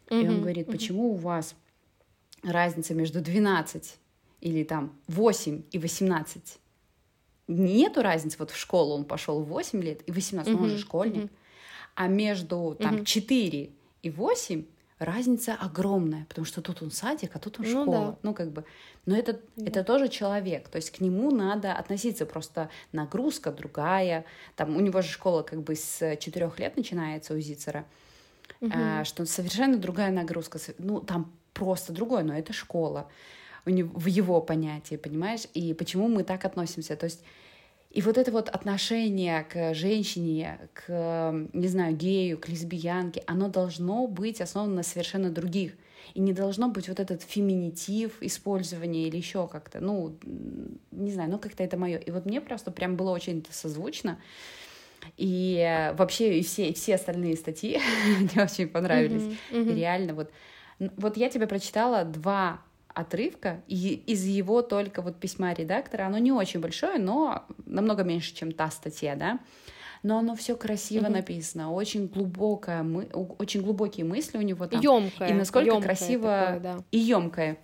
И 0.09 0.27
он 0.27 0.41
говорит, 0.41 0.65
почему 0.67 1.11
у 1.11 1.15
вас 1.15 1.55
разница 2.43 2.95
между 2.95 3.21
12 3.21 3.97
или 4.41 4.63
там 4.63 4.97
8 5.07 5.63
и 5.71 5.77
18? 5.77 6.59
Нету 7.47 8.01
разницы, 8.01 8.37
вот 8.39 8.51
в 8.51 8.57
школу 8.57 8.95
он 8.95 9.05
пошел 9.05 9.41
8 9.43 9.81
лет 9.83 10.01
и 10.07 10.11
18, 10.11 10.53
ну, 10.53 10.61
он 10.61 10.69
же 10.69 10.77
школьник. 10.77 11.15
мгм. 11.17 11.29
А 11.95 12.07
между 12.07 12.75
там 12.81 12.95
Мгм. 12.95 13.05
4 13.05 13.69
и 14.01 14.09
8 14.09 14.65
разница 14.99 15.53
огромная, 15.53 16.25
потому 16.27 16.45
что 16.45 16.61
тут 16.61 16.83
он 16.83 16.91
садик, 16.91 17.35
а 17.35 17.39
тут 17.39 17.59
он 17.59 17.65
Ну 17.65 17.83
школа. 17.83 17.97
да. 18.11 18.17
Ну, 18.21 18.33
как 18.33 18.51
бы. 18.51 18.65
Но 19.05 19.15
это, 19.15 19.39
это 19.55 19.83
тоже 19.83 20.09
человек, 20.09 20.67
то 20.67 20.75
есть 20.75 20.91
к 20.91 20.99
нему 20.99 21.31
надо 21.31 21.73
относиться, 21.73 22.25
просто 22.25 22.69
нагрузка 22.91 23.51
другая. 23.51 24.25
Там 24.55 24.75
у 24.75 24.79
него 24.81 25.01
же 25.01 25.09
школа 25.09 25.41
как 25.41 25.61
бы 25.63 25.75
с 25.75 26.17
четырех 26.17 26.59
лет 26.59 26.75
начинается 26.75 27.33
у 27.33 27.39
Зицера, 27.39 27.85
а, 28.61 29.05
что 29.05 29.25
совершенно 29.25 29.77
другая 29.77 30.11
нагрузка. 30.11 30.59
Ну, 30.77 30.99
там 30.99 31.31
просто 31.53 31.93
другое, 31.93 32.23
но 32.23 32.37
это 32.37 32.51
школа 32.51 33.07
у 33.65 33.69
него, 33.69 33.97
в 33.97 34.05
его 34.05 34.41
понятии, 34.41 34.95
понимаешь? 34.95 35.43
И 35.53 35.73
почему 35.73 36.07
мы 36.07 36.23
так 36.23 36.43
относимся? 36.45 36.95
То 36.95 37.05
есть 37.05 37.23
и 37.91 38.01
вот 38.03 38.19
это 38.19 38.31
вот 38.31 38.49
отношение 38.49 39.43
к 39.43 39.73
женщине, 39.73 40.59
к, 40.73 41.47
не 41.53 41.67
знаю, 41.67 41.95
гею, 41.95 42.37
к 42.37 42.47
лесбиянке, 42.47 43.23
оно 43.25 43.49
должно 43.49 44.05
быть 44.05 44.41
основано 44.41 44.75
на 44.75 44.83
совершенно 44.83 45.31
других. 45.31 45.73
И 46.13 46.21
не 46.21 46.33
должно 46.33 46.69
быть 46.69 46.87
вот 46.87 46.99
этот 46.99 47.23
феминитив 47.23 48.21
использования 48.21 49.07
или 49.07 49.17
еще 49.17 49.47
как-то. 49.47 49.79
Ну, 49.79 50.17
не 50.91 51.11
знаю, 51.11 51.31
ну 51.31 51.39
как-то 51.39 51.63
это 51.63 51.77
мое. 51.77 51.97
И 51.97 52.11
вот 52.11 52.25
мне 52.25 52.41
просто 52.41 52.71
прям 52.71 52.95
было 52.95 53.09
очень 53.09 53.39
это 53.39 53.53
созвучно. 53.53 54.19
И 55.17 55.57
э, 55.57 55.93
вообще 55.93 56.39
и 56.39 56.43
все, 56.43 56.69
и 56.69 56.73
все 56.73 56.95
остальные 56.95 57.37
статьи 57.37 57.79
мне 58.19 58.43
очень 58.43 58.67
понравились. 58.67 59.35
И 59.51 59.75
реально 59.75 60.13
вот, 60.13 60.31
вот 60.77 61.17
я 61.17 61.29
тебе 61.29 61.47
прочитала 61.47 62.03
два 62.03 62.61
отрывка 62.99 63.61
и 63.67 64.03
из 64.05 64.23
его 64.25 64.61
только 64.61 65.01
вот 65.01 65.19
письма 65.19 65.53
редактора. 65.53 66.05
Оно 66.05 66.17
не 66.17 66.31
очень 66.31 66.59
большое, 66.59 66.99
но 66.99 67.45
намного 67.65 68.03
меньше, 68.03 68.35
чем 68.35 68.51
та 68.51 68.69
статья, 68.69 69.15
да. 69.15 69.39
Но 70.01 70.17
оно 70.19 70.35
все 70.35 70.55
красиво 70.55 71.05
mm-hmm. 71.05 71.09
написано, 71.09 71.73
очень 71.73 72.07
глубокое, 72.07 72.83
мы, 72.83 73.05
очень 73.05 73.61
глубокие 73.61 74.05
мысли 74.05 74.37
у 74.37 74.41
него 74.41 74.65
там. 74.65 74.79
Ёмкое, 74.79 75.29
и 75.29 75.33
насколько 75.33 75.67
ёмкое 75.67 75.87
красиво 75.87 76.43
такое, 76.45 76.59
да. 76.59 76.77
и 76.91 76.99
емкое. 76.99 77.57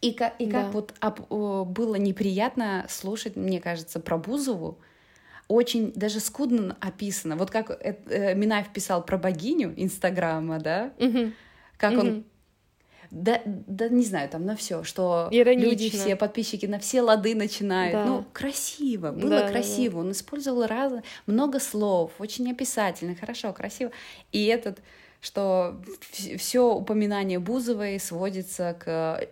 И 0.00 0.12
как, 0.12 0.34
и 0.40 0.50
как 0.50 0.66
да. 0.66 0.70
вот 0.70 0.94
об, 1.00 1.20
было 1.30 1.94
неприятно 1.94 2.86
слушать, 2.88 3.36
мне 3.36 3.60
кажется, 3.60 4.00
про 4.00 4.18
Бузову, 4.18 4.78
очень 5.48 5.92
даже 5.92 6.20
скудно 6.20 6.76
описано. 6.80 7.36
Вот 7.36 7.50
как 7.50 7.70
э, 7.70 7.96
э, 8.06 8.34
Минаев 8.34 8.72
писал 8.72 9.04
про 9.04 9.18
богиню 9.18 9.72
Инстаграма, 9.76 10.58
да, 10.58 10.92
угу. 10.98 11.32
как 11.76 11.92
угу. 11.92 12.00
он 12.00 12.24
да, 13.12 13.42
да, 13.44 13.90
не 13.90 14.06
знаю, 14.06 14.30
там 14.30 14.46
на 14.46 14.56
все, 14.56 14.84
что 14.84 15.28
Иронично. 15.30 15.68
люди 15.68 15.90
все, 15.90 16.16
подписчики 16.16 16.64
на 16.64 16.78
все 16.78 17.02
лады 17.02 17.34
начинают. 17.34 17.92
Да. 17.92 18.04
Ну, 18.06 18.24
красиво, 18.32 19.12
было 19.12 19.40
да, 19.40 19.48
красиво. 19.50 19.96
Да. 19.96 20.00
Он 20.00 20.12
использовал 20.12 20.66
раз, 20.66 20.94
много 21.26 21.60
слов, 21.60 22.12
очень 22.18 22.50
описательно, 22.50 23.14
хорошо, 23.14 23.52
красиво. 23.52 23.92
И 24.32 24.46
этот, 24.46 24.78
что 25.20 25.78
все 26.38 26.74
упоминание 26.74 27.38
Бузовой 27.38 28.00
сводится 28.00 28.74
к 28.78 29.28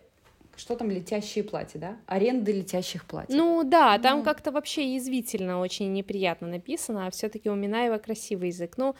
что 0.60 0.76
там 0.76 0.90
летящие 0.90 1.42
платья, 1.42 1.78
да? 1.78 1.96
Аренды 2.04 2.52
летящих 2.52 3.06
платьев. 3.06 3.34
Ну 3.34 3.64
да, 3.64 3.98
там 3.98 4.18
ну... 4.18 4.24
как-то 4.24 4.52
вообще 4.52 4.94
язвительно, 4.94 5.58
очень 5.58 5.90
неприятно 5.94 6.48
написано, 6.48 7.06
а 7.06 7.10
все-таки 7.10 7.48
у 7.48 7.54
Минаева 7.54 7.96
красивый 7.96 8.48
язык. 8.48 8.74
Ну, 8.76 8.94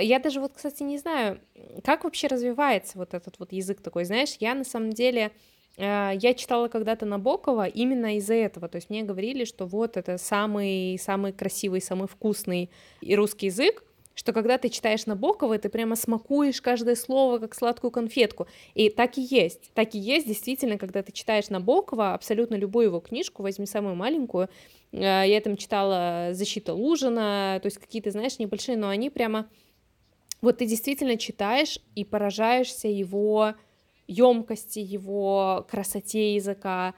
я 0.00 0.18
даже 0.18 0.40
вот, 0.40 0.52
кстати, 0.54 0.82
не 0.82 0.98
знаю, 0.98 1.40
как 1.84 2.04
вообще 2.04 2.26
развивается 2.26 2.98
вот 2.98 3.14
этот 3.14 3.38
вот 3.38 3.52
язык 3.52 3.80
такой, 3.80 4.04
знаешь, 4.04 4.36
я 4.40 4.54
на 4.54 4.64
самом 4.64 4.92
деле 4.92 5.32
э, 5.76 6.12
я 6.14 6.34
читала 6.34 6.68
когда-то 6.68 7.06
Набокова 7.06 7.66
именно 7.66 8.16
из-за 8.16 8.34
этого. 8.34 8.68
То 8.68 8.76
есть 8.76 8.90
мне 8.90 9.02
говорили, 9.02 9.44
что 9.44 9.66
вот 9.66 9.96
это 9.96 10.18
самый, 10.18 10.98
самый 10.98 11.32
красивый, 11.32 11.80
самый 11.80 12.08
вкусный 12.08 12.70
и 13.00 13.14
русский 13.16 13.46
язык, 13.46 13.84
что 14.14 14.32
когда 14.32 14.58
ты 14.58 14.68
читаешь 14.68 15.06
Набокова, 15.06 15.58
ты 15.58 15.68
прямо 15.68 15.96
смакуешь 15.96 16.60
каждое 16.60 16.96
слово, 16.96 17.38
как 17.38 17.54
сладкую 17.54 17.90
конфетку. 17.90 18.46
И 18.74 18.90
так 18.90 19.18
и 19.18 19.22
есть. 19.22 19.72
Так 19.74 19.94
и 19.94 19.98
есть, 19.98 20.26
действительно, 20.26 20.78
когда 20.78 21.02
ты 21.02 21.12
читаешь 21.12 21.48
Набокова, 21.48 22.14
абсолютно 22.14 22.56
любую 22.56 22.86
его 22.86 23.00
книжку, 23.00 23.42
возьми 23.42 23.66
самую 23.66 23.94
маленькую, 23.94 24.48
э, 24.92 24.98
я 24.98 25.40
там 25.40 25.56
читала 25.56 26.28
«Защита 26.32 26.74
Лужина», 26.74 27.58
то 27.62 27.66
есть 27.66 27.78
какие-то, 27.78 28.10
знаешь, 28.10 28.38
небольшие, 28.38 28.76
но 28.76 28.88
они 28.88 29.10
прямо... 29.10 29.48
Вот 30.42 30.58
ты 30.58 30.66
действительно 30.66 31.16
читаешь 31.16 31.78
и 31.94 32.04
поражаешься 32.04 32.88
его 32.88 33.54
емкости, 34.06 34.80
его 34.80 35.66
красоте 35.70 36.34
языка, 36.34 36.94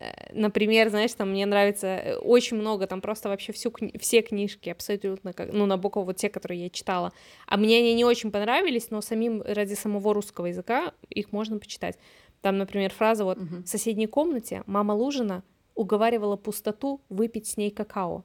Э, 0.00 0.12
например, 0.32 0.88
знаешь, 0.88 1.12
там 1.12 1.30
мне 1.30 1.44
нравится 1.46 1.86
э, 1.86 2.16
очень 2.16 2.56
много, 2.56 2.86
там 2.86 3.00
просто 3.00 3.28
вообще 3.28 3.52
всю, 3.52 3.72
все 3.98 4.22
книжки 4.22 4.70
абсолютно, 4.70 5.32
как, 5.34 5.52
ну, 5.52 5.66
Набокова, 5.66 6.06
вот 6.06 6.16
те, 6.16 6.30
которые 6.30 6.64
я 6.64 6.70
читала, 6.70 7.12
а 7.46 7.58
мне 7.58 7.78
они 7.78 7.94
не 7.94 8.04
очень 8.04 8.30
понравились, 8.30 8.90
но 8.90 9.02
самим 9.02 9.42
ради 9.42 9.74
самого 9.74 10.14
русского 10.14 10.46
языка 10.46 10.94
их 11.10 11.32
можно 11.32 11.58
почитать. 11.58 11.98
Там, 12.40 12.56
например, 12.56 12.90
фраза 12.90 13.24
вот 13.24 13.36
угу. 13.36 13.56
«В 13.62 13.66
соседней 13.66 14.06
комнате 14.06 14.62
мама 14.66 14.92
Лужина 14.92 15.44
уговаривала 15.74 16.36
пустоту 16.36 17.02
выпить 17.10 17.46
с 17.46 17.58
ней 17.58 17.70
какао». 17.70 18.24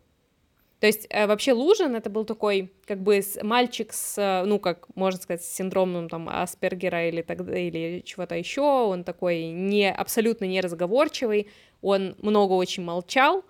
То 0.80 0.88
есть 0.88 1.08
э, 1.10 1.26
вообще 1.26 1.54
Лужин 1.54 1.96
это 1.96 2.10
был 2.10 2.26
такой 2.26 2.72
как 2.86 3.02
бы 3.02 3.22
мальчик 3.42 3.94
с, 3.94 4.18
э, 4.18 4.46
ну 4.46 4.60
как 4.60 4.88
можно 4.96 5.22
сказать, 5.22 5.44
с 5.44 5.56
синдромом 5.56 6.10
там 6.10 6.28
Аспергера 6.30 7.08
или 7.08 7.22
так 7.22 7.40
или 7.42 8.02
чего-то 8.06 8.36
еще. 8.36 8.62
Он 8.62 9.04
такой 9.04 9.46
не 9.46 9.92
абсолютно 9.92 10.46
неразговорчивый, 10.46 11.50
он 11.82 12.16
много 12.22 12.54
очень 12.54 12.84
молчал. 12.84 13.44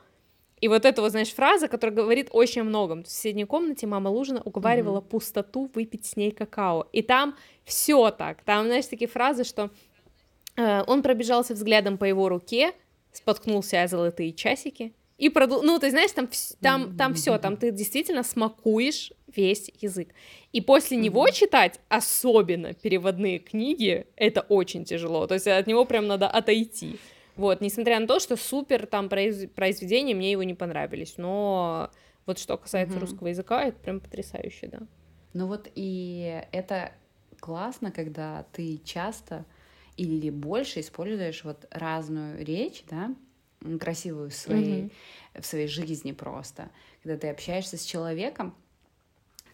И 0.62 0.68
вот 0.68 0.86
эта 0.86 1.02
вот, 1.02 1.12
знаешь, 1.12 1.34
фраза, 1.34 1.68
которая 1.68 1.96
говорит 1.96 2.30
очень 2.32 2.62
о 2.62 2.64
многом. 2.64 3.04
В 3.04 3.08
соседней 3.08 3.46
комнате 3.46 3.88
мама 3.88 4.10
Лужина 4.10 4.42
уговаривала 4.44 5.00
mm-hmm. 5.00 5.10
пустоту 5.10 5.70
выпить 5.74 6.06
с 6.06 6.16
ней 6.16 6.32
какао. 6.32 6.88
И 6.94 7.02
там 7.02 7.36
все 7.66 8.10
так. 8.12 8.42
Там, 8.44 8.66
знаешь, 8.66 8.86
такие 8.86 9.08
фразы, 9.10 9.44
что 9.44 9.70
э, 10.56 10.84
он 10.88 11.04
пробежался 11.04 11.54
взглядом 11.54 11.98
по 11.98 12.06
его 12.06 12.30
руке, 12.30 12.72
споткнулся 13.12 13.84
о 13.84 13.88
золотые 13.88 14.32
часики, 14.32 14.94
и 15.18 15.30
продул... 15.30 15.64
Ну, 15.64 15.80
ты 15.80 15.90
знаешь, 15.92 16.12
там, 16.12 16.30
там, 16.62 16.98
там 16.98 17.14
все, 17.14 17.38
там 17.38 17.56
ты 17.58 17.72
действительно 17.72 18.24
смакуешь 18.24 19.14
весь 19.28 19.72
язык. 19.80 20.10
И 20.52 20.62
после 20.62 20.98
него 20.98 21.30
читать, 21.30 21.80
особенно 21.90 22.74
переводные 22.74 23.40
книги, 23.40 24.08
это 24.16 24.42
очень 24.42 24.84
тяжело. 24.84 25.28
То 25.28 25.36
есть 25.36 25.48
от 25.48 25.68
него 25.68 25.86
прям 25.86 26.08
надо 26.08 26.28
отойти. 26.28 26.98
Вот, 27.36 27.62
несмотря 27.62 28.00
на 28.00 28.08
то, 28.08 28.20
что 28.20 28.36
супер 28.36 28.86
там 28.88 29.10
произ... 29.10 29.50
произведения, 29.50 30.16
мне 30.16 30.32
его 30.32 30.44
не 30.44 30.54
понравились. 30.54 31.16
Но 31.18 31.92
вот 32.26 32.40
что 32.40 32.58
касается 32.58 32.98
mm-hmm. 32.98 33.02
русского 33.02 33.28
языка, 33.28 33.64
это 33.64 33.78
прям 33.78 34.00
потрясающе, 34.00 34.68
да. 34.68 34.80
Ну 35.34 35.48
вот 35.48 35.70
и 35.76 36.42
это 36.52 36.94
классно, 37.40 37.92
когда 37.92 38.46
ты 38.54 38.80
часто 38.84 39.46
или 39.98 40.30
больше 40.30 40.80
используешь 40.80 41.44
вот 41.44 41.68
разную 41.72 42.44
речь, 42.44 42.84
да, 42.90 43.14
красивую 43.80 44.30
в 44.30 44.34
своей, 44.34 44.84
mm-hmm. 44.84 45.42
в 45.42 45.46
своей 45.46 45.68
жизни 45.68 46.12
просто. 46.12 46.70
Когда 47.04 47.18
ты 47.18 47.30
общаешься 47.30 47.78
с 47.78 47.84
человеком, 47.84 48.56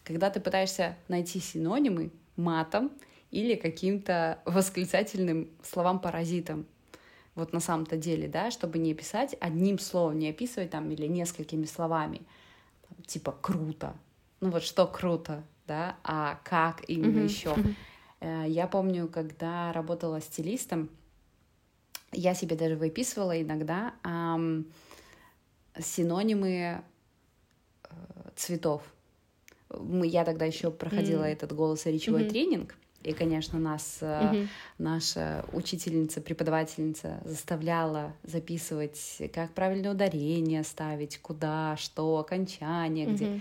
когда 0.04 0.30
ты 0.30 0.40
пытаешься 0.40 0.96
найти 1.08 1.40
синонимы 1.40 2.10
матом 2.36 2.90
или 3.30 3.54
каким-то 3.54 4.40
восклицательным 4.44 5.50
словам-паразитом. 5.62 6.66
Вот 7.34 7.52
на 7.52 7.60
самом-то 7.60 7.96
деле, 7.96 8.28
да, 8.28 8.50
чтобы 8.50 8.78
не 8.78 8.92
писать 8.94 9.34
одним 9.40 9.78
словом, 9.78 10.18
не 10.18 10.28
описывать 10.28 10.70
там 10.70 10.90
или 10.90 11.06
несколькими 11.06 11.64
словами. 11.64 12.22
Там, 12.88 13.02
типа 13.04 13.32
круто. 13.40 13.96
Ну 14.40 14.50
вот 14.50 14.62
что 14.62 14.86
круто, 14.86 15.42
да, 15.66 15.96
а 16.04 16.40
как 16.44 16.88
именно 16.88 17.20
mm-hmm. 17.20 17.24
еще. 17.24 17.56
Э, 18.20 18.44
я 18.46 18.66
помню, 18.66 19.08
когда 19.08 19.72
работала 19.72 20.20
стилистом, 20.20 20.90
я 22.12 22.34
себе 22.34 22.56
даже 22.56 22.76
выписывала 22.76 23.40
иногда 23.40 23.94
эм, 24.04 24.66
синонимы 25.78 26.82
э, 27.84 27.88
цветов. 28.36 28.82
Мы, 29.70 30.06
я 30.06 30.24
тогда 30.24 30.44
еще 30.44 30.70
проходила 30.70 31.24
mm. 31.24 31.32
этот 31.32 31.54
голосоречевой 31.54 32.24
mm-hmm. 32.24 32.28
тренинг, 32.28 32.74
и, 33.02 33.12
конечно, 33.12 33.58
нас 33.58 33.98
mm-hmm. 34.00 34.48
наша 34.78 35.44
учительница, 35.52 36.20
преподавательница 36.20 37.20
заставляла 37.24 38.14
записывать, 38.22 39.22
как 39.34 39.52
правильное 39.52 39.92
ударение 39.92 40.62
ставить, 40.62 41.18
куда, 41.18 41.76
что, 41.78 42.18
окончание, 42.18 43.06
mm-hmm. 43.06 43.14
где. 43.14 43.40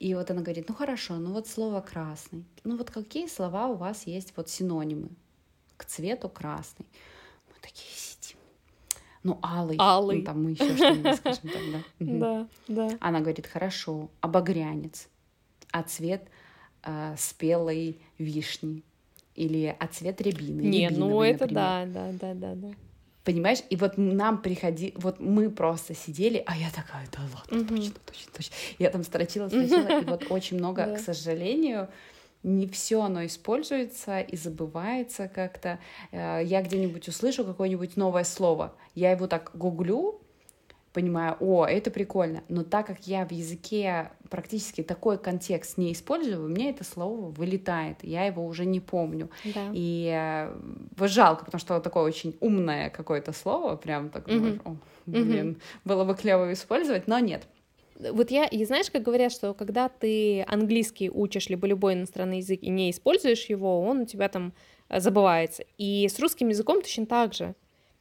И 0.00 0.14
вот 0.14 0.30
она 0.30 0.42
говорит, 0.42 0.68
ну 0.68 0.74
хорошо, 0.74 1.14
ну 1.16 1.32
вот 1.32 1.48
слово 1.48 1.80
красный. 1.80 2.44
Ну 2.64 2.76
вот 2.76 2.90
какие 2.90 3.26
слова 3.26 3.66
у 3.68 3.74
вас 3.74 4.06
есть 4.06 4.32
вот 4.36 4.48
синонимы 4.48 5.10
к 5.76 5.84
цвету 5.84 6.28
красный? 6.28 6.86
Такие 7.60 7.90
сидим. 7.94 8.38
Ну, 9.22 9.38
алый. 9.42 9.76
Алый. 9.78 10.18
Ну, 10.18 10.24
там 10.24 10.42
мы 10.42 10.50
еще 10.52 10.76
что-нибудь 10.76 11.16
скажем 11.16 11.50
тогда. 11.50 11.84
Да, 11.98 12.48
да. 12.68 12.98
Она 13.00 13.20
говорит, 13.20 13.46
хорошо, 13.46 14.10
обогрянец. 14.20 15.08
А 15.70 15.82
цвет 15.82 16.28
э, 16.84 17.14
спелой 17.18 17.98
вишни. 18.18 18.82
Или 19.34 19.76
а 19.78 19.86
цвет 19.86 20.20
рябины. 20.20 20.62
Не, 20.62 20.90
ну 20.90 21.22
это 21.22 21.46
да, 21.46 21.84
да, 21.86 22.10
да, 22.12 22.34
да, 22.34 22.54
да. 22.54 22.70
Понимаешь? 23.28 23.58
И 23.68 23.76
вот 23.76 23.98
нам 23.98 24.40
приходи, 24.40 24.94
вот 24.96 25.20
мы 25.20 25.50
просто 25.50 25.94
сидели, 25.94 26.42
а 26.46 26.56
я 26.56 26.70
такая, 26.70 27.06
да 27.12 27.20
ладно, 27.34 27.60
угу. 27.60 27.76
точно, 27.76 27.94
точно, 28.06 28.32
точно. 28.34 28.54
Я 28.78 28.88
там 28.90 29.04
строчила, 29.04 29.48
строчила, 29.48 30.00
и 30.00 30.04
вот 30.06 30.26
очень 30.30 30.56
много, 30.56 30.96
к 30.96 30.98
сожалению, 30.98 31.88
не 32.42 32.66
все 32.68 33.02
оно 33.02 33.26
используется 33.26 34.20
и 34.20 34.36
забывается 34.36 35.28
как-то. 35.28 35.78
Э, 36.12 36.40
я 36.44 36.62
где-нибудь 36.62 37.08
услышу 37.08 37.44
какое-нибудь 37.44 37.96
новое 37.96 38.24
слово, 38.24 38.74
я 38.94 39.10
его 39.10 39.26
так 39.26 39.50
гуглю, 39.54 40.20
понимаю, 40.92 41.36
о, 41.40 41.64
это 41.64 41.90
прикольно, 41.90 42.42
но 42.48 42.64
так 42.64 42.86
как 42.86 43.06
я 43.06 43.24
в 43.26 43.32
языке 43.32 44.10
практически 44.30 44.82
такой 44.82 45.18
контекст 45.18 45.78
не 45.78 45.92
использую, 45.92 46.44
у 46.44 46.48
меня 46.48 46.70
это 46.70 46.84
слово 46.84 47.30
вылетает, 47.30 47.98
я 48.02 48.24
его 48.24 48.44
уже 48.44 48.64
не 48.64 48.80
помню. 48.80 49.30
Да. 49.44 49.70
И 49.72 50.10
э, 50.12 50.56
вот 50.96 51.10
жалко, 51.10 51.44
потому 51.44 51.60
что 51.60 51.78
такое 51.80 52.02
очень 52.02 52.36
умное 52.40 52.90
какое-то 52.90 53.32
слово, 53.32 53.76
прям 53.76 54.10
так, 54.10 54.26
mm-hmm. 54.26 54.34
думаешь, 54.34 54.60
о, 54.64 54.76
блин, 55.06 55.50
mm-hmm. 55.50 55.60
было 55.84 56.04
бы 56.04 56.14
клево 56.14 56.52
использовать, 56.52 57.06
но 57.06 57.18
нет. 57.18 57.46
Вот 57.98 58.30
я, 58.30 58.44
и 58.46 58.64
знаешь, 58.64 58.90
как 58.90 59.02
говорят, 59.02 59.32
что 59.32 59.54
когда 59.54 59.88
ты 59.88 60.42
английский 60.42 61.10
учишь, 61.10 61.48
либо 61.48 61.66
любой 61.66 61.94
иностранный 61.94 62.38
язык 62.38 62.60
и 62.62 62.70
не 62.70 62.90
используешь 62.90 63.46
его, 63.46 63.80
он 63.82 64.00
у 64.00 64.06
тебя 64.06 64.28
там 64.28 64.52
э, 64.88 65.00
забывается. 65.00 65.64
И 65.78 66.08
с 66.08 66.18
русским 66.20 66.48
языком 66.48 66.80
точно 66.80 67.06
так 67.06 67.34
же. 67.34 67.54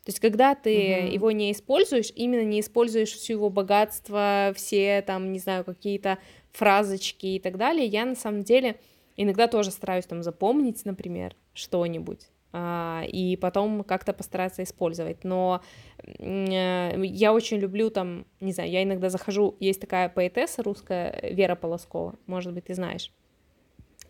То 0.05 0.11
есть, 0.11 0.19
когда 0.19 0.55
ты 0.55 0.73
uh-huh. 0.73 1.11
его 1.11 1.31
не 1.31 1.51
используешь, 1.51 2.13
именно 2.15 2.43
не 2.43 2.61
используешь 2.61 3.11
всю 3.11 3.33
его 3.33 3.49
богатство, 3.49 4.53
все 4.55 5.01
там, 5.01 5.33
не 5.33 5.39
знаю, 5.39 5.65
какие-то 5.65 6.19
фразочки 6.51 7.25
и 7.25 7.39
так 7.39 7.57
далее, 7.57 7.85
я 7.85 8.05
на 8.05 8.15
самом 8.15 8.43
деле 8.43 8.79
иногда 9.17 9.47
тоже 9.47 9.71
стараюсь 9.71 10.05
там 10.05 10.23
запомнить, 10.23 10.85
например, 10.85 11.35
что-нибудь. 11.53 12.29
А, 12.59 13.03
и 13.05 13.35
потом 13.35 13.83
как-то 13.83 14.13
постараться 14.13 14.63
использовать. 14.63 15.23
Но 15.23 15.61
э, 16.03 16.93
я 17.03 17.31
очень 17.31 17.57
люблю 17.57 17.91
там, 17.91 18.25
не 18.39 18.51
знаю, 18.51 18.71
я 18.71 18.81
иногда 18.81 19.09
захожу, 19.09 19.55
есть 19.59 19.79
такая 19.79 20.09
поэтесса 20.09 20.63
русская, 20.63 21.19
Вера 21.31 21.53
Полоскова, 21.53 22.15
может 22.25 22.53
быть, 22.53 22.65
ты 22.65 22.73
знаешь. 22.73 23.11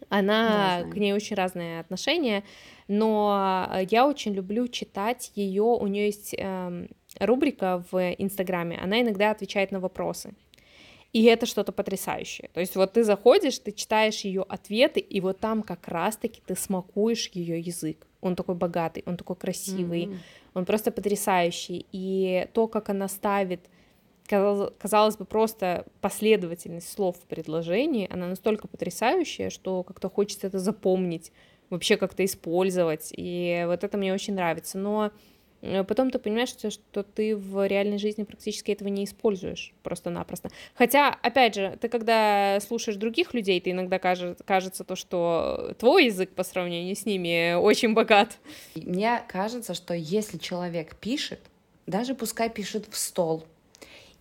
Она, 0.07 0.83
да, 0.83 0.89
к 0.89 0.95
ней 0.95 1.11
очень 1.11 1.35
разные 1.35 1.81
отношения, 1.81 2.45
но 2.87 3.69
я 3.89 4.07
очень 4.07 4.33
люблю 4.33 4.69
читать 4.69 5.33
ее, 5.35 5.63
у 5.63 5.87
нее 5.87 6.05
есть 6.05 6.33
э, 6.37 6.87
рубрика 7.19 7.83
в 7.91 8.13
Инстаграме, 8.13 8.79
она 8.81 9.01
иногда 9.01 9.31
отвечает 9.31 9.71
на 9.71 9.81
вопросы. 9.81 10.33
И 11.11 11.23
это 11.23 11.45
что-то 11.45 11.73
потрясающее. 11.73 12.49
То 12.53 12.61
есть 12.61 12.77
вот 12.77 12.93
ты 12.93 13.03
заходишь, 13.03 13.59
ты 13.59 13.73
читаешь 13.73 14.21
ее 14.21 14.45
ответы, 14.47 15.01
и 15.01 15.19
вот 15.19 15.39
там 15.39 15.63
как 15.63 15.89
раз-таки 15.89 16.41
ты 16.45 16.55
смакуешь 16.55 17.29
ее 17.33 17.59
язык. 17.59 18.06
Он 18.21 18.35
такой 18.35 18.55
богатый, 18.55 19.03
он 19.05 19.17
такой 19.17 19.35
красивый, 19.35 20.05
mm-hmm. 20.05 20.17
он 20.55 20.65
просто 20.65 20.91
потрясающий. 20.91 21.85
И 21.91 22.47
то, 22.53 22.67
как 22.67 22.89
она 22.89 23.07
ставит, 23.07 23.69
казалось 24.27 25.17
бы, 25.17 25.25
просто 25.25 25.85
последовательность 26.01 26.91
слов 26.91 27.17
в 27.17 27.27
предложении, 27.27 28.07
она 28.11 28.27
настолько 28.27 28.67
потрясающая, 28.67 29.49
что 29.49 29.83
как-то 29.83 30.09
хочется 30.09 30.47
это 30.47 30.59
запомнить, 30.59 31.31
вообще 31.69 31.97
как-то 31.97 32.25
использовать. 32.25 33.13
И 33.15 33.63
вот 33.67 33.83
это 33.83 33.97
мне 33.97 34.13
очень 34.13 34.33
нравится. 34.33 34.77
Но 34.77 35.11
потом 35.87 36.11
ты 36.11 36.19
понимаешь, 36.19 36.49
что, 36.49 36.69
что 36.69 37.03
ты 37.03 37.35
в 37.35 37.67
реальной 37.67 37.97
жизни 37.97 38.23
практически 38.23 38.71
этого 38.71 38.87
не 38.87 39.05
используешь 39.05 39.73
просто-напросто. 39.83 40.49
Хотя, 40.75 41.09
опять 41.21 41.55
же, 41.55 41.77
ты 41.81 41.89
когда 41.89 42.59
слушаешь 42.59 42.97
других 42.97 43.33
людей, 43.33 43.59
ты 43.61 43.71
иногда 43.71 43.99
кажется, 43.99 44.43
кажется 44.43 44.83
то, 44.83 44.95
что 44.95 45.75
твой 45.79 46.05
язык 46.05 46.31
по 46.31 46.43
сравнению 46.43 46.95
с 46.95 47.05
ними 47.05 47.55
очень 47.55 47.93
богат. 47.93 48.37
Мне 48.75 49.21
кажется, 49.27 49.73
что 49.73 49.93
если 49.93 50.37
человек 50.37 50.95
пишет, 50.95 51.39
даже 51.85 52.15
пускай 52.15 52.49
пишет 52.49 52.87
в 52.89 52.97
стол, 52.97 53.45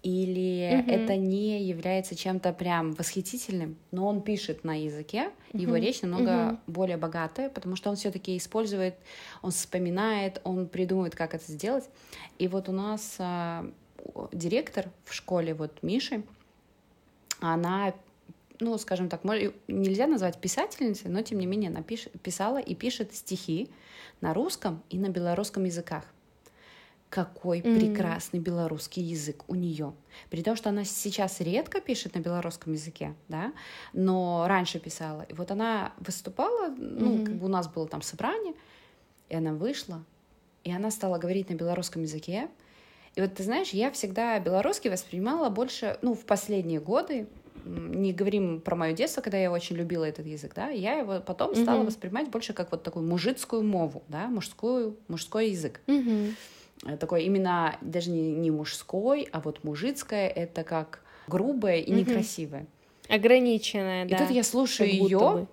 или 0.03 0.81
угу. 0.81 0.91
это 0.91 1.17
не 1.17 1.63
является 1.63 2.15
чем-то 2.15 2.53
прям 2.53 2.93
восхитительным, 2.93 3.77
но 3.91 4.07
он 4.07 4.23
пишет 4.23 4.65
на 4.65 4.81
языке, 4.81 5.31
угу. 5.53 5.63
его 5.63 5.77
речь 5.77 6.03
намного 6.03 6.53
угу. 6.53 6.59
более 6.67 6.97
богатая, 6.97 7.49
потому 7.49 7.77
что 7.77 7.91
он 7.91 7.97
все-таки 7.97 8.37
использует, 8.37 8.95
он 9.43 9.51
вспоминает, 9.51 10.41
он 10.45 10.69
придумывает, 10.69 11.15
как 11.15 11.35
это 11.35 11.51
сделать. 11.51 11.85
И 12.39 12.49
вот 12.49 12.69
у 12.69 12.73
нас 12.73 13.17
а, 13.19 13.69
директор 14.33 14.91
в 15.05 15.15
школе, 15.15 15.55
вот 15.55 15.83
Миши, 15.83 16.23
она 17.41 17.95
ну, 18.59 18.79
скажем 18.79 19.11
так, 19.11 19.23
нельзя 19.25 20.07
назвать 20.07 20.39
писательницей, 20.39 21.11
но 21.11 21.21
тем 21.21 21.39
не 21.39 21.47
менее 21.47 21.71
она 21.71 21.83
пиш, 21.83 22.09
писала 22.23 22.59
и 22.59 22.75
пишет 22.75 23.15
стихи 23.15 23.69
на 24.23 24.33
русском 24.33 24.83
и 24.89 24.99
на 24.99 25.11
белорусском 25.11 25.65
языках 25.65 26.05
какой 27.11 27.61
mm-hmm. 27.61 27.79
прекрасный 27.79 28.40
белорусский 28.40 29.03
язык 29.03 29.45
у 29.49 29.55
нее. 29.55 29.95
При 30.29 30.42
том, 30.42 30.57
что 30.57 30.71
она 30.71 30.85
сейчас 30.85 31.40
редко 31.40 31.81
пишет 31.81 32.14
на 32.14 32.21
белорусском 32.21 32.73
языке, 32.73 33.14
да, 33.29 33.53
но 33.92 34.45
раньше 34.49 34.79
писала. 34.81 35.23
И 35.23 35.35
вот 35.35 35.51
она 35.51 35.92
выступала, 35.99 36.69
ну, 36.77 37.16
mm-hmm. 37.16 37.25
как 37.25 37.35
бы 37.37 37.47
у 37.47 37.49
нас 37.49 37.69
было 37.69 37.87
там 37.87 38.03
собрание, 38.03 38.55
и 39.29 39.37
она 39.37 39.53
вышла, 39.53 40.05
и 40.64 40.73
она 40.73 40.90
стала 40.90 41.19
говорить 41.19 41.49
на 41.49 41.55
белорусском 41.55 42.03
языке. 42.03 42.49
И 43.14 43.21
вот 43.21 43.35
ты 43.35 43.45
знаешь, 43.45 43.71
я 43.71 43.90
всегда 43.92 44.38
белорусский 44.40 44.90
воспринимала 44.90 45.49
больше, 45.49 45.99
ну, 46.03 46.14
в 46.14 46.25
последние 46.25 46.81
годы, 46.81 47.29
не 47.64 48.12
говорим 48.12 48.61
про 48.61 48.77
мое 48.77 48.92
детство, 48.92 49.21
когда 49.21 49.38
я 49.38 49.51
очень 49.51 49.77
любила 49.77 50.05
этот 50.05 50.27
язык, 50.27 50.53
да, 50.55 50.69
я 50.69 50.99
его 50.99 51.21
потом 51.21 51.53
mm-hmm. 51.53 51.62
стала 51.62 51.83
воспринимать 51.83 52.29
больше 52.31 52.53
как 52.53 52.71
вот 52.71 52.83
такую 52.83 53.07
мужицкую 53.07 53.64
мову, 53.64 54.03
да, 54.09 54.29
мужскую, 54.29 54.97
мужской 55.09 55.51
язык. 55.51 55.81
Mm-hmm. 55.87 56.35
Э, 56.85 56.97
такой 56.97 57.25
именно 57.25 57.77
даже 57.81 58.11
не, 58.11 58.33
не 58.33 58.51
мужской, 58.51 59.29
а 59.33 59.41
вот 59.41 59.65
мужицкое, 59.65 60.29
это 60.29 60.65
как 60.65 61.03
грубое 61.27 61.79
и 61.79 61.91
некрасивое. 61.91 62.67
Ограниченное, 63.09 64.07
да. 64.07 64.17
И 64.17 64.19
тут 64.19 64.31
я 64.31 64.43
слушаю 64.43 64.91
ее. 64.91 65.47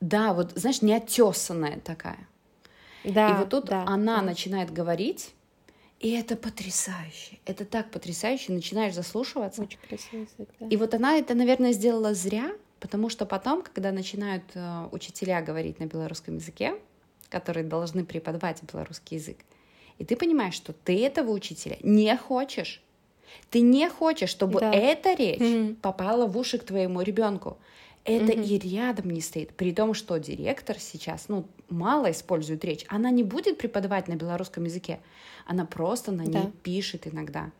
Да, 0.00 0.32
вот, 0.32 0.52
знаешь, 0.56 0.82
неотесанная 0.82 1.78
такая. 1.80 2.26
Да, 3.04 3.30
и 3.30 3.38
вот 3.38 3.50
тут 3.50 3.66
да, 3.66 3.84
она 3.86 4.16
да. 4.16 4.22
начинает 4.22 4.72
говорить, 4.72 5.34
и 6.00 6.10
это 6.12 6.36
потрясающе. 6.36 7.38
Это 7.44 7.64
так 7.64 7.90
потрясающе, 7.90 8.52
начинаешь 8.52 8.94
заслушиваться. 8.94 9.62
Очень 9.62 9.78
красивый 9.86 10.22
язык, 10.22 10.48
да. 10.58 10.66
И 10.68 10.76
вот 10.76 10.94
она 10.94 11.16
это, 11.18 11.34
наверное, 11.34 11.72
сделала 11.72 12.14
зря, 12.14 12.52
потому 12.78 13.10
что 13.10 13.26
потом, 13.26 13.62
когда 13.62 13.92
начинают 13.92 14.44
э, 14.54 14.88
учителя 14.92 15.42
говорить 15.42 15.78
на 15.78 15.84
белорусском 15.84 16.36
языке, 16.36 16.74
которые 17.30 17.64
должны 17.64 18.04
преподавать 18.04 18.62
белорусский 18.62 19.16
язык. 19.16 19.38
И 19.98 20.04
ты 20.04 20.16
понимаешь, 20.16 20.54
что 20.54 20.72
ты 20.72 21.04
этого 21.04 21.30
учителя 21.30 21.78
не 21.82 22.14
хочешь. 22.16 22.82
Ты 23.50 23.60
не 23.60 23.88
хочешь, 23.88 24.30
чтобы 24.30 24.60
да. 24.60 24.72
эта 24.72 25.14
речь 25.14 25.40
mm-hmm. 25.40 25.76
попала 25.76 26.26
в 26.26 26.36
уши 26.36 26.58
к 26.58 26.64
твоему 26.64 27.00
ребенку. 27.02 27.58
Это 28.04 28.32
mm-hmm. 28.32 28.46
и 28.46 28.76
рядом 28.76 29.10
не 29.10 29.20
стоит. 29.20 29.50
При 29.54 29.72
том, 29.72 29.94
что 29.94 30.18
директор 30.18 30.78
сейчас, 30.78 31.28
ну, 31.28 31.46
мало 31.68 32.10
использует 32.10 32.64
речь. 32.64 32.84
Она 32.88 33.10
не 33.10 33.22
будет 33.22 33.58
преподавать 33.58 34.08
на 34.08 34.14
белорусском 34.14 34.64
языке. 34.64 35.00
Она 35.46 35.66
просто 35.66 36.12
на 36.12 36.22
ней 36.22 36.32
да. 36.32 36.50
пишет 36.62 37.06
иногда. 37.06 37.50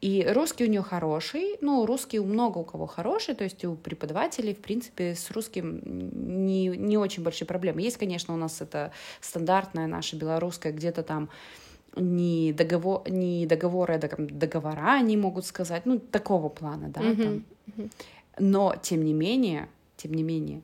И 0.00 0.26
русский 0.28 0.64
у 0.64 0.68
нее 0.68 0.82
хороший, 0.82 1.56
ну, 1.60 1.86
русский 1.86 2.18
у 2.18 2.24
много 2.24 2.58
у 2.58 2.64
кого 2.64 2.86
хороший, 2.86 3.34
то 3.34 3.44
есть 3.44 3.64
у 3.64 3.74
преподавателей, 3.74 4.54
в 4.54 4.58
принципе, 4.58 5.14
с 5.14 5.30
русским 5.30 5.80
не, 5.84 6.66
не 6.68 6.98
очень 6.98 7.22
большие 7.22 7.46
проблемы. 7.46 7.80
Есть, 7.80 7.96
конечно, 7.96 8.34
у 8.34 8.36
нас 8.36 8.60
это 8.60 8.92
стандартная 9.20 9.86
наша 9.86 10.16
белорусская, 10.16 10.72
где-то 10.72 11.02
там 11.02 11.30
не, 11.96 12.52
договор, 12.52 13.08
не 13.08 13.46
договоры, 13.46 13.94
а 13.94 14.16
договора 14.18 14.94
они 14.94 15.16
могут 15.16 15.46
сказать, 15.46 15.86
ну, 15.86 15.98
такого 15.98 16.48
плана, 16.48 16.88
да, 16.88 17.00
uh-huh. 17.00 17.42
там. 17.76 17.90
Но, 18.38 18.74
тем 18.82 19.04
не 19.04 19.12
менее, 19.12 19.68
тем 19.96 20.12
не 20.12 20.22
менее, 20.22 20.62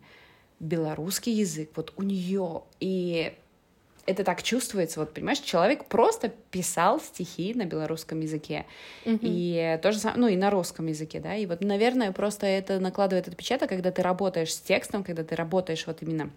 белорусский 0.59 1.33
язык, 1.33 1.71
вот 1.77 1.93
у 1.97 2.03
нее 2.03 2.62
и 2.81 3.33
это 4.07 4.25
так 4.25 4.43
чувствуется, 4.43 5.01
вот 5.01 5.13
понимаешь, 5.15 5.39
человек 5.39 5.85
просто 5.87 6.31
писал 6.51 7.01
стихи 7.01 7.55
на 7.55 7.65
белорусском 7.65 8.21
языке 8.21 8.67
mm-hmm. 9.05 9.21
и 9.23 9.79
тоже 9.83 9.99
ну 10.17 10.27
и 10.27 10.37
на 10.37 10.51
русском 10.51 10.87
языке, 10.87 11.21
да, 11.21 11.37
и 11.37 11.47
вот, 11.47 11.61
наверное, 11.61 12.13
просто 12.13 12.47
это 12.47 12.81
накладывает 12.81 13.29
отпечаток, 13.29 13.69
когда 13.69 13.91
ты 13.91 14.03
работаешь 14.03 14.55
с 14.55 14.61
текстом, 14.61 15.05
когда 15.05 15.25
ты 15.25 15.37
работаешь 15.37 15.87
вот 15.87 16.03
именно 16.03 16.31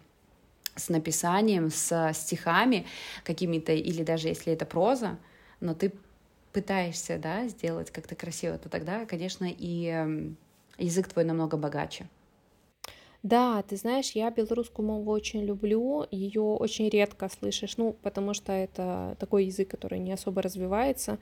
с 0.75 0.89
написанием, 0.89 1.69
с 1.69 2.11
стихами 2.13 2.85
какими-то, 3.23 3.71
или 3.71 4.03
даже 4.03 4.27
если 4.27 4.53
это 4.53 4.65
проза, 4.65 5.17
но 5.59 5.73
ты 5.73 5.93
пытаешься, 6.51 7.17
да, 7.17 7.47
сделать 7.47 7.91
как-то 7.91 8.15
красиво, 8.15 8.57
то 8.57 8.69
тогда, 8.69 9.05
конечно, 9.05 9.47
и 9.49 10.29
язык 10.77 11.07
твой 11.07 11.25
намного 11.25 11.57
богаче. 11.57 12.07
Да, 13.23 13.63
ты 13.63 13.77
знаешь, 13.77 14.11
я 14.11 14.29
белорусскую 14.31 14.85
мову 14.85 15.09
очень 15.09 15.45
люблю, 15.45 16.05
ее 16.11 16.41
очень 16.41 16.89
редко 16.89 17.29
слышишь, 17.29 17.77
ну, 17.77 17.95
потому 18.03 18.33
что 18.33 18.51
это 18.51 19.15
такой 19.17 19.45
язык, 19.45 19.69
который 19.69 19.99
не 19.99 20.11
особо 20.11 20.41
развивается. 20.41 21.19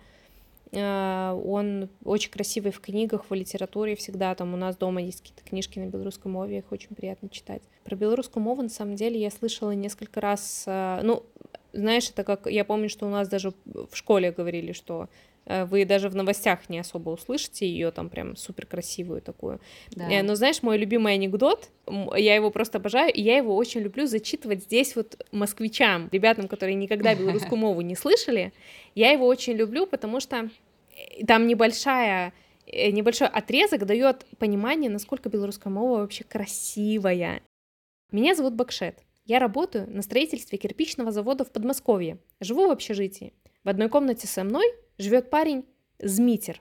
А, 0.73 1.39
он 1.45 1.89
очень 2.03 2.31
красивый 2.31 2.71
в 2.71 2.79
книгах, 2.79 3.29
в 3.29 3.33
литературе 3.35 3.95
всегда. 3.95 4.33
Там 4.33 4.55
у 4.55 4.57
нас 4.57 4.77
дома 4.77 4.99
есть 4.99 5.21
какие-то 5.21 5.43
книжки 5.43 5.77
на 5.77 5.85
белорусской 5.85 6.31
мове, 6.31 6.59
их 6.59 6.71
очень 6.71 6.95
приятно 6.95 7.29
читать. 7.29 7.61
Про 7.83 7.95
белорусскую 7.95 8.41
мову, 8.41 8.63
на 8.63 8.69
самом 8.69 8.95
деле, 8.95 9.21
я 9.21 9.29
слышала 9.29 9.71
несколько 9.71 10.21
раз. 10.21 10.63
А, 10.65 11.01
ну, 11.03 11.23
знаешь, 11.71 12.09
это 12.09 12.23
как... 12.23 12.47
Я 12.47 12.65
помню, 12.65 12.89
что 12.89 13.05
у 13.05 13.09
нас 13.09 13.27
даже 13.27 13.53
в 13.65 13.95
школе 13.95 14.31
говорили, 14.31 14.71
что 14.71 15.07
Э, 15.07 15.30
вы 15.45 15.85
даже 15.85 16.09
в 16.09 16.15
новостях 16.15 16.69
не 16.69 16.79
особо 16.79 17.09
услышите 17.09 17.67
ее 17.67 17.91
там 17.91 18.09
прям 18.09 18.35
супер 18.35 18.65
красивую 18.65 19.21
такую. 19.21 19.59
Да. 19.91 20.09
Э, 20.09 20.21
но 20.23 20.35
знаешь, 20.35 20.61
мой 20.61 20.77
любимый 20.77 21.13
анекдот, 21.13 21.69
я 21.87 22.35
его 22.35 22.51
просто 22.51 22.77
обожаю, 22.77 23.11
и 23.11 23.21
я 23.21 23.37
его 23.37 23.55
очень 23.55 23.81
люблю 23.81 24.05
зачитывать 24.05 24.63
здесь 24.63 24.95
вот 24.95 25.25
москвичам, 25.31 26.09
ребятам, 26.11 26.47
которые 26.47 26.75
никогда 26.75 27.15
белорусскую 27.15 27.57
мову 27.59 27.81
не 27.81 27.95
слышали. 27.95 28.53
Я 28.95 29.11
его 29.11 29.25
очень 29.25 29.53
люблю, 29.53 29.87
потому 29.87 30.19
что 30.19 30.49
э, 30.95 31.25
там 31.25 31.47
небольшая 31.47 32.33
небольшой 32.67 33.27
отрезок 33.27 33.85
дает 33.85 34.25
понимание, 34.37 34.89
насколько 34.89 35.27
белорусская 35.27 35.69
мова 35.69 35.99
вообще 35.99 36.23
красивая. 36.23 37.41
Меня 38.11 38.35
зовут 38.35 38.53
Бакшет. 38.53 38.99
Я 39.25 39.39
работаю 39.39 39.89
на 39.89 40.01
строительстве 40.01 40.57
кирпичного 40.57 41.11
завода 41.11 41.43
в 41.43 41.51
Подмосковье. 41.51 42.17
Живу 42.39 42.67
в 42.67 42.71
общежитии. 42.71 43.33
В 43.63 43.69
одной 43.69 43.89
комнате 43.89 44.27
со 44.27 44.43
мной 44.43 44.65
живет 44.98 45.30
парень 45.30 45.64
Змитер. 45.98 46.60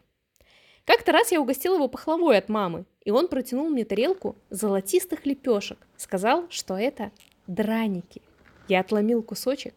Как-то 0.86 1.12
раз 1.12 1.32
я 1.32 1.41
угостила 1.41 1.76
его 1.76 1.88
пахлавой 1.88 2.38
от 2.38 2.48
мамы, 2.48 2.86
и 3.04 3.12
он 3.12 3.28
протянул 3.28 3.69
мне 3.69 3.86
тарелку 3.86 4.36
золотистых 4.50 5.26
лепешек. 5.26 5.80
Сказал, 5.98 6.45
что 6.50 6.78
это 6.78 7.12
драники. 7.48 8.21
Я 8.67 8.82
отломил 8.82 9.24
кусочек, 9.24 9.74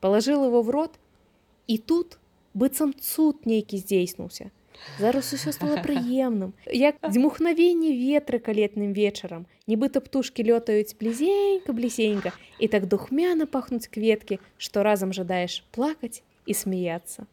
положил 0.00 0.44
его 0.44 0.62
в 0.62 0.70
рот, 0.70 0.98
и 1.66 1.78
тут 1.78 2.18
быцам 2.54 2.94
цуд 2.98 3.44
нейкий 3.44 3.78
здейснуўся. 3.78 4.50
Зараз 4.98 5.32
усё 5.32 5.52
стало 5.52 5.76
прыемным. 5.82 6.52
Як 6.66 6.96
дзьмухнавенне 7.00 7.92
ветра 7.96 8.38
калетным 8.38 8.92
вечарам, 8.92 9.46
нібыта 9.66 10.00
птушкі 10.00 10.44
лётаюць 10.44 10.96
блізенька, 11.00 11.72
блізенька, 11.72 12.32
і 12.60 12.68
так 12.68 12.86
духмяна 12.86 13.46
пахнуць 13.46 13.88
кветкі, 13.88 14.38
што 14.58 14.82
разам 14.82 15.12
жадаеш 15.12 15.64
плакаць 15.72 16.22
і 16.46 16.54
смеяться. 16.54 17.26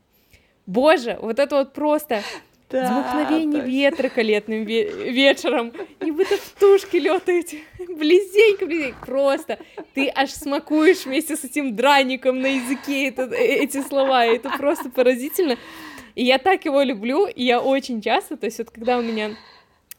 Боже, 0.68 1.18
вот 1.22 1.38
это 1.38 1.56
вот 1.56 1.72
просто 1.72 2.22
да, 2.70 2.86
Звукновение 2.86 3.62
ветра 3.62 4.10
калетным 4.10 4.66
ве- 4.66 5.10
вечером. 5.12 5.72
Нібито 6.00 6.36
птушки 6.36 7.00
летают 7.00 7.54
близенько, 7.88 8.66
близенько. 8.66 9.06
Просто 9.06 9.56
ты 9.96 10.12
аж 10.14 10.30
смакуешь 10.30 11.06
вместе 11.06 11.34
с 11.34 11.44
этим 11.44 11.74
драником 11.74 12.40
на 12.40 12.48
языке 12.48 13.08
это, 13.08 13.22
э, 13.22 13.62
эти 13.64 13.80
слова. 13.82 14.26
И 14.26 14.36
это 14.36 14.50
просто 14.58 14.90
поразительно. 14.90 15.56
И 16.14 16.24
я 16.24 16.36
так 16.38 16.66
его 16.66 16.82
люблю, 16.82 17.26
и 17.26 17.44
я 17.44 17.60
очень 17.60 18.02
часто, 18.02 18.36
то 18.36 18.46
есть 18.46 18.58
вот 18.58 18.70
когда 18.70 18.98
у 18.98 19.02
меня 19.02 19.30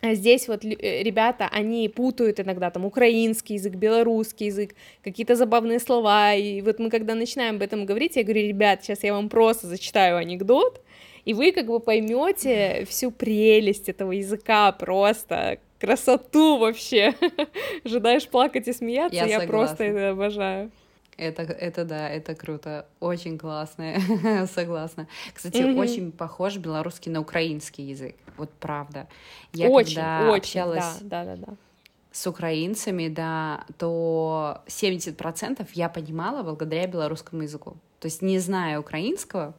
Здесь 0.02 0.48
вот 0.48 0.64
э, 0.64 1.04
ребята, 1.04 1.50
они 1.52 1.90
путают 1.90 2.40
иногда 2.40 2.70
там 2.70 2.86
украинский 2.86 3.56
язык, 3.56 3.74
белорусский 3.74 4.48
язык, 4.48 4.74
какие-то 5.04 5.36
забавные 5.36 5.80
слова, 5.80 6.34
и 6.34 6.62
вот 6.62 6.80
мы 6.80 6.90
когда 6.90 7.16
начинаем 7.16 7.56
об 7.56 7.62
этом 7.62 7.86
говорить, 7.86 8.16
я 8.16 8.24
говорю, 8.24 8.48
ребят, 8.48 8.84
сейчас 8.84 9.04
я 9.04 9.14
вам 9.14 9.28
просто 9.28 9.68
зачитаю 9.68 10.18
анекдот, 10.18 10.82
и 11.26 11.34
вы 11.34 11.52
как 11.52 11.66
бы 11.66 11.82
поймете 11.82 12.86
всю 12.90 13.12
прелесть 13.12 13.90
этого 13.90 14.14
языка 14.14 14.72
просто, 14.72 15.60
красоту 15.80 16.58
вообще. 16.58 17.14
Ожидаешь 17.84 18.28
плакать 18.28 18.68
и 18.70 18.74
смеяться, 18.74 19.18
я, 19.18 19.26
я 19.26 19.42
просто 19.42 19.84
это 19.84 20.10
обожаю. 20.12 20.72
Это, 21.20 21.44
это 21.44 21.84
да, 21.84 22.10
это 22.10 22.34
круто, 22.34 22.86
очень 23.02 23.38
классно, 23.38 23.96
согласна. 24.48 25.08
Кстати, 25.34 25.58
mm-hmm. 25.58 25.80
очень 25.80 26.12
похож 26.12 26.58
белорусский 26.58 27.12
на 27.12 27.20
украинский 27.20 27.84
язык, 27.84 28.16
вот 28.38 28.50
правда. 28.60 29.08
Я 29.52 29.68
очень, 29.68 29.96
когда 29.96 30.32
очень, 30.32 30.38
общалась 30.38 31.00
да, 31.02 31.26
да, 31.26 31.36
да, 31.36 31.46
да. 31.48 31.54
с 32.14 32.26
украинцами, 32.26 33.10
да, 33.10 33.66
то 33.78 34.62
70% 34.68 35.68
я 35.74 35.90
понимала 35.90 36.42
благодаря 36.42 36.88
белорусскому 36.88 37.42
языку. 37.42 37.76
То 38.00 38.06
есть 38.06 38.22
не 38.22 38.40
зная 38.40 38.80
украинского, 38.80 39.56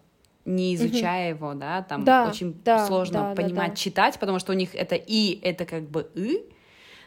не 0.46 0.74
изучая 0.76 1.34
угу. 1.34 1.44
его, 1.44 1.54
да, 1.54 1.82
там 1.82 2.04
да, 2.04 2.26
очень 2.26 2.58
да, 2.64 2.86
сложно 2.86 3.20
да, 3.20 3.34
понимать, 3.34 3.54
да, 3.54 3.68
да. 3.68 3.76
читать, 3.76 4.18
потому 4.18 4.38
что 4.38 4.52
у 4.52 4.56
них 4.56 4.74
это 4.74 4.94
и, 4.94 5.38
это 5.42 5.66
как 5.66 5.82
бы 5.82 6.10
и, 6.14 6.42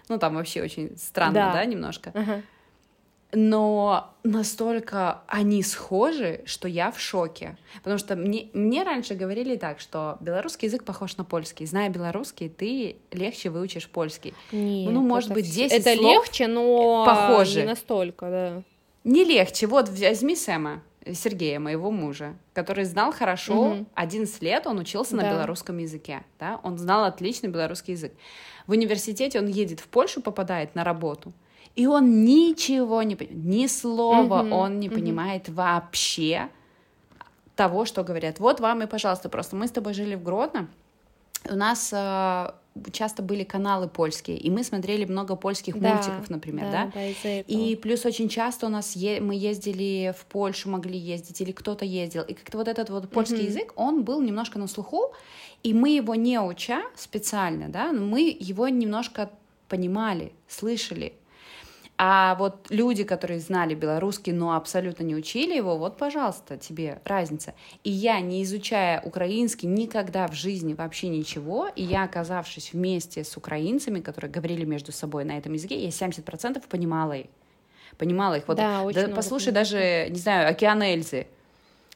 ну 0.09 0.19
там 0.19 0.35
вообще 0.35 0.61
очень 0.61 0.95
странно, 0.95 1.33
да, 1.33 1.53
да 1.53 1.65
немножко. 1.65 2.11
Ага. 2.13 2.43
Но 3.35 4.13
настолько 4.23 5.21
они 5.27 5.63
схожи, 5.63 6.41
что 6.45 6.67
я 6.67 6.91
в 6.91 6.99
шоке. 6.99 7.57
Потому 7.77 7.97
что 7.97 8.15
мне, 8.15 8.49
мне 8.53 8.83
раньше 8.83 9.15
говорили 9.15 9.55
так, 9.55 9.79
что 9.79 10.17
белорусский 10.21 10.67
язык 10.67 10.83
похож 10.83 11.17
на 11.17 11.23
польский. 11.23 11.65
Зная 11.65 11.89
белорусский, 11.89 12.47
ты 12.47 12.97
легче 13.11 13.49
выучишь 13.49 13.89
польский. 13.89 14.35
Нет, 14.51 14.91
ну, 14.91 15.01
может 15.01 15.33
быть, 15.33 15.51
10 15.51 15.71
Это 15.71 15.95
слов 15.95 16.25
легче, 16.25 16.47
но 16.47 17.05
похоже. 17.05 17.61
не 17.61 17.67
настолько, 17.67 18.29
да. 18.29 18.63
Не 19.03 19.23
легче. 19.23 19.67
Вот, 19.67 19.89
возьми 19.89 20.35
Сэма. 20.35 20.81
Сергея, 21.11 21.59
моего 21.59 21.91
мужа, 21.91 22.35
который 22.53 22.85
знал 22.85 23.11
хорошо, 23.11 23.71
угу. 23.71 23.85
11 23.95 24.41
лет 24.41 24.65
он 24.67 24.79
учился 24.79 25.17
да. 25.17 25.23
на 25.23 25.31
белорусском 25.31 25.77
языке, 25.77 26.23
да, 26.39 26.61
он 26.63 26.77
знал 26.77 27.03
отлично 27.03 27.47
белорусский 27.47 27.93
язык. 27.93 28.13
В 28.67 28.71
университете 28.71 29.39
он 29.39 29.47
едет 29.47 29.81
в 29.81 29.87
Польшу, 29.87 30.21
попадает 30.21 30.75
на 30.75 30.85
работу, 30.85 31.33
и 31.75 31.88
он 31.88 32.23
ничего 32.23 33.03
не 33.03 33.15
понимает, 33.15 33.45
ни 33.45 33.67
слова 33.67 34.41
угу. 34.41 34.55
он 34.55 34.79
не 34.79 34.88
угу. 34.88 34.95
понимает 34.95 35.49
вообще 35.49 36.49
того, 37.55 37.86
что 37.86 38.03
говорят. 38.03 38.39
Вот 38.39 38.59
вам 38.59 38.83
и, 38.83 38.88
пожалуйста, 38.88 39.29
просто 39.29 39.55
мы 39.55 39.67
с 39.67 39.71
тобой 39.71 39.93
жили 39.93 40.15
в 40.15 40.23
Гродно, 40.23 40.69
у 41.49 41.55
нас 41.55 41.91
э, 41.91 42.51
часто 42.91 43.21
были 43.21 43.43
каналы 43.43 43.88
польские, 43.88 44.38
и 44.38 44.49
мы 44.49 44.63
смотрели 44.63 45.05
много 45.05 45.36
польских 45.36 45.79
да, 45.79 45.93
мультиков, 45.93 46.29
например, 46.29 46.71
да, 46.71 46.91
да? 46.93 47.01
да 47.23 47.39
и 47.39 47.75
плюс 47.75 48.05
очень 48.05 48.29
часто 48.29 48.67
у 48.67 48.69
нас 48.69 48.95
е- 48.95 49.19
мы 49.19 49.36
ездили 49.36 50.13
в 50.17 50.25
Польшу, 50.25 50.69
могли 50.69 50.97
ездить, 50.97 51.41
или 51.41 51.51
кто-то 51.51 51.86
ездил, 51.86 52.23
и 52.23 52.33
как-то 52.33 52.57
вот 52.57 52.67
этот 52.67 52.89
вот 52.89 53.09
польский 53.09 53.39
mm-hmm. 53.39 53.45
язык, 53.45 53.73
он 53.75 54.03
был 54.03 54.21
немножко 54.21 54.57
на 54.57 54.67
слуху, 54.67 55.13
и 55.63 55.73
мы 55.73 55.89
его 55.89 56.15
не 56.15 56.39
уча 56.39 56.81
специально, 56.95 57.69
да, 57.69 57.91
но 57.91 58.05
мы 58.05 58.36
его 58.39 58.67
немножко 58.69 59.29
понимали, 59.67 60.31
слышали, 60.47 61.13
а 61.97 62.36
вот 62.36 62.67
люди, 62.69 63.03
которые 63.03 63.39
знали 63.39 63.75
белорусский, 63.75 64.34
но 64.34 64.56
абсолютно 64.56 65.03
не 65.03 65.15
учили 65.15 65.56
его, 65.56 65.77
вот, 65.77 65.97
пожалуйста, 65.97 66.58
тебе 66.58 66.99
разница. 67.06 67.53
И 67.84 67.91
я, 67.91 68.19
не 68.19 68.41
изучая 68.43 68.99
украинский 69.01 69.67
никогда 69.67 70.27
в 70.27 70.34
жизни 70.34 70.73
вообще 70.73 71.08
ничего, 71.08 71.69
и 71.75 71.84
я, 71.84 72.03
оказавшись 72.03 72.73
вместе 72.73 73.23
с 73.23 73.38
украинцами, 73.38 73.99
которые 73.99 74.32
говорили 74.32 74.65
между 74.65 74.91
собой 74.91 75.23
на 75.23 75.38
этом 75.38 75.53
языке, 75.53 75.82
я 75.84 75.89
70% 75.89 76.63
понимала 76.67 77.13
их. 77.13 77.27
Понимала 77.97 78.36
их. 78.36 78.47
Вот, 78.47 78.58
да, 78.58 78.84
да, 78.91 79.08
послушай 79.10 79.53
даже, 79.53 80.08
не 80.10 80.17
знаю, 80.17 80.49
«Океан 80.49 80.82
Эльзы». 80.82 81.27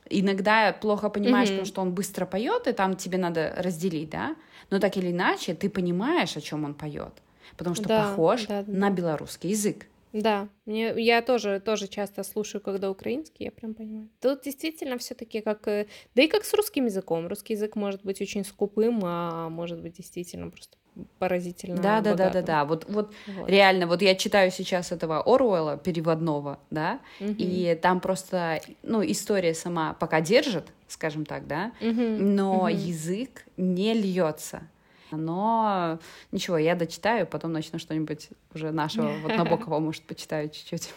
Иногда 0.09 0.71
плохо 0.73 1.09
понимаешь, 1.09 1.49
mm-hmm. 1.49 1.51
потому 1.53 1.65
что 1.65 1.81
он 1.81 1.91
быстро 1.91 2.25
поет, 2.25 2.67
и 2.67 2.71
там 2.71 2.95
тебе 2.95 3.17
надо 3.17 3.53
разделить, 3.57 4.11
да? 4.11 4.35
Но 4.69 4.79
так 4.79 4.95
или 4.95 5.11
иначе, 5.11 5.53
ты 5.55 5.69
понимаешь, 5.69 6.37
о 6.37 6.41
чем 6.41 6.63
он 6.63 6.75
поет 6.75 7.13
потому 7.55 7.75
что 7.75 7.87
да, 7.87 8.09
похож 8.09 8.45
да, 8.45 8.63
да. 8.63 8.71
на 8.71 8.89
белорусский 8.89 9.51
язык. 9.51 9.87
Да, 10.13 10.47
мне, 10.65 10.93
я 10.97 11.21
тоже, 11.21 11.59
тоже 11.59 11.87
часто 11.87 12.23
слушаю, 12.23 12.61
когда 12.61 12.89
украинский, 12.89 13.45
я 13.45 13.51
прям 13.51 13.73
понимаю. 13.73 14.09
Тут 14.21 14.43
действительно 14.43 14.97
все 14.97 15.13
таки 15.15 15.41
как... 15.41 15.67
Э, 15.67 15.85
да 16.15 16.23
и 16.23 16.27
как 16.27 16.45
с 16.45 16.53
русским 16.53 16.85
языком. 16.85 17.27
Русский 17.27 17.53
язык 17.53 17.75
может 17.75 18.03
быть 18.03 18.21
очень 18.21 18.45
скупым, 18.45 19.01
а 19.03 19.49
может 19.49 19.81
быть 19.81 19.97
действительно 19.97 20.49
просто 20.49 20.77
поразительно 21.19 21.81
да, 21.81 22.01
да, 22.01 22.15
да, 22.15 22.29
да, 22.29 22.41
да. 22.41 22.65
Вот, 22.65 22.85
вот, 22.89 23.13
вот 23.27 23.49
реально, 23.49 23.87
вот 23.87 24.01
я 24.01 24.15
читаю 24.15 24.49
сейчас 24.51 24.91
этого 24.91 25.21
Оруэлла 25.21 25.77
переводного, 25.77 26.59
да, 26.71 26.99
угу. 27.19 27.35
и 27.37 27.77
там 27.79 27.99
просто, 27.99 28.61
ну, 28.83 29.03
история 29.03 29.53
сама 29.53 29.93
пока 29.93 30.21
держит, 30.21 30.71
скажем 30.87 31.25
так, 31.25 31.47
да, 31.47 31.71
угу. 31.81 32.01
но 32.01 32.61
угу. 32.61 32.67
язык 32.67 33.45
не 33.57 33.93
льется. 33.93 34.63
Но 35.11 35.99
ничего, 36.31 36.57
я 36.57 36.75
дочитаю, 36.75 37.27
потом 37.27 37.53
начну 37.53 37.79
что-нибудь 37.79 38.29
уже 38.53 38.71
нашего, 38.71 39.11
вот 39.23 39.35
Набокова, 39.35 39.79
может, 39.79 40.03
почитаю 40.03 40.49
чуть-чуть. 40.49 40.93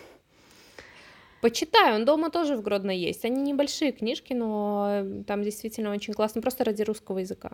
Почитаю, 1.40 1.94
он 1.96 2.04
дома 2.04 2.30
тоже 2.30 2.56
в 2.56 2.62
Гродно 2.62 2.90
есть. 2.90 3.24
Они 3.24 3.40
небольшие 3.40 3.92
книжки, 3.92 4.34
но 4.34 5.04
там 5.26 5.42
действительно 5.42 5.90
очень 5.90 6.12
классно, 6.12 6.42
просто 6.42 6.64
ради 6.64 6.82
русского 6.82 7.18
языка. 7.18 7.52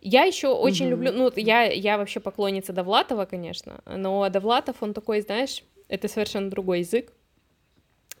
Я 0.00 0.24
еще 0.24 0.48
очень 0.48 0.86
mm-hmm. 0.86 0.90
люблю, 0.90 1.12
ну, 1.12 1.32
я, 1.34 1.64
я 1.64 1.98
вообще 1.98 2.20
поклонница 2.20 2.72
Довлатова, 2.72 3.24
конечно, 3.24 3.80
но 3.86 4.28
Довлатов, 4.28 4.76
он 4.80 4.94
такой, 4.94 5.20
знаешь, 5.22 5.64
это 5.88 6.06
совершенно 6.06 6.48
другой 6.48 6.80
язык, 6.80 7.12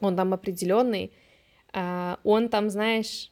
он 0.00 0.16
там 0.16 0.34
определенный, 0.34 1.12
а, 1.72 2.18
он 2.24 2.48
там, 2.48 2.70
знаешь, 2.70 3.30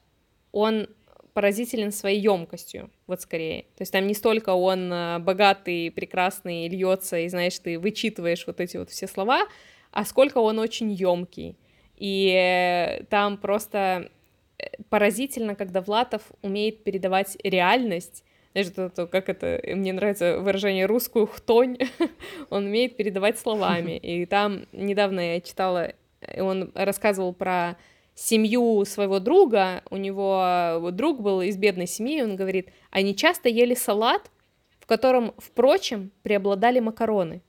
он 0.53 0.89
поразителен 1.35 1.91
своей 1.93 2.21
емкостью, 2.21 2.91
вот 3.09 3.21
скорее. 3.21 3.63
То 3.77 3.83
есть 3.83 3.93
там 3.93 4.07
не 4.07 4.15
столько 4.15 4.51
он 4.51 4.91
э, 4.93 5.19
богатый, 5.19 5.91
прекрасный, 5.91 6.69
льется, 6.69 7.19
и 7.19 7.29
знаешь, 7.29 7.59
ты 7.59 7.79
вычитываешь 7.79 8.47
вот 8.47 8.61
эти 8.61 8.77
вот 8.77 8.91
все 8.91 9.09
слова, 9.09 9.47
а 9.91 10.05
сколько 10.05 10.39
он 10.39 10.61
очень 10.61 10.93
емкий. 10.93 11.59
И 11.97 12.33
э, 12.33 13.05
там 13.11 13.37
просто 13.37 14.11
э, 14.59 14.67
поразительно, 14.89 15.57
когда 15.57 15.81
Влатов 15.81 16.23
умеет 16.41 16.85
передавать 16.85 17.37
реальность, 17.43 18.25
знаешь, 18.53 18.69
это, 18.69 18.83
это, 18.83 19.07
как 19.09 19.29
это, 19.29 19.61
мне 19.75 19.93
нравится 19.93 20.39
выражение 20.39 20.87
русскую 20.87 21.27
хтонь, 21.27 21.79
он 22.51 22.67
умеет 22.67 22.97
передавать 22.97 23.41
словами. 23.41 23.97
И 24.03 24.25
там 24.27 24.67
недавно 24.73 25.35
я 25.35 25.41
читала, 25.41 25.95
он 26.39 26.71
рассказывал 26.75 27.35
про 27.35 27.77
семью 28.15 28.85
своего 28.85 29.19
друга, 29.19 29.83
у 29.91 29.97
него 29.97 30.79
вот, 30.79 30.97
друг 30.97 31.21
был 31.21 31.43
из 31.43 31.57
бедной 31.57 31.87
семьи, 31.87 32.23
он 32.23 32.37
говорит, 32.37 32.71
они 32.91 33.17
часто 33.17 33.49
ели 33.49 33.75
салат, 33.75 34.31
в 34.79 34.87
котором, 34.87 35.35
впрочем, 35.39 36.11
преобладали 36.23 36.79
макароны. 36.81 37.43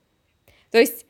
То 0.72 0.80
есть, 0.80 1.06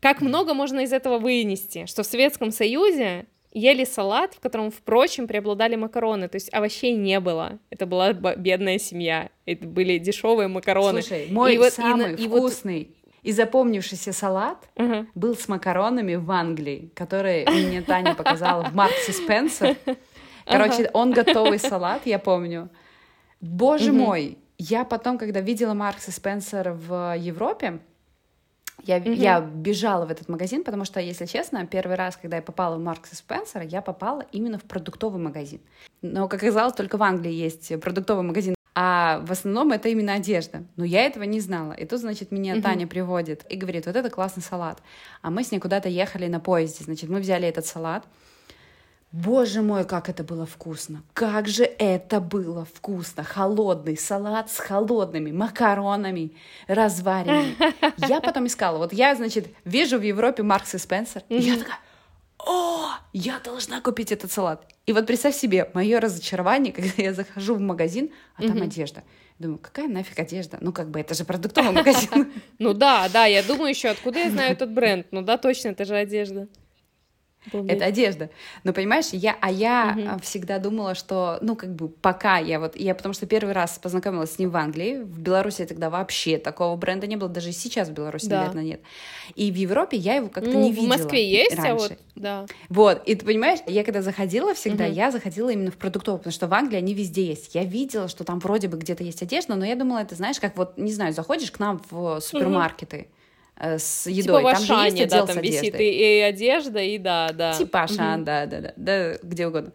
как 0.00 0.20
много 0.20 0.54
можно 0.54 0.80
из 0.80 0.92
этого 0.92 1.18
вынести, 1.18 1.86
что 1.86 2.02
в 2.02 2.06
Советском 2.06 2.50
Союзе 2.50 3.26
ели 3.52 3.84
салат, 3.84 4.34
в 4.34 4.40
котором, 4.40 4.70
впрочем, 4.70 5.26
преобладали 5.26 5.76
макароны, 5.76 6.28
то 6.28 6.36
есть 6.36 6.52
овощей 6.52 6.92
не 6.92 7.20
было. 7.20 7.58
Это 7.70 7.86
была 7.86 8.12
бедная 8.12 8.78
семья, 8.78 9.30
это 9.46 9.66
были 9.66 9.98
дешевые 9.98 10.48
макароны. 10.48 11.02
Слушай, 11.02 11.28
мой 11.30 11.54
и 11.54 11.70
самый 11.70 12.12
вот, 12.12 12.20
и, 12.20 12.28
вкусный 12.28 12.80
и 12.82 12.97
и 13.22 13.32
запомнившийся 13.32 14.12
салат 14.12 14.68
uh-huh. 14.76 15.06
был 15.14 15.36
с 15.36 15.48
макаронами 15.48 16.14
в 16.14 16.30
Англии, 16.30 16.90
который 16.94 17.46
мне 17.46 17.82
Таня 17.82 18.14
показала 18.14 18.64
в 18.64 18.74
Марксе 18.74 19.12
Спенсер. 19.12 19.76
Короче, 20.46 20.84
uh-huh. 20.84 20.90
он 20.92 21.12
готовый 21.12 21.58
салат, 21.58 22.06
я 22.06 22.18
помню. 22.18 22.68
Боже 23.40 23.90
uh-huh. 23.90 24.06
мой, 24.06 24.38
я 24.58 24.84
потом, 24.84 25.18
когда 25.18 25.40
видела 25.40 25.74
Маркса 25.74 26.10
Спенсера 26.10 26.72
в 26.72 27.16
Европе, 27.16 27.80
Я, 28.84 28.98
mm-hmm. 28.98 29.14
я 29.14 29.40
бежала 29.40 30.06
в 30.06 30.10
этот 30.10 30.28
магазин, 30.28 30.62
потому 30.62 30.84
что, 30.84 31.00
если 31.00 31.26
честно, 31.26 31.66
первый 31.66 31.96
раз, 31.96 32.16
когда 32.16 32.36
я 32.36 32.42
попала 32.42 32.76
в 32.76 32.80
Маркс 32.80 33.12
и 33.12 33.16
Спенсера, 33.16 33.64
я 33.64 33.82
попала 33.82 34.24
именно 34.32 34.56
в 34.56 34.62
продуктовый 34.62 35.20
магазин. 35.20 35.60
Но, 36.00 36.28
как 36.28 36.42
оказалось, 36.42 36.74
только 36.74 36.96
в 36.96 37.02
Англии 37.02 37.32
есть 37.32 37.80
продуктовый 37.80 38.22
магазин, 38.22 38.54
а 38.80 39.18
в 39.26 39.32
основном 39.32 39.72
это 39.72 39.88
именно 39.88 40.12
одежда. 40.14 40.62
Но 40.76 40.84
я 40.84 41.04
этого 41.04 41.24
не 41.24 41.40
знала. 41.40 41.72
И 41.72 41.84
тут, 41.84 41.98
значит, 41.98 42.30
меня 42.30 42.54
mm-hmm. 42.54 42.62
Таня 42.62 42.86
приводит 42.86 43.44
и 43.50 43.56
говорит, 43.56 43.86
вот 43.86 43.96
это 43.96 44.08
классный 44.08 44.40
салат. 44.40 44.80
А 45.20 45.30
мы 45.30 45.42
с 45.42 45.50
ней 45.50 45.58
куда-то 45.58 45.88
ехали 45.88 46.28
на 46.28 46.38
поезде, 46.38 46.84
значит, 46.84 47.10
мы 47.10 47.18
взяли 47.18 47.48
этот 47.48 47.66
салат, 47.66 48.04
Боже 49.10 49.62
мой, 49.62 49.84
как 49.84 50.08
это 50.10 50.22
было 50.22 50.44
вкусно! 50.46 51.02
Как 51.14 51.48
же 51.48 51.64
это 51.64 52.20
было 52.20 52.66
вкусно! 52.66 53.24
Холодный 53.24 53.96
салат 53.96 54.50
с 54.50 54.58
холодными 54.58 55.32
макаронами, 55.32 56.36
разваренными. 56.68 57.56
Я 58.06 58.20
потом 58.22 58.46
искала. 58.46 58.78
Вот 58.78 58.92
я, 58.92 59.16
значит, 59.16 59.48
вижу 59.64 59.98
в 59.98 60.02
Европе 60.02 60.42
Маркс 60.42 60.74
и 60.74 60.78
Спенсер, 60.78 61.22
и 61.30 61.36
я 61.36 61.56
такая, 61.56 61.78
о, 62.38 62.90
я 63.12 63.40
должна 63.40 63.80
купить 63.80 64.12
этот 64.12 64.30
салат. 64.30 64.64
И 64.88 64.92
вот 64.94 65.06
представь 65.06 65.36
себе 65.36 65.68
мое 65.74 66.00
разочарование, 66.00 66.72
когда 66.78 66.90
я 66.96 67.12
захожу 67.12 67.54
в 67.56 67.60
магазин, 67.60 68.10
а 68.36 68.42
там 68.42 68.62
одежда. 68.62 69.04
Думаю, 69.38 69.58
какая 69.58 69.86
нафиг 69.86 70.18
одежда? 70.18 70.56
Ну, 70.62 70.72
как 70.72 70.88
бы, 70.90 70.98
это 70.98 71.12
же 71.12 71.26
продуктовый 71.26 71.72
магазин. 71.74 72.32
Ну 72.58 72.72
да, 72.72 73.06
да, 73.12 73.26
я 73.26 73.42
думаю 73.42 73.68
еще, 73.68 73.90
откуда 73.90 74.18
я 74.20 74.30
знаю 74.30 74.52
этот 74.52 74.72
бренд? 74.72 75.06
Ну 75.10 75.20
да, 75.20 75.36
точно, 75.36 75.68
это 75.68 75.84
же 75.84 75.94
одежда. 75.94 76.48
Помню. 77.50 77.72
Это 77.72 77.84
одежда. 77.84 78.30
Но 78.64 78.72
понимаешь, 78.72 79.06
я, 79.12 79.36
а 79.40 79.50
я 79.50 79.96
угу. 79.96 80.20
всегда 80.22 80.58
думала, 80.58 80.94
что, 80.94 81.38
ну, 81.40 81.56
как 81.56 81.74
бы, 81.74 81.88
пока 81.88 82.38
я 82.38 82.60
вот, 82.60 82.76
я 82.76 82.94
потому 82.94 83.12
что 83.14 83.26
первый 83.26 83.52
раз 83.52 83.78
познакомилась 83.78 84.32
с 84.32 84.38
ним 84.38 84.50
в 84.50 84.56
Англии, 84.56 84.98
в 85.02 85.20
Беларуси 85.20 85.64
тогда 85.64 85.90
вообще 85.90 86.38
такого 86.38 86.76
бренда 86.76 87.06
не 87.06 87.16
было, 87.16 87.28
даже 87.28 87.50
и 87.50 87.52
сейчас 87.52 87.88
в 87.88 87.92
Беларуси, 87.92 88.26
да. 88.26 88.40
наверное, 88.40 88.64
нет. 88.64 88.80
И 89.34 89.50
в 89.50 89.54
Европе 89.54 89.96
я 89.96 90.16
его 90.16 90.28
как-то 90.28 90.50
ну, 90.50 90.62
не 90.62 90.72
видела. 90.72 90.86
в 90.86 90.98
Москве 90.98 91.30
есть, 91.30 91.56
раньше. 91.56 91.70
а 91.70 91.74
вот, 91.74 91.98
да. 92.14 92.46
Вот, 92.68 93.02
и 93.06 93.14
ты 93.14 93.24
понимаешь, 93.24 93.60
я 93.66 93.84
когда 93.84 94.02
заходила 94.02 94.54
всегда, 94.54 94.84
угу. 94.84 94.92
я 94.92 95.10
заходила 95.10 95.50
именно 95.50 95.70
в 95.70 95.76
продуктовый, 95.76 96.18
потому 96.18 96.32
что 96.32 96.46
в 96.46 96.54
Англии 96.54 96.76
они 96.76 96.94
везде 96.94 97.26
есть. 97.26 97.54
Я 97.54 97.64
видела, 97.64 98.08
что 98.08 98.24
там 98.24 98.38
вроде 98.38 98.68
бы 98.68 98.78
где-то 98.78 99.04
есть 99.04 99.22
одежда, 99.22 99.54
но 99.54 99.64
я 99.64 99.76
думала, 99.76 99.98
это, 99.98 100.14
знаешь, 100.14 100.40
как 100.40 100.56
вот, 100.56 100.76
не 100.76 100.92
знаю, 100.92 101.12
заходишь 101.12 101.50
к 101.50 101.58
нам 101.58 101.80
в 101.90 102.20
супермаркеты, 102.20 102.96
угу 102.96 103.17
с 103.60 104.06
едой. 104.06 104.42
Типа 104.42 104.52
там 104.54 104.62
же 104.62 104.72
есть 104.74 105.00
отдел 105.00 105.26
да, 105.26 105.32
там 105.34 105.42
висит 105.42 105.74
и, 105.80 106.18
и 106.18 106.20
одежда, 106.20 106.80
и 106.80 106.98
да, 106.98 107.30
да. 107.32 107.52
Типа 107.52 107.82
Ашан, 107.82 108.20
угу. 108.20 108.26
да, 108.26 108.46
да, 108.46 108.60
да, 108.60 108.72
да, 108.76 109.18
где 109.22 109.46
угодно. 109.46 109.72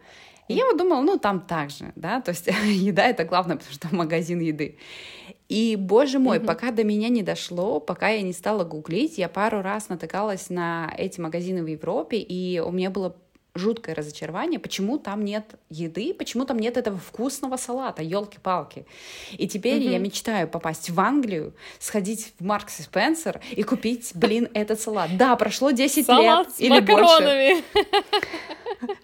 И 0.48 0.54
я 0.54 0.66
вот 0.66 0.76
думала, 0.76 1.00
ну, 1.00 1.18
там 1.18 1.40
так 1.40 1.70
же, 1.70 1.92
да, 1.96 2.20
то 2.20 2.30
есть 2.30 2.46
еда— 2.64 3.06
это 3.08 3.24
главное, 3.24 3.56
потому 3.56 3.74
что 3.74 3.94
магазин 3.94 4.40
еды. 4.40 4.78
И, 5.48 5.76
боже 5.76 6.18
мой, 6.18 6.38
mm 6.38 6.46
пока 6.46 6.70
до 6.70 6.84
меня 6.84 7.08
не 7.08 7.22
дошло, 7.22 7.80
пока 7.80 8.08
я 8.08 8.22
не 8.22 8.32
стала 8.32 8.64
гуглить, 8.64 9.18
я 9.18 9.28
пару 9.28 9.62
раз 9.62 9.88
натыкалась 9.88 10.50
на 10.50 10.92
эти 10.96 11.20
магазины 11.20 11.62
в 11.62 11.66
Европе, 11.66 12.18
и 12.18 12.60
у 12.60 12.70
меня 12.70 12.90
было 12.90 13.16
жуткое 13.54 13.94
разочарование, 13.94 14.58
почему 14.58 14.98
там 14.98 15.24
нет 15.24 15.44
еды, 15.70 16.12
почему 16.12 16.44
там 16.44 16.58
нет 16.58 16.76
этого 16.76 16.98
вкусного 16.98 17.56
салата, 17.56 18.02
елки-палки. 18.02 18.84
И 19.32 19.46
теперь 19.46 19.80
mm-hmm. 19.80 19.92
я 19.92 19.98
мечтаю 19.98 20.48
попасть 20.48 20.90
в 20.90 20.98
Англию, 20.98 21.54
сходить 21.78 22.34
в 22.38 22.44
Маркс 22.44 22.80
и 22.80 22.82
Спенсер 22.82 23.40
и 23.52 23.62
купить, 23.62 24.10
блин, 24.14 24.48
этот 24.54 24.80
салат. 24.80 25.16
Да, 25.16 25.36
прошло 25.36 25.70
10 25.70 26.04
салат 26.04 26.46
лет 26.48 26.56
с 26.56 26.60
или 26.60 26.80
макаронами. 26.80 27.62
больше. 27.72 27.84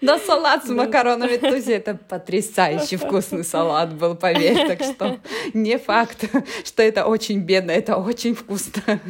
Да, 0.00 0.18
салат 0.18 0.64
с 0.64 0.68
макаронами, 0.68 1.36
Тузи, 1.36 1.72
это 1.72 1.94
потрясающе 1.94 2.96
вкусный 2.96 3.44
салат 3.44 3.94
был, 3.94 4.16
поверь, 4.16 4.66
так 4.66 4.82
что 4.82 5.20
не 5.54 5.78
факт, 5.78 6.28
что 6.64 6.82
это 6.82 7.06
очень 7.06 7.40
бедно, 7.40 7.70
это 7.70 7.96
очень 7.96 8.34
вкусно. 8.34 9.00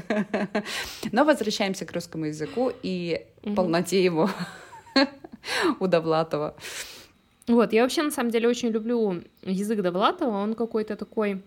Но 1.13 1.25
возвращаемся 1.25 1.87
к 1.87 1.93
русскому 1.93 2.27
языку 2.27 2.71
и 2.83 3.25
полноте 3.57 4.05
его. 4.05 4.29
У 5.81 5.87
Довлатова. 5.87 6.55
Вот, 7.47 7.73
я 7.73 7.83
вообще, 7.83 8.03
на 8.03 8.11
самом 8.11 8.31
деле, 8.31 8.49
очень 8.49 8.69
люблю 8.69 9.23
язык 9.43 9.81
Довлатова, 9.83 10.37
он 10.37 10.55
какой-то 10.55 10.97
такой, 10.97 11.43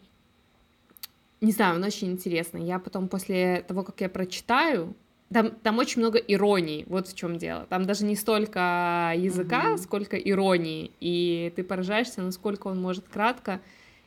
не 1.41 1.51
знаю, 1.51 1.75
он 1.75 1.83
очень 1.83 2.11
интересный. 2.11 2.63
Я 2.63 2.79
потом 2.79 3.07
после 3.07 3.63
того, 3.67 3.83
как 3.83 4.01
я 4.01 4.09
прочитаю, 4.09 4.95
там, 5.33 5.51
там 5.51 5.79
очень 5.79 6.01
много 6.01 6.19
иронии, 6.19 6.85
вот 6.87 7.07
в 7.07 7.15
чем 7.15 7.37
дело. 7.37 7.65
Там 7.69 7.85
даже 7.85 8.05
не 8.05 8.15
столько 8.15 9.13
языка, 9.15 9.71
mm-hmm. 9.71 9.77
сколько 9.77 10.17
иронии. 10.17 10.91
И 10.99 11.51
ты 11.55 11.63
поражаешься, 11.63 12.21
насколько 12.21 12.67
он 12.67 12.79
может 12.79 13.07
кратко 13.07 13.59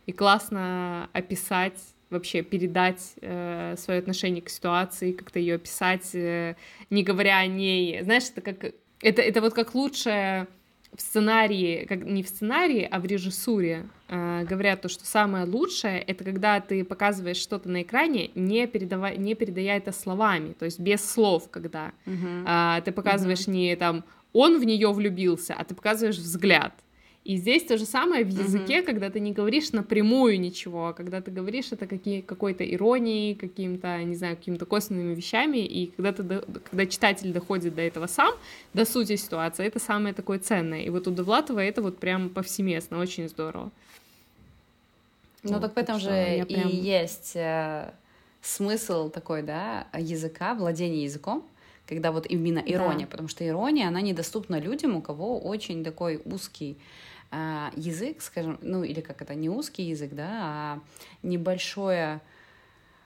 и 0.07 0.13
классно 0.13 1.09
описать, 1.13 1.81
вообще 2.11 2.43
передать 2.43 3.15
э, 3.21 3.75
свое 3.77 3.99
отношение 3.99 4.41
к 4.41 4.49
ситуации, 4.49 5.13
как-то 5.13 5.41
ее 5.41 5.57
описать, 5.57 6.15
э, 6.15 6.55
не 6.91 7.03
говоря 7.03 7.39
о 7.39 7.47
ней. 7.47 8.03
Знаешь, 8.03 8.31
это 8.35 8.41
как 8.41 8.73
это, 9.01 9.23
это 9.23 9.41
вот 9.41 9.55
как 9.55 9.75
лучшее 9.75 10.47
в 10.95 11.01
сценарии, 11.01 11.85
как 11.87 12.05
не 12.05 12.23
в 12.23 12.29
сценарии, 12.29 12.89
а 12.91 13.01
в 13.01 13.05
режиссуре 13.05 13.87
э, 14.09 14.45
говорят 14.49 14.81
то, 14.81 14.89
что 14.89 15.05
самое 15.05 15.45
лучшее 15.45 16.01
это 16.01 16.25
когда 16.25 16.61
ты 16.61 16.85
показываешь 16.85 17.37
что-то 17.37 17.69
на 17.69 17.83
экране, 17.83 18.31
не, 18.35 18.67
передавая, 18.67 19.17
не 19.17 19.35
передая 19.35 19.77
это 19.77 19.93
словами, 19.93 20.55
то 20.55 20.65
есть 20.65 20.81
без 20.81 21.05
слов, 21.05 21.51
когда 21.51 21.93
uh-huh. 22.07 22.79
э, 22.79 22.83
ты 22.83 22.93
показываешь 22.93 23.47
uh-huh. 23.47 23.51
не 23.51 23.77
там 23.77 24.05
он 24.33 24.59
в 24.59 24.65
нее 24.65 24.93
влюбился, 24.93 25.55
а 25.55 25.65
ты 25.65 25.75
показываешь 25.75 26.17
взгляд. 26.17 26.73
И 27.27 27.39
здесь 27.39 27.65
то 27.65 27.77
же 27.77 27.87
самое 27.87 28.25
в 28.25 28.29
языке, 28.29 28.79
mm-hmm. 28.79 28.83
когда 28.85 29.11
ты 29.11 29.19
не 29.19 29.33
говоришь 29.33 29.73
напрямую 29.73 30.39
ничего, 30.39 30.89
а 30.89 30.93
когда 30.93 31.21
ты 31.21 31.33
говоришь 31.33 31.73
это 31.73 31.89
какие, 31.89 32.21
какой-то 32.21 32.63
иронией, 32.63 33.35
каким-то, 33.35 34.01
не 34.05 34.15
знаю, 34.15 34.37
какими-то 34.37 34.65
косвенными 34.65 35.13
вещами, 35.13 35.59
и 35.59 35.89
когда, 35.97 36.13
ты, 36.13 36.23
когда 36.23 36.87
читатель 36.87 37.33
доходит 37.33 37.75
до 37.75 37.83
этого 37.83 38.07
сам, 38.07 38.33
до 38.75 38.85
сути 38.85 39.17
ситуации, 39.17 39.67
это 39.67 39.81
самое 39.81 40.15
такое 40.15 40.39
ценное. 40.39 40.83
И 40.83 40.89
вот 40.89 41.09
у 41.09 41.11
Довлатова 41.11 41.59
это 41.59 41.83
вот 41.83 41.99
прям 41.99 42.31
повсеместно, 42.31 43.01
очень 43.01 43.29
здорово. 43.29 43.73
Ну 45.43 45.55
вот, 45.55 45.63
так 45.63 45.75
в 45.75 45.79
этом 45.79 45.99
же 45.99 46.47
прям... 46.49 46.69
и 46.69 46.77
есть 46.77 47.35
э, 47.35 47.91
смысл 48.41 49.11
такой, 49.11 49.43
да, 49.43 49.89
языка, 49.99 50.55
владения 50.55 51.03
языком, 51.03 51.45
когда 51.89 52.13
вот 52.13 52.27
именно 52.29 52.63
ирония, 52.65 53.07
да. 53.07 53.11
потому 53.11 53.29
что 53.29 53.45
ирония, 53.45 53.89
она 53.89 54.01
недоступна 54.01 54.61
людям, 54.61 54.95
у 54.95 55.03
кого 55.03 55.41
очень 55.41 55.83
такой 55.83 56.23
узкий 56.25 56.77
а, 57.31 57.71
язык, 57.77 58.23
скажем, 58.23 58.59
ну 58.63 58.83
или 58.83 59.01
как 59.01 59.23
это, 59.23 59.35
не 59.35 59.49
узкий 59.49 59.85
язык, 59.85 60.11
да, 60.13 60.29
а 60.31 60.81
небольшое 61.23 62.21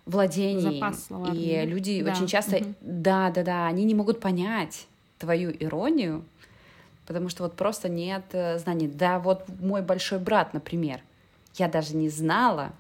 владение. 0.07 0.73
Запас 0.81 1.07
словарный. 1.07 1.39
И 1.39 1.67
люди 1.67 2.03
да. 2.03 2.13
очень 2.13 2.27
часто, 2.27 2.57
угу. 2.57 2.75
да, 2.81 3.31
да, 3.31 3.43
да, 3.43 3.67
они 3.67 3.85
не 3.85 3.95
могут 3.95 4.21
понять 4.21 4.87
твою 5.19 5.51
иронию, 5.51 6.25
потому 7.07 7.29
что 7.29 7.45
вот 7.45 7.55
просто 7.55 7.89
нет 7.89 8.25
э, 8.33 8.59
знаний. 8.59 8.89
Да, 8.89 9.19
вот 9.19 9.45
мой 9.61 9.83
большой 9.83 10.19
брат, 10.19 10.55
например, 10.55 11.01
я 11.57 11.69
даже 11.69 11.97
не 11.97 12.09
знала 12.09 12.73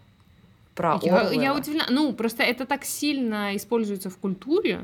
про 0.74 0.98
я, 1.02 1.30
я 1.30 1.54
удивлена. 1.54 1.86
Ну, 1.90 2.12
просто 2.12 2.42
это 2.42 2.66
так 2.66 2.84
сильно 2.84 3.56
используется 3.56 4.08
в 4.08 4.16
культуре, 4.16 4.80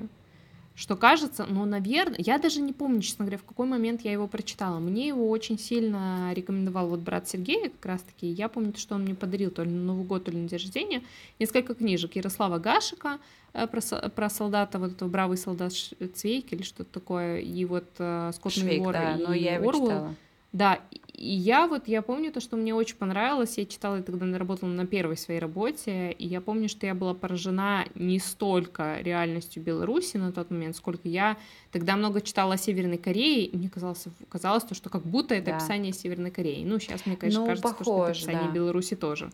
что 0.76 0.94
кажется, 0.94 1.46
ну, 1.48 1.64
наверное, 1.64 2.18
я 2.18 2.38
даже 2.38 2.60
не 2.60 2.74
помню, 2.74 3.00
честно 3.00 3.24
говоря, 3.24 3.38
в 3.38 3.44
какой 3.44 3.66
момент 3.66 4.02
я 4.02 4.12
его 4.12 4.28
прочитала. 4.28 4.78
Мне 4.78 5.08
его 5.08 5.28
очень 5.30 5.58
сильно 5.58 6.30
рекомендовал 6.34 6.88
вот 6.88 7.00
брат 7.00 7.26
Сергея 7.26 7.70
как 7.70 7.86
раз-таки. 7.86 8.26
Я 8.26 8.48
помню, 8.48 8.74
что 8.76 8.94
он 8.94 9.02
мне 9.04 9.14
подарил 9.14 9.50
то 9.50 9.64
ли 9.64 9.70
на 9.70 9.82
Новый 9.82 10.04
год, 10.04 10.24
то 10.24 10.30
ли 10.30 10.38
на 10.38 10.46
день 10.48 10.58
рождения 10.58 11.02
несколько 11.38 11.74
книжек 11.74 12.14
Ярослава 12.14 12.58
Гашика 12.58 13.18
э, 13.54 13.66
про, 13.66 13.80
про 14.10 14.28
солдата, 14.28 14.78
вот 14.78 14.92
этого 14.92 15.08
бравый 15.08 15.38
солдат 15.38 15.72
Цвейк 15.72 16.52
или 16.52 16.62
что-то 16.62 16.92
такое, 16.92 17.38
и 17.38 17.64
вот 17.64 17.88
э, 17.98 18.32
Скотный 18.34 18.78
вор 18.78 18.92
да, 18.92 19.16
и 19.16 19.22
но 19.22 19.32
я 19.32 19.54
его 19.54 19.70
Орвел. 19.70 19.86
читала. 19.86 20.14
Да, 20.52 20.80
и 21.12 21.28
я 21.28 21.66
вот, 21.66 21.88
я 21.88 22.02
помню 22.02 22.30
то, 22.30 22.40
что 22.40 22.56
мне 22.56 22.74
очень 22.74 22.96
понравилось, 22.96 23.56
я 23.56 23.64
читала 23.64 23.96
это, 23.96 24.12
когда 24.12 24.38
работала 24.38 24.68
на 24.68 24.86
первой 24.86 25.16
своей 25.16 25.40
работе, 25.40 26.12
и 26.12 26.26
я 26.26 26.42
помню, 26.42 26.68
что 26.68 26.86
я 26.86 26.94
была 26.94 27.14
поражена 27.14 27.86
не 27.94 28.18
столько 28.18 28.98
реальностью 29.00 29.62
Беларуси 29.62 30.18
на 30.18 30.30
тот 30.30 30.50
момент, 30.50 30.76
сколько 30.76 31.08
я 31.08 31.38
тогда 31.72 31.96
много 31.96 32.20
читала 32.20 32.54
о 32.54 32.56
Северной 32.58 32.98
Корее, 32.98 33.46
и 33.46 33.56
мне 33.56 33.70
казалось, 33.70 34.04
казалось 34.28 34.64
то, 34.64 34.74
что 34.74 34.90
как 34.90 35.02
будто 35.02 35.34
это 35.34 35.46
да. 35.46 35.56
описание 35.56 35.92
Северной 35.92 36.30
Кореи. 36.30 36.64
Ну, 36.64 36.78
сейчас 36.78 37.06
мне, 37.06 37.16
конечно, 37.16 37.40
ну, 37.40 37.46
кажется, 37.46 37.68
похож, 37.68 37.78
то, 37.78 37.84
что 37.84 38.02
это 38.02 38.10
описание 38.12 38.48
да. 38.48 38.54
Беларуси 38.54 38.94
тоже. 38.94 39.30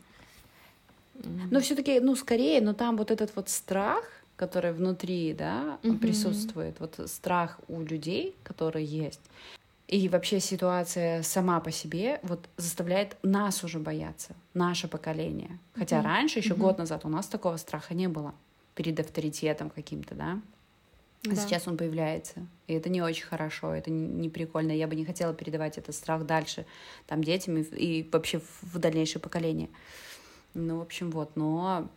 Но 1.51 1.61
все 1.61 1.75
таки 1.75 2.01
ну, 2.01 2.15
скорее, 2.15 2.61
но 2.61 2.75
там 2.75 2.97
вот 2.97 3.11
этот 3.11 3.35
вот 3.35 3.49
страх, 3.49 4.05
который 4.37 4.73
внутри, 4.73 5.35
да, 5.35 5.79
угу. 5.83 5.99
присутствует, 5.99 6.79
вот 6.79 6.99
страх 7.07 7.61
у 7.69 7.81
людей, 7.81 8.35
который 8.45 8.85
есть, 8.85 9.21
и 9.89 10.09
вообще 10.09 10.41
ситуация 10.41 11.23
сама 11.23 11.61
по 11.61 11.71
себе 11.71 12.21
вот 12.23 12.49
заставляет 12.57 13.17
нас 13.23 13.63
уже 13.65 13.79
бояться, 13.79 14.35
наше 14.55 14.89
поколение. 14.89 15.59
Хотя 15.75 15.99
mm-hmm. 15.99 16.05
раньше, 16.05 16.39
еще 16.39 16.55
mm-hmm. 16.55 16.59
год 16.59 16.79
назад, 16.79 17.05
у 17.05 17.09
нас 17.09 17.27
такого 17.27 17.57
страха 17.57 17.95
не 17.95 18.09
было 18.09 18.35
перед 18.75 18.99
авторитетом 18.99 19.71
каким-то, 19.71 20.15
да. 20.15 20.41
А 21.25 21.29
да. 21.29 21.37
сейчас 21.37 21.69
он 21.69 21.77
появляется. 21.77 22.47
И 22.67 22.75
это 22.75 22.89
не 22.89 23.01
очень 23.03 23.27
хорошо, 23.27 23.75
это 23.75 23.91
не, 23.91 24.29
прикольно. 24.29 24.73
Я 24.73 24.89
бы 24.89 24.97
не 24.97 25.05
хотела 25.05 25.33
передавать 25.35 25.79
этот 25.79 25.95
страх 25.95 26.27
дальше 26.27 26.67
там 27.07 27.23
детям 27.23 27.59
и, 27.59 27.63
и 27.63 28.09
вообще 28.11 28.41
в, 28.41 28.75
в 28.75 28.79
дальнейшее 28.79 29.21
поколение. 29.21 29.69
Ну, 30.55 30.79
в 30.79 30.83
общем, 30.83 31.11
вот. 31.11 31.37
Но 31.37 31.89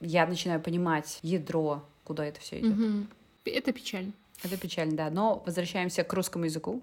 я 0.00 0.26
начинаю 0.26 0.60
понимать 0.60 1.20
ядро 1.22 1.82
куда 2.08 2.24
это 2.24 2.40
все 2.40 2.58
идет. 2.58 2.76
Угу. 2.76 3.06
Это 3.44 3.72
печально. 3.72 4.12
Это 4.42 4.56
печально, 4.56 4.96
да. 4.96 5.10
Но 5.10 5.42
возвращаемся 5.46 6.04
к 6.04 6.12
русскому 6.12 6.44
языку, 6.44 6.82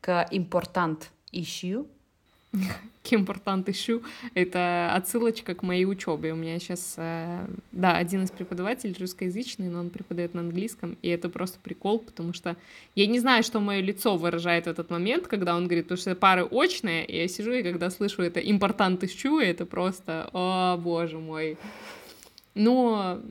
к 0.00 0.28
important 0.30 1.04
issue. 1.32 1.86
К 3.02 3.12
important 3.12 3.64
issue. 3.64 4.04
Это 4.34 4.92
отсылочка 4.94 5.54
к 5.54 5.62
моей 5.62 5.86
учебе. 5.86 6.32
У 6.32 6.36
меня 6.36 6.58
сейчас, 6.58 6.94
э, 6.98 7.46
да, 7.72 7.96
один 7.96 8.24
из 8.24 8.30
преподавателей 8.30 8.94
русскоязычный, 8.98 9.70
но 9.70 9.80
он 9.80 9.90
преподает 9.90 10.34
на 10.34 10.40
английском, 10.40 10.98
и 11.00 11.08
это 11.08 11.30
просто 11.30 11.58
прикол, 11.60 11.98
потому 11.98 12.34
что 12.34 12.56
я 12.94 13.06
не 13.06 13.20
знаю, 13.20 13.42
что 13.42 13.60
мое 13.60 13.80
лицо 13.80 14.16
выражает 14.16 14.64
в 14.64 14.68
этот 14.68 14.90
момент, 14.90 15.28
когда 15.28 15.56
он 15.56 15.64
говорит, 15.64 15.84
потому 15.86 15.98
что 15.98 16.14
пары 16.14 16.44
очные, 16.44 17.06
и 17.06 17.16
я 17.16 17.28
сижу, 17.28 17.52
и 17.52 17.62
когда 17.62 17.88
слышу 17.90 18.22
это 18.22 18.40
important 18.40 19.00
issue, 19.00 19.40
это 19.40 19.64
просто, 19.64 20.28
о, 20.34 20.76
боже 20.76 21.18
мой. 21.18 21.56
Но 22.54 23.22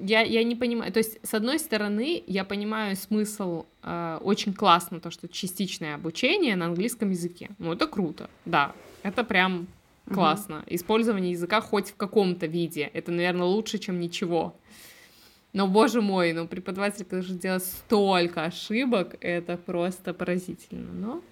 я, 0.00 0.22
я 0.22 0.44
не 0.44 0.56
понимаю. 0.56 0.92
То 0.92 0.98
есть, 0.98 1.18
с 1.22 1.34
одной 1.34 1.58
стороны, 1.58 2.22
я 2.26 2.44
понимаю 2.44 2.96
смысл 2.96 3.66
э, 3.82 4.18
очень 4.22 4.54
классно, 4.54 5.00
то, 5.00 5.10
что 5.10 5.28
частичное 5.28 5.94
обучение 5.94 6.56
на 6.56 6.66
английском 6.66 7.10
языке. 7.10 7.50
Ну, 7.58 7.72
это 7.72 7.86
круто, 7.86 8.28
да. 8.44 8.72
Это 9.02 9.24
прям 9.24 9.66
классно. 10.12 10.58
Угу. 10.58 10.64
Использование 10.68 11.32
языка 11.32 11.60
хоть 11.60 11.90
в 11.90 11.96
каком-то 11.96 12.46
виде. 12.46 12.90
Это, 12.92 13.12
наверное, 13.12 13.46
лучше, 13.46 13.78
чем 13.78 14.00
ничего. 14.00 14.54
Но, 15.52 15.68
боже 15.68 16.00
мой, 16.00 16.32
ну, 16.32 16.48
преподаватель, 16.48 17.04
конечно, 17.04 17.34
делает 17.34 17.64
столько 17.64 18.44
ошибок, 18.44 19.16
это 19.20 19.56
просто 19.56 20.12
поразительно. 20.12 20.92
Но 20.92 21.22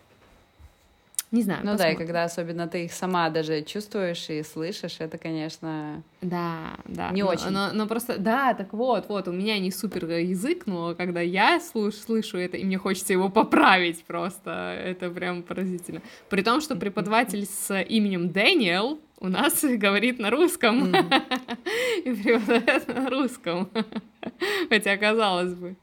не 1.32 1.42
знаю. 1.42 1.60
Ну 1.64 1.72
посмотрим. 1.72 1.96
да, 1.96 2.02
и 2.02 2.06
когда 2.06 2.24
особенно 2.24 2.68
ты 2.68 2.84
их 2.84 2.92
сама 2.92 3.30
даже 3.30 3.62
чувствуешь 3.62 4.28
и 4.28 4.42
слышишь, 4.42 4.96
это, 4.98 5.16
конечно, 5.16 6.02
да, 6.20 6.76
да, 6.84 7.10
не 7.10 7.22
но, 7.22 7.28
очень. 7.30 7.48
Но, 7.48 7.70
но 7.72 7.86
просто, 7.86 8.18
да, 8.18 8.52
так 8.52 8.74
вот, 8.74 9.08
вот, 9.08 9.28
у 9.28 9.32
меня 9.32 9.58
не 9.58 9.70
супер 9.70 10.04
язык, 10.04 10.66
но 10.66 10.94
когда 10.94 11.22
я 11.22 11.58
слыш, 11.58 11.96
слышу 11.96 12.36
это, 12.36 12.58
и 12.58 12.64
мне 12.64 12.76
хочется 12.76 13.14
его 13.14 13.30
поправить 13.30 14.04
просто, 14.04 14.78
это 14.78 15.08
прям 15.08 15.42
поразительно. 15.42 16.02
При 16.28 16.42
том, 16.42 16.60
что 16.60 16.76
преподаватель 16.76 17.46
с 17.46 17.82
именем 17.82 18.30
Дэниел 18.30 19.00
у 19.22 19.28
нас 19.28 19.62
говорит 19.62 20.18
на 20.18 20.30
русском 20.30 20.94
и 22.04 22.12
преподает 22.12 22.88
на 22.88 23.08
русском, 23.08 23.70
хотя 24.68 24.96
казалось 24.98 25.54
бы. 25.54 25.76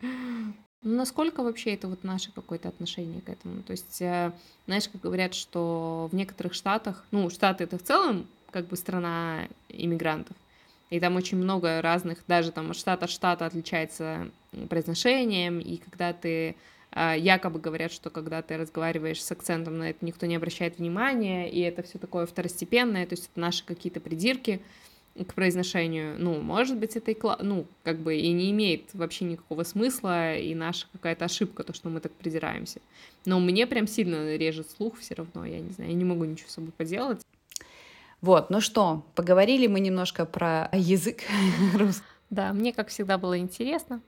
Ну, 0.81 0.95
насколько 0.95 1.43
вообще 1.43 1.73
это 1.73 1.89
вот 1.89 2.03
наше 2.03 2.31
какое-то 2.31 2.69
отношение 2.69 3.21
к 3.21 3.29
этому? 3.29 3.63
То 3.63 3.71
есть, 3.71 4.01
э, 4.01 4.31
знаешь, 4.65 4.87
как 4.87 5.01
говорят, 5.01 5.33
что 5.33 6.07
в 6.11 6.15
некоторых 6.15 6.53
штатах, 6.53 7.03
ну, 7.11 7.29
штаты 7.29 7.65
это 7.65 7.77
в 7.77 7.83
целом 7.83 8.27
как 8.49 8.67
бы 8.67 8.77
страна 8.77 9.47
иммигрантов, 9.67 10.37
и 10.89 10.99
там 10.99 11.17
очень 11.17 11.37
много 11.37 11.81
разных, 11.81 12.23
даже 12.27 12.51
там 12.51 12.71
от 12.71 12.77
штата 12.77 13.05
от 13.05 13.11
штата 13.11 13.45
отличается 13.45 14.29
произношением, 14.69 15.59
и 15.59 15.77
когда 15.77 16.13
ты 16.13 16.55
э, 16.91 17.15
якобы 17.17 17.59
говорят, 17.59 17.91
что 17.91 18.09
когда 18.09 18.41
ты 18.41 18.55
разговариваешь 18.55 19.21
с 19.21 19.31
акцентом 19.31 19.79
на 19.79 19.89
это, 19.89 20.05
никто 20.05 20.27
не 20.27 20.37
обращает 20.37 20.79
внимания, 20.79 21.49
и 21.49 21.59
это 21.59 21.83
все 21.83 21.97
такое 21.97 22.25
второстепенное, 22.25 23.05
то 23.05 23.13
есть 23.13 23.29
это 23.31 23.41
наши 23.41 23.65
какие-то 23.65 23.99
придирки, 23.99 24.61
к 25.25 25.33
произношению, 25.33 26.15
ну, 26.17 26.39
может 26.41 26.77
быть, 26.77 26.95
это 26.95 27.11
и, 27.11 27.17
ну, 27.41 27.65
как 27.83 27.99
бы 27.99 28.15
и 28.15 28.31
не 28.31 28.51
имеет 28.51 28.93
вообще 28.93 29.25
никакого 29.25 29.63
смысла, 29.63 30.35
и 30.35 30.53
наша 30.55 30.87
какая-то 30.91 31.25
ошибка, 31.25 31.63
то, 31.63 31.73
что 31.73 31.89
мы 31.89 31.99
так 31.99 32.11
придираемся. 32.13 32.79
Но 33.25 33.39
мне 33.39 33.67
прям 33.67 33.87
сильно 33.87 34.35
режет 34.35 34.69
слух 34.69 34.97
все 34.99 35.15
равно, 35.15 35.45
я 35.45 35.59
не 35.59 35.71
знаю, 35.71 35.91
я 35.91 35.95
не 35.95 36.05
могу 36.05 36.25
ничего 36.25 36.49
с 36.49 36.53
собой 36.53 36.71
поделать. 36.71 37.21
Вот, 38.21 38.49
ну 38.49 38.59
что, 38.59 39.05
поговорили 39.15 39.67
мы 39.67 39.79
немножко 39.79 40.25
про 40.25 40.69
язык 40.73 41.21
русский. 41.73 42.03
Да, 42.29 42.53
мне, 42.53 42.73
как 42.73 42.89
всегда, 42.89 43.17
было 43.17 43.39
интересно 43.39 44.01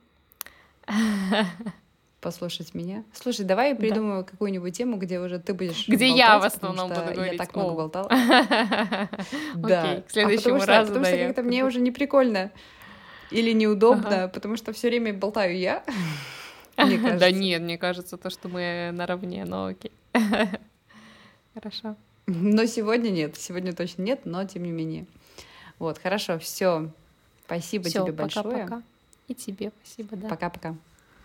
послушать 2.22 2.72
меня. 2.72 3.04
Слушай, 3.12 3.44
давай 3.44 3.70
я 3.70 3.74
придумаю 3.74 4.22
да. 4.22 4.30
какую-нибудь 4.30 4.74
тему, 4.74 4.96
где 4.96 5.18
уже 5.18 5.38
ты 5.40 5.52
будешь 5.52 5.86
Где 5.88 6.06
болтать, 6.06 6.18
я 6.18 6.38
в 6.38 6.44
основном 6.44 6.88
буду 6.88 7.00
говорить. 7.00 7.32
Я 7.32 7.38
так 7.38 7.54
много 7.54 7.74
болтала. 7.74 8.08
Да. 9.56 10.02
К 10.06 10.10
следующему 10.10 10.62
а 10.62 10.66
разу, 10.66 10.88
Потому 10.88 11.04
что 11.04 11.16
как-то 11.18 11.42
мне 11.42 11.64
уже 11.64 11.80
не 11.80 11.90
прикольно 11.90 12.50
или 13.30 13.52
неудобно, 13.52 14.30
потому 14.32 14.56
что 14.56 14.72
все 14.72 14.88
время 14.88 15.12
болтаю 15.12 15.58
я. 15.58 15.84
Да 16.76 17.30
нет, 17.30 17.60
мне 17.60 17.76
кажется, 17.76 18.16
то, 18.16 18.30
что 18.30 18.48
мы 18.48 18.90
наравне, 18.94 19.44
но 19.44 19.66
окей. 19.66 19.92
Хорошо. 21.54 21.96
Но 22.26 22.64
сегодня 22.64 23.10
нет, 23.10 23.36
сегодня 23.36 23.74
точно 23.74 24.02
нет, 24.02 24.20
но 24.24 24.44
тем 24.46 24.62
не 24.62 24.70
менее. 24.70 25.06
Вот, 25.78 25.98
хорошо, 25.98 26.38
все. 26.38 26.88
Спасибо 27.44 27.90
тебе 27.90 28.12
большое. 28.12 28.44
Пока-пока. 28.44 28.82
И 29.28 29.34
тебе 29.34 29.70
спасибо, 29.82 30.16
да. 30.16 30.28
Пока-пока. 30.28 30.76